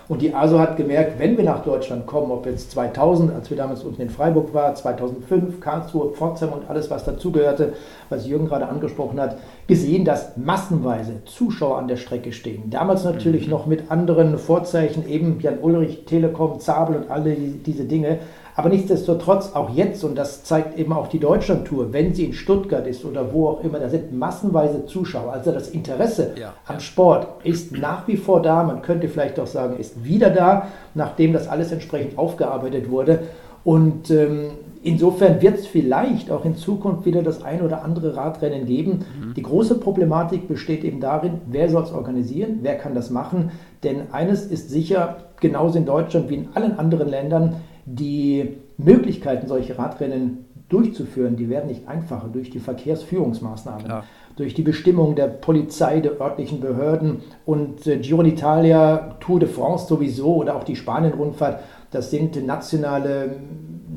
Und 0.07 0.21
die 0.21 0.35
ASO 0.35 0.59
hat 0.59 0.77
gemerkt, 0.77 1.19
wenn 1.19 1.37
wir 1.37 1.45
nach 1.45 1.65
Deutschland 1.65 2.07
kommen, 2.07 2.31
ob 2.31 2.45
jetzt 2.45 2.73
2000, 2.73 3.33
als 3.33 3.49
wir 3.49 3.57
damals 3.57 3.85
unten 3.85 4.03
in 4.03 4.11
Freiburg 4.11 4.53
waren, 4.53 4.77
2005, 4.77 5.61
Karlsruhe, 5.61 6.13
Pforzheim 6.13 6.53
und 6.53 6.69
alles, 6.69 6.91
was 6.91 7.05
dazugehörte, 7.05 7.73
was 8.11 8.27
Jürgen 8.27 8.47
gerade 8.47 8.69
angesprochen 8.69 9.19
hat, 9.19 9.39
gesehen, 9.67 10.05
dass 10.05 10.37
massenweise 10.37 11.25
Zuschauer 11.25 11.79
an 11.79 11.89
der 11.89 11.97
Strecke 11.97 12.33
stehen. 12.33 12.69
Damals 12.69 13.05
natürlich 13.05 13.47
mhm. 13.47 13.51
noch 13.51 13.67
mit 13.67 13.91
anderen 13.91 14.37
Vorzeichen, 14.37 15.09
eben 15.09 15.41
Jan 15.41 15.59
Ulrich, 15.61 16.05
Telekom, 16.05 16.61
Zabel 16.61 16.97
und 16.97 17.11
alle 17.11 17.35
diese 17.35 17.85
Dinge. 17.85 18.19
Aber 18.57 18.69
nichtsdestotrotz, 18.69 19.53
auch 19.55 19.71
jetzt, 19.71 20.05
und 20.05 20.17
das 20.17 20.45
zeigt 20.45 20.79
eben 20.79 20.93
auch 20.93 21.09
die 21.09 21.19
Deutschlandtour, 21.19 21.93
wenn 21.93 22.15
sie 22.15 22.25
in 22.25 22.33
Stuttgart 22.33 22.87
ist 22.87 23.05
oder 23.05 23.33
wo 23.33 23.49
auch 23.49 23.65
immer, 23.65 23.81
da 23.81 23.89
sind 23.89 24.17
massenweise 24.17 24.87
Zuschauer. 24.87 25.33
Also 25.33 25.51
das 25.51 25.71
Interesse 25.71 26.33
ja, 26.39 26.53
am 26.67 26.79
Sport 26.79 27.45
ist 27.45 27.77
nach 27.77 28.07
wie 28.07 28.17
vor 28.17 28.43
da. 28.43 28.63
Man 28.63 28.83
könnte 28.83 29.09
vielleicht 29.09 29.41
auch 29.41 29.49
sagen, 29.49 29.77
ist 29.79 30.05
wieder 30.05 30.31
da, 30.31 30.69
nachdem 30.95 31.33
das 31.33 31.49
alles 31.49 31.73
entsprechend 31.73 32.17
aufgearbeitet 32.17 32.91
wurde. 32.91 33.21
Und 33.65 34.11
ähm, 34.11 34.51
insofern 34.83 35.41
wird 35.41 35.59
es 35.59 35.67
vielleicht 35.67 36.31
auch 36.31 36.45
in 36.45 36.55
Zukunft 36.55 37.07
wieder 37.07 37.23
das 37.23 37.43
ein 37.43 37.63
oder 37.63 37.83
andere 37.83 38.15
Radrennen 38.15 38.67
geben. 38.67 39.05
Mhm. 39.19 39.35
Die 39.35 39.43
große 39.43 39.77
Problematik 39.77 40.47
besteht 40.47 40.85
eben 40.85 41.01
darin, 41.01 41.41
wer 41.47 41.71
soll 41.71 41.83
es 41.83 41.91
organisieren, 41.91 42.59
wer 42.61 42.77
kann 42.77 42.95
das 42.95 43.11
machen. 43.11 43.51
Denn 43.83 44.13
eines 44.13 44.47
ist 44.47 44.71
sicher, 44.71 45.17
genauso 45.41 45.79
in 45.79 45.87
Deutschland 45.87 46.29
wie 46.29 46.35
in 46.37 46.49
allen 46.55 46.79
anderen 46.79 47.09
Ländern, 47.09 47.57
die 47.87 48.57
Möglichkeiten, 48.77 49.47
solche 49.47 49.79
Radrennen 49.79 50.47
durchzuführen, 50.69 51.37
die 51.37 51.49
werden 51.49 51.69
nicht 51.69 51.87
einfacher 51.87 52.29
durch 52.29 52.51
die 52.51 52.59
Verkehrsführungsmaßnahmen, 52.59 53.87
ja. 53.87 54.05
durch 54.37 54.55
die 54.55 54.63
Bestimmung 54.63 55.15
der 55.15 55.29
Polizei, 55.29 56.01
der 56.01 56.21
örtlichen 56.21 56.61
Behörden 56.61 57.21
und 57.45 57.87
äh, 57.87 57.99
Giro 57.99 58.23
d'Italia, 58.23 59.19
Tour 59.21 59.41
de 59.41 59.49
France 59.49 59.87
sowieso 59.87 60.37
oder 60.37 60.57
auch 60.57 60.65
die 60.65 60.77
Spanien-Rundfahrt, 60.77 61.61
das 61.91 62.11
sind 62.11 62.45
nationale 62.45 63.37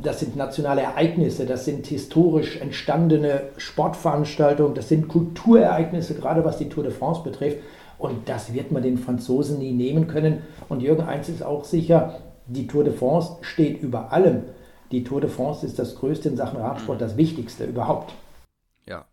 das 0.02 0.20
sind 0.20 0.36
nationale 0.36 0.82
Ereignisse, 0.82 1.46
das 1.46 1.66
sind 1.66 1.88
historisch 1.88 2.62
entstandene 2.62 3.44
Sportveranstaltungen, 3.58 4.76
das 4.76 4.90
sind 4.90 5.08
Kulturereignisse, 5.08 6.14
gerade 6.16 6.46
was 6.46 6.58
die 6.58 6.70
Tour 6.70 6.84
de 6.84 6.92
France 6.92 7.24
betrifft. 7.24 7.58
Und 7.98 8.30
das 8.30 8.54
wird 8.54 8.72
man 8.72 8.84
den 8.84 8.98
Franzosen 9.00 9.58
nie 9.58 9.72
nehmen 9.72 10.08
können. 10.08 10.44
Und 10.70 10.84
Jürgen 10.84 11.02
Eins 11.02 11.30
ist 11.30 11.44
auch 11.44 11.64
sicher, 11.64 12.20
die 12.48 12.68
Tour 12.68 12.84
de 12.84 12.94
France 12.94 13.38
steht 13.42 13.82
über 13.82 14.12
allem. 14.12 14.44
Die 14.92 15.04
Tour 15.04 15.22
de 15.22 15.30
France 15.30 15.66
ist 15.66 15.80
das 15.80 15.96
Größte 15.96 16.30
in 16.30 16.38
Sachen 16.38 16.60
Radsport, 16.60 17.02
das 17.02 17.18
Wichtigste 17.18 17.66
überhaupt. 17.66 18.14
Ja, 18.86 19.06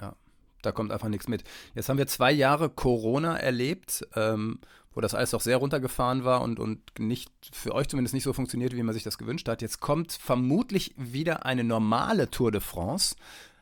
ja, 0.00 0.14
da 0.62 0.72
kommt 0.72 0.92
einfach 0.92 1.08
nichts 1.08 1.28
mit. 1.28 1.42
Jetzt 1.74 1.88
haben 1.88 1.98
wir 1.98 2.06
zwei 2.06 2.32
Jahre 2.32 2.68
Corona 2.68 3.36
erlebt, 3.36 4.06
ähm, 4.14 4.60
wo 4.94 5.00
das 5.00 5.14
alles 5.14 5.34
auch 5.34 5.40
sehr 5.40 5.58
runtergefahren 5.58 6.24
war 6.24 6.42
und, 6.42 6.60
und 6.60 6.80
nicht, 6.98 7.30
für 7.52 7.74
euch 7.74 7.88
zumindest 7.88 8.14
nicht 8.14 8.24
so 8.24 8.32
funktioniert, 8.32 8.74
wie 8.74 8.82
man 8.82 8.94
sich 8.94 9.02
das 9.02 9.18
gewünscht 9.18 9.48
hat. 9.48 9.62
Jetzt 9.62 9.80
kommt 9.80 10.12
vermutlich 10.12 10.94
wieder 10.96 11.44
eine 11.44 11.64
normale 11.64 12.30
Tour 12.30 12.52
de 12.52 12.60
France. 12.60 13.16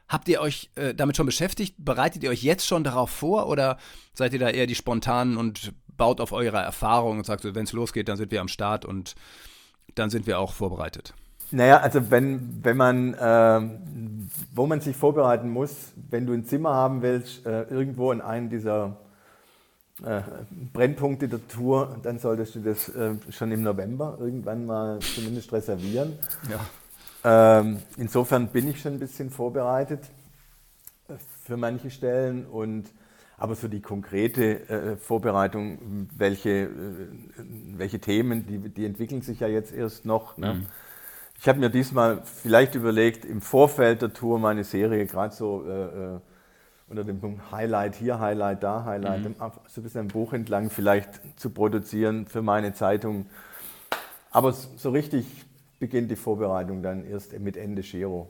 Habt 0.06 0.28
ihr 0.28 0.40
euch 0.40 0.70
äh, 0.74 0.94
damit 0.94 1.16
schon 1.16 1.26
beschäftigt? 1.26 1.76
Bereitet 1.78 2.22
ihr 2.22 2.30
euch 2.30 2.42
jetzt 2.42 2.66
schon 2.66 2.84
darauf 2.84 3.10
vor 3.10 3.48
oder 3.48 3.78
seid 4.12 4.34
ihr 4.34 4.38
da 4.38 4.50
eher 4.50 4.66
die 4.66 4.74
spontanen 4.74 5.38
und 5.38 5.72
baut 5.96 6.20
auf 6.20 6.32
eure 6.32 6.58
Erfahrung 6.58 7.18
und 7.18 7.26
sagt 7.26 7.42
so, 7.42 7.54
wenn 7.54 7.64
es 7.64 7.72
losgeht, 7.72 8.08
dann 8.08 8.16
sind 8.16 8.30
wir 8.30 8.40
am 8.40 8.48
Start 8.48 8.84
und 8.84 9.14
dann 9.94 10.10
sind 10.10 10.26
wir 10.26 10.38
auch 10.38 10.52
vorbereitet. 10.52 11.14
Naja, 11.50 11.78
also 11.78 12.10
wenn, 12.10 12.64
wenn 12.64 12.76
man, 12.76 13.14
äh, 13.14 13.60
wo 14.54 14.66
man 14.66 14.80
sich 14.80 14.96
vorbereiten 14.96 15.50
muss, 15.50 15.92
wenn 16.10 16.26
du 16.26 16.32
ein 16.32 16.44
Zimmer 16.44 16.74
haben 16.74 17.02
willst, 17.02 17.46
äh, 17.46 17.62
irgendwo 17.64 18.10
in 18.12 18.20
einem 18.20 18.50
dieser 18.50 18.96
äh, 20.02 20.22
Brennpunkte 20.72 21.28
der 21.28 21.46
Tour, 21.46 21.98
dann 22.02 22.18
solltest 22.18 22.56
du 22.56 22.60
das 22.60 22.88
äh, 22.88 23.14
schon 23.30 23.52
im 23.52 23.62
November 23.62 24.16
irgendwann 24.18 24.66
mal 24.66 24.98
zumindest 24.98 25.52
reservieren. 25.52 26.18
Ja. 26.50 27.60
Ähm, 27.60 27.78
insofern 27.96 28.48
bin 28.48 28.68
ich 28.68 28.80
schon 28.80 28.94
ein 28.94 28.98
bisschen 28.98 29.30
vorbereitet 29.30 30.00
äh, 31.08 31.14
für 31.44 31.56
manche 31.56 31.90
Stellen 31.90 32.46
und 32.46 32.86
aber 33.44 33.56
so 33.56 33.68
die 33.68 33.82
konkrete 33.82 34.70
äh, 34.70 34.96
Vorbereitung, 34.96 36.08
welche, 36.16 36.62
äh, 36.62 36.68
welche 37.76 37.98
Themen, 37.98 38.46
die, 38.46 38.70
die 38.70 38.86
entwickeln 38.86 39.20
sich 39.20 39.40
ja 39.40 39.48
jetzt 39.48 39.70
erst 39.70 40.06
noch. 40.06 40.38
Ne? 40.38 40.54
Mhm. 40.54 40.66
Ich 41.38 41.46
habe 41.46 41.60
mir 41.60 41.68
diesmal 41.68 42.22
vielleicht 42.24 42.74
überlegt, 42.74 43.26
im 43.26 43.42
Vorfeld 43.42 44.00
der 44.00 44.14
Tour 44.14 44.38
meine 44.38 44.64
Serie 44.64 45.04
gerade 45.04 45.34
so 45.34 45.62
äh, 45.68 46.20
unter 46.88 47.04
dem 47.04 47.20
Punkt 47.20 47.52
Highlight 47.52 47.96
hier, 47.96 48.18
Highlight 48.18 48.62
da, 48.62 48.86
Highlight, 48.86 49.24
mhm. 49.24 49.34
so 49.68 49.82
ein 49.82 49.84
bisschen 49.84 50.00
ein 50.00 50.08
Buch 50.08 50.32
entlang 50.32 50.70
vielleicht 50.70 51.20
zu 51.36 51.50
produzieren 51.50 52.24
für 52.24 52.40
meine 52.40 52.72
Zeitung. 52.72 53.26
Aber 54.30 54.52
so 54.52 54.88
richtig 54.88 55.26
beginnt 55.78 56.10
die 56.10 56.16
Vorbereitung 56.16 56.82
dann 56.82 57.04
erst 57.04 57.38
mit 57.38 57.58
Ende 57.58 57.82
Giro. 57.82 58.26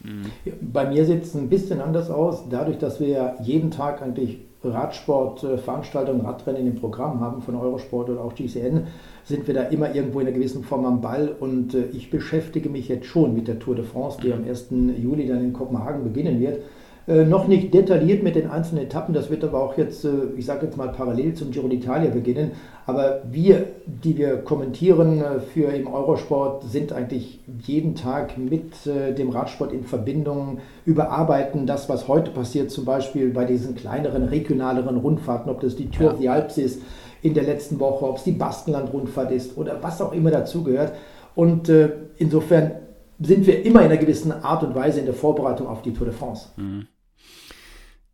Mhm. 0.00 0.30
Bei 0.60 0.86
mir 0.86 1.04
sieht 1.06 1.22
es 1.22 1.34
ein 1.34 1.48
bisschen 1.48 1.80
anders 1.80 2.10
aus, 2.10 2.48
dadurch, 2.50 2.78
dass 2.78 3.00
wir 3.00 3.08
ja 3.08 3.34
jeden 3.40 3.70
Tag 3.70 4.02
eigentlich 4.02 4.40
Radsportveranstaltungen, 4.70 6.24
Radrennen 6.24 6.66
im 6.66 6.74
Programm 6.76 7.20
haben 7.20 7.42
von 7.42 7.54
Eurosport 7.54 8.10
oder 8.10 8.22
auch 8.22 8.34
GCN, 8.34 8.86
sind 9.24 9.46
wir 9.46 9.54
da 9.54 9.62
immer 9.62 9.94
irgendwo 9.94 10.20
in 10.20 10.26
einer 10.26 10.36
gewissen 10.36 10.62
Form 10.64 10.84
am 10.84 11.00
Ball. 11.00 11.34
Und 11.38 11.74
äh, 11.74 11.86
ich 11.92 12.10
beschäftige 12.10 12.68
mich 12.68 12.88
jetzt 12.88 13.06
schon 13.06 13.34
mit 13.34 13.48
der 13.48 13.58
Tour 13.58 13.74
de 13.74 13.84
France, 13.84 14.18
die 14.22 14.32
am 14.32 14.44
1. 14.44 14.68
Juli 14.98 15.26
dann 15.26 15.44
in 15.44 15.52
Kopenhagen 15.52 16.04
beginnen 16.04 16.40
wird. 16.40 16.62
Äh, 17.08 17.24
noch 17.24 17.46
nicht 17.46 17.72
detailliert 17.72 18.24
mit 18.24 18.34
den 18.34 18.50
einzelnen 18.50 18.84
Etappen, 18.84 19.14
das 19.14 19.30
wird 19.30 19.44
aber 19.44 19.62
auch 19.62 19.78
jetzt, 19.78 20.04
äh, 20.04 20.08
ich 20.36 20.44
sage 20.44 20.66
jetzt 20.66 20.76
mal 20.76 20.88
parallel 20.88 21.34
zum 21.34 21.52
Giro 21.52 21.68
d'Italia 21.68 22.10
beginnen. 22.10 22.52
Aber 22.84 23.22
wir, 23.30 23.66
die 23.86 24.18
wir 24.18 24.38
kommentieren 24.38 25.22
äh, 25.22 25.38
für 25.38 25.72
im 25.72 25.86
Eurosport, 25.86 26.64
sind 26.64 26.92
eigentlich 26.92 27.38
jeden 27.64 27.94
Tag 27.94 28.36
mit 28.38 28.86
dem 28.86 29.30
Radsport 29.30 29.72
in 29.72 29.84
Verbindung, 29.84 30.58
überarbeiten 30.84 31.66
das, 31.66 31.88
was 31.88 32.08
heute 32.08 32.32
passiert, 32.32 32.70
zum 32.70 32.84
Beispiel 32.84 33.30
bei 33.30 33.44
diesen 33.44 33.76
kleineren, 33.76 34.24
regionaleren 34.24 34.96
Rundfahrten, 34.96 35.50
ob 35.50 35.60
das 35.60 35.76
die 35.76 35.88
Tour 35.90 36.06
ja. 36.06 36.12
of 36.12 36.18
the 36.18 36.28
Alps 36.28 36.58
ist 36.58 36.82
in 37.22 37.34
der 37.34 37.44
letzten 37.44 37.78
Woche, 37.78 38.04
ob 38.08 38.16
es 38.18 38.24
die 38.24 38.32
Baskenland-Rundfahrt 38.32 39.30
ist 39.30 39.56
oder 39.56 39.78
was 39.80 40.00
auch 40.00 40.12
immer 40.12 40.30
dazugehört. 40.30 40.92
Und 41.34 41.70
insofern 42.18 42.72
sind 43.20 43.46
wir 43.46 43.64
immer 43.64 43.80
in 43.80 43.86
einer 43.86 43.96
gewissen 43.96 44.32
Art 44.32 44.62
und 44.62 44.74
Weise 44.74 45.00
in 45.00 45.06
der 45.06 45.14
Vorbereitung 45.14 45.66
auf 45.66 45.82
die 45.82 45.92
Tour 45.92 46.06
de 46.06 46.14
France. 46.14 46.48
Mhm. 46.56 46.86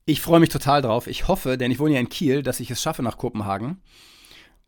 Ich 0.05 0.21
freue 0.21 0.41
mich 0.41 0.49
total 0.49 0.83
drauf. 0.83 1.07
Ich 1.07 1.29
hoffe, 1.29 1.57
denn 1.57 1.71
ich 1.71 1.79
wohne 1.79 1.95
ja 1.95 2.01
in 2.01 2.09
Kiel, 2.09 2.43
dass 2.43 2.61
ich 2.61 2.71
es 2.71 2.83
schaffe 2.83 3.03
nach 3.03 3.19
Kopenhagen. 3.19 3.81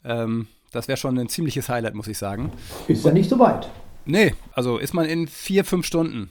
Ähm, 0.04 0.46
das 0.70 0.86
wäre 0.86 0.96
schon 0.96 1.18
ein 1.18 1.28
ziemliches 1.28 1.68
Highlight, 1.68 1.94
muss 1.94 2.06
ich 2.06 2.18
sagen. 2.18 2.52
Ist 2.88 3.04
ja 3.04 3.12
nicht 3.12 3.28
so 3.28 3.38
weit. 3.38 3.68
Nee, 4.04 4.34
also 4.52 4.78
ist 4.78 4.94
man 4.94 5.06
in 5.06 5.26
vier, 5.26 5.64
fünf 5.64 5.86
Stunden 5.86 6.30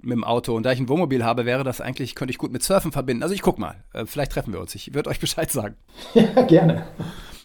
mit 0.00 0.12
dem 0.12 0.24
Auto. 0.24 0.54
Und 0.54 0.62
da 0.62 0.72
ich 0.72 0.78
ein 0.78 0.88
Wohnmobil 0.88 1.24
habe, 1.24 1.44
wäre 1.44 1.64
das 1.64 1.80
eigentlich, 1.80 2.14
könnte 2.14 2.30
ich 2.30 2.38
gut 2.38 2.52
mit 2.52 2.62
Surfen 2.62 2.92
verbinden. 2.92 3.22
Also 3.22 3.34
ich 3.34 3.42
guck 3.42 3.58
mal. 3.58 3.82
Äh, 3.92 4.06
vielleicht 4.06 4.32
treffen 4.32 4.52
wir 4.52 4.60
uns. 4.60 4.74
Ich 4.74 4.94
würde 4.94 5.10
euch 5.10 5.20
Bescheid 5.20 5.50
sagen. 5.50 5.76
Ja, 6.14 6.42
gerne. 6.42 6.86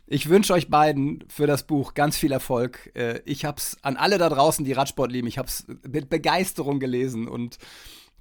Ich 0.05 0.29
wünsche 0.29 0.53
euch 0.53 0.69
beiden 0.69 1.23
für 1.29 1.47
das 1.47 1.65
Buch 1.65 1.93
ganz 1.93 2.17
viel 2.17 2.31
Erfolg. 2.31 2.91
Äh, 2.95 3.21
ich 3.25 3.45
habe 3.45 3.57
es 3.57 3.77
an 3.81 3.97
alle 3.97 4.17
da 4.17 4.29
draußen, 4.29 4.65
die 4.65 4.73
Radsport 4.73 5.11
lieben, 5.11 5.27
ich 5.27 5.37
habe 5.37 5.47
es 5.47 5.65
mit 5.87 6.09
Begeisterung 6.09 6.79
gelesen 6.79 7.29
und 7.29 7.57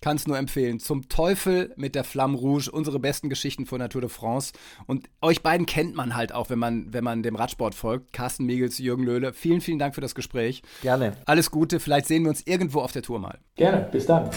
kann 0.01 0.17
es 0.17 0.27
nur 0.27 0.39
empfehlen. 0.39 0.81
Zum 0.81 1.09
Teufel 1.09 1.73
mit 1.77 1.95
der 1.95 2.05
Flamme 2.05 2.37
Rouge, 2.37 2.71
unsere 2.71 2.99
besten 2.99 3.29
Geschichten 3.29 3.67
von 3.67 3.81
der 3.81 3.89
Tour 3.89 4.01
de 4.01 4.11
France. 4.11 4.53
Und 4.87 5.09
euch 5.21 5.43
beiden 5.43 5.67
kennt 5.67 5.95
man 5.95 6.17
halt 6.17 6.33
auch, 6.33 6.51
wenn 6.51 6.59
man, 6.59 6.93
wenn 6.93 7.05
man 7.05 7.23
dem 7.23 7.37
Radsport 7.37 7.75
folgt. 7.75 8.13
Carsten 8.13 8.47
Miegels, 8.47 8.79
Jürgen 8.79 9.05
Löhle. 9.05 9.33
Vielen, 9.33 9.61
vielen 9.61 9.79
Dank 9.79 9.95
für 9.95 10.01
das 10.01 10.15
Gespräch. 10.15 10.63
Gerne. 10.83 11.13
Alles 11.27 11.51
Gute. 11.51 11.81
Vielleicht 11.81 12.07
sehen 12.07 12.23
wir 12.23 12.31
uns 12.31 12.47
irgendwo 12.47 12.81
auf 12.81 12.93
der 12.93 13.03
Tour 13.03 13.19
mal. 13.19 13.39
Gerne. 13.57 13.89
Bis 13.93 14.07
dann. 14.07 14.31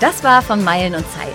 Das 0.00 0.22
war 0.24 0.42
von 0.42 0.64
Meilen 0.64 0.94
und 0.94 1.04
Zeilen. 1.10 1.32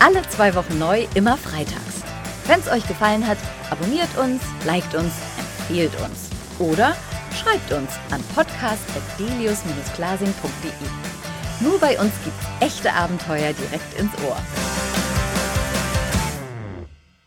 Alle 0.00 0.22
zwei 0.28 0.54
Wochen 0.54 0.78
neu, 0.78 1.06
immer 1.14 1.36
freitags. 1.36 2.02
Wenn 2.46 2.60
es 2.60 2.68
euch 2.68 2.86
gefallen 2.86 3.26
hat, 3.26 3.38
abonniert 3.70 4.16
uns, 4.16 4.42
liked 4.64 4.94
uns, 4.94 5.12
empfehlt 5.38 5.92
uns. 6.00 6.30
Oder 6.58 6.96
schreibt 7.34 7.72
uns 7.72 7.90
an 8.10 8.22
podcast.delius-glasing.de. 8.34 11.17
Nur 11.60 11.78
bei 11.80 11.98
uns 11.98 12.12
gibt's 12.24 12.46
echte 12.60 12.92
Abenteuer 12.92 13.52
direkt 13.52 13.98
ins 13.98 14.12
Ohr. 14.26 14.36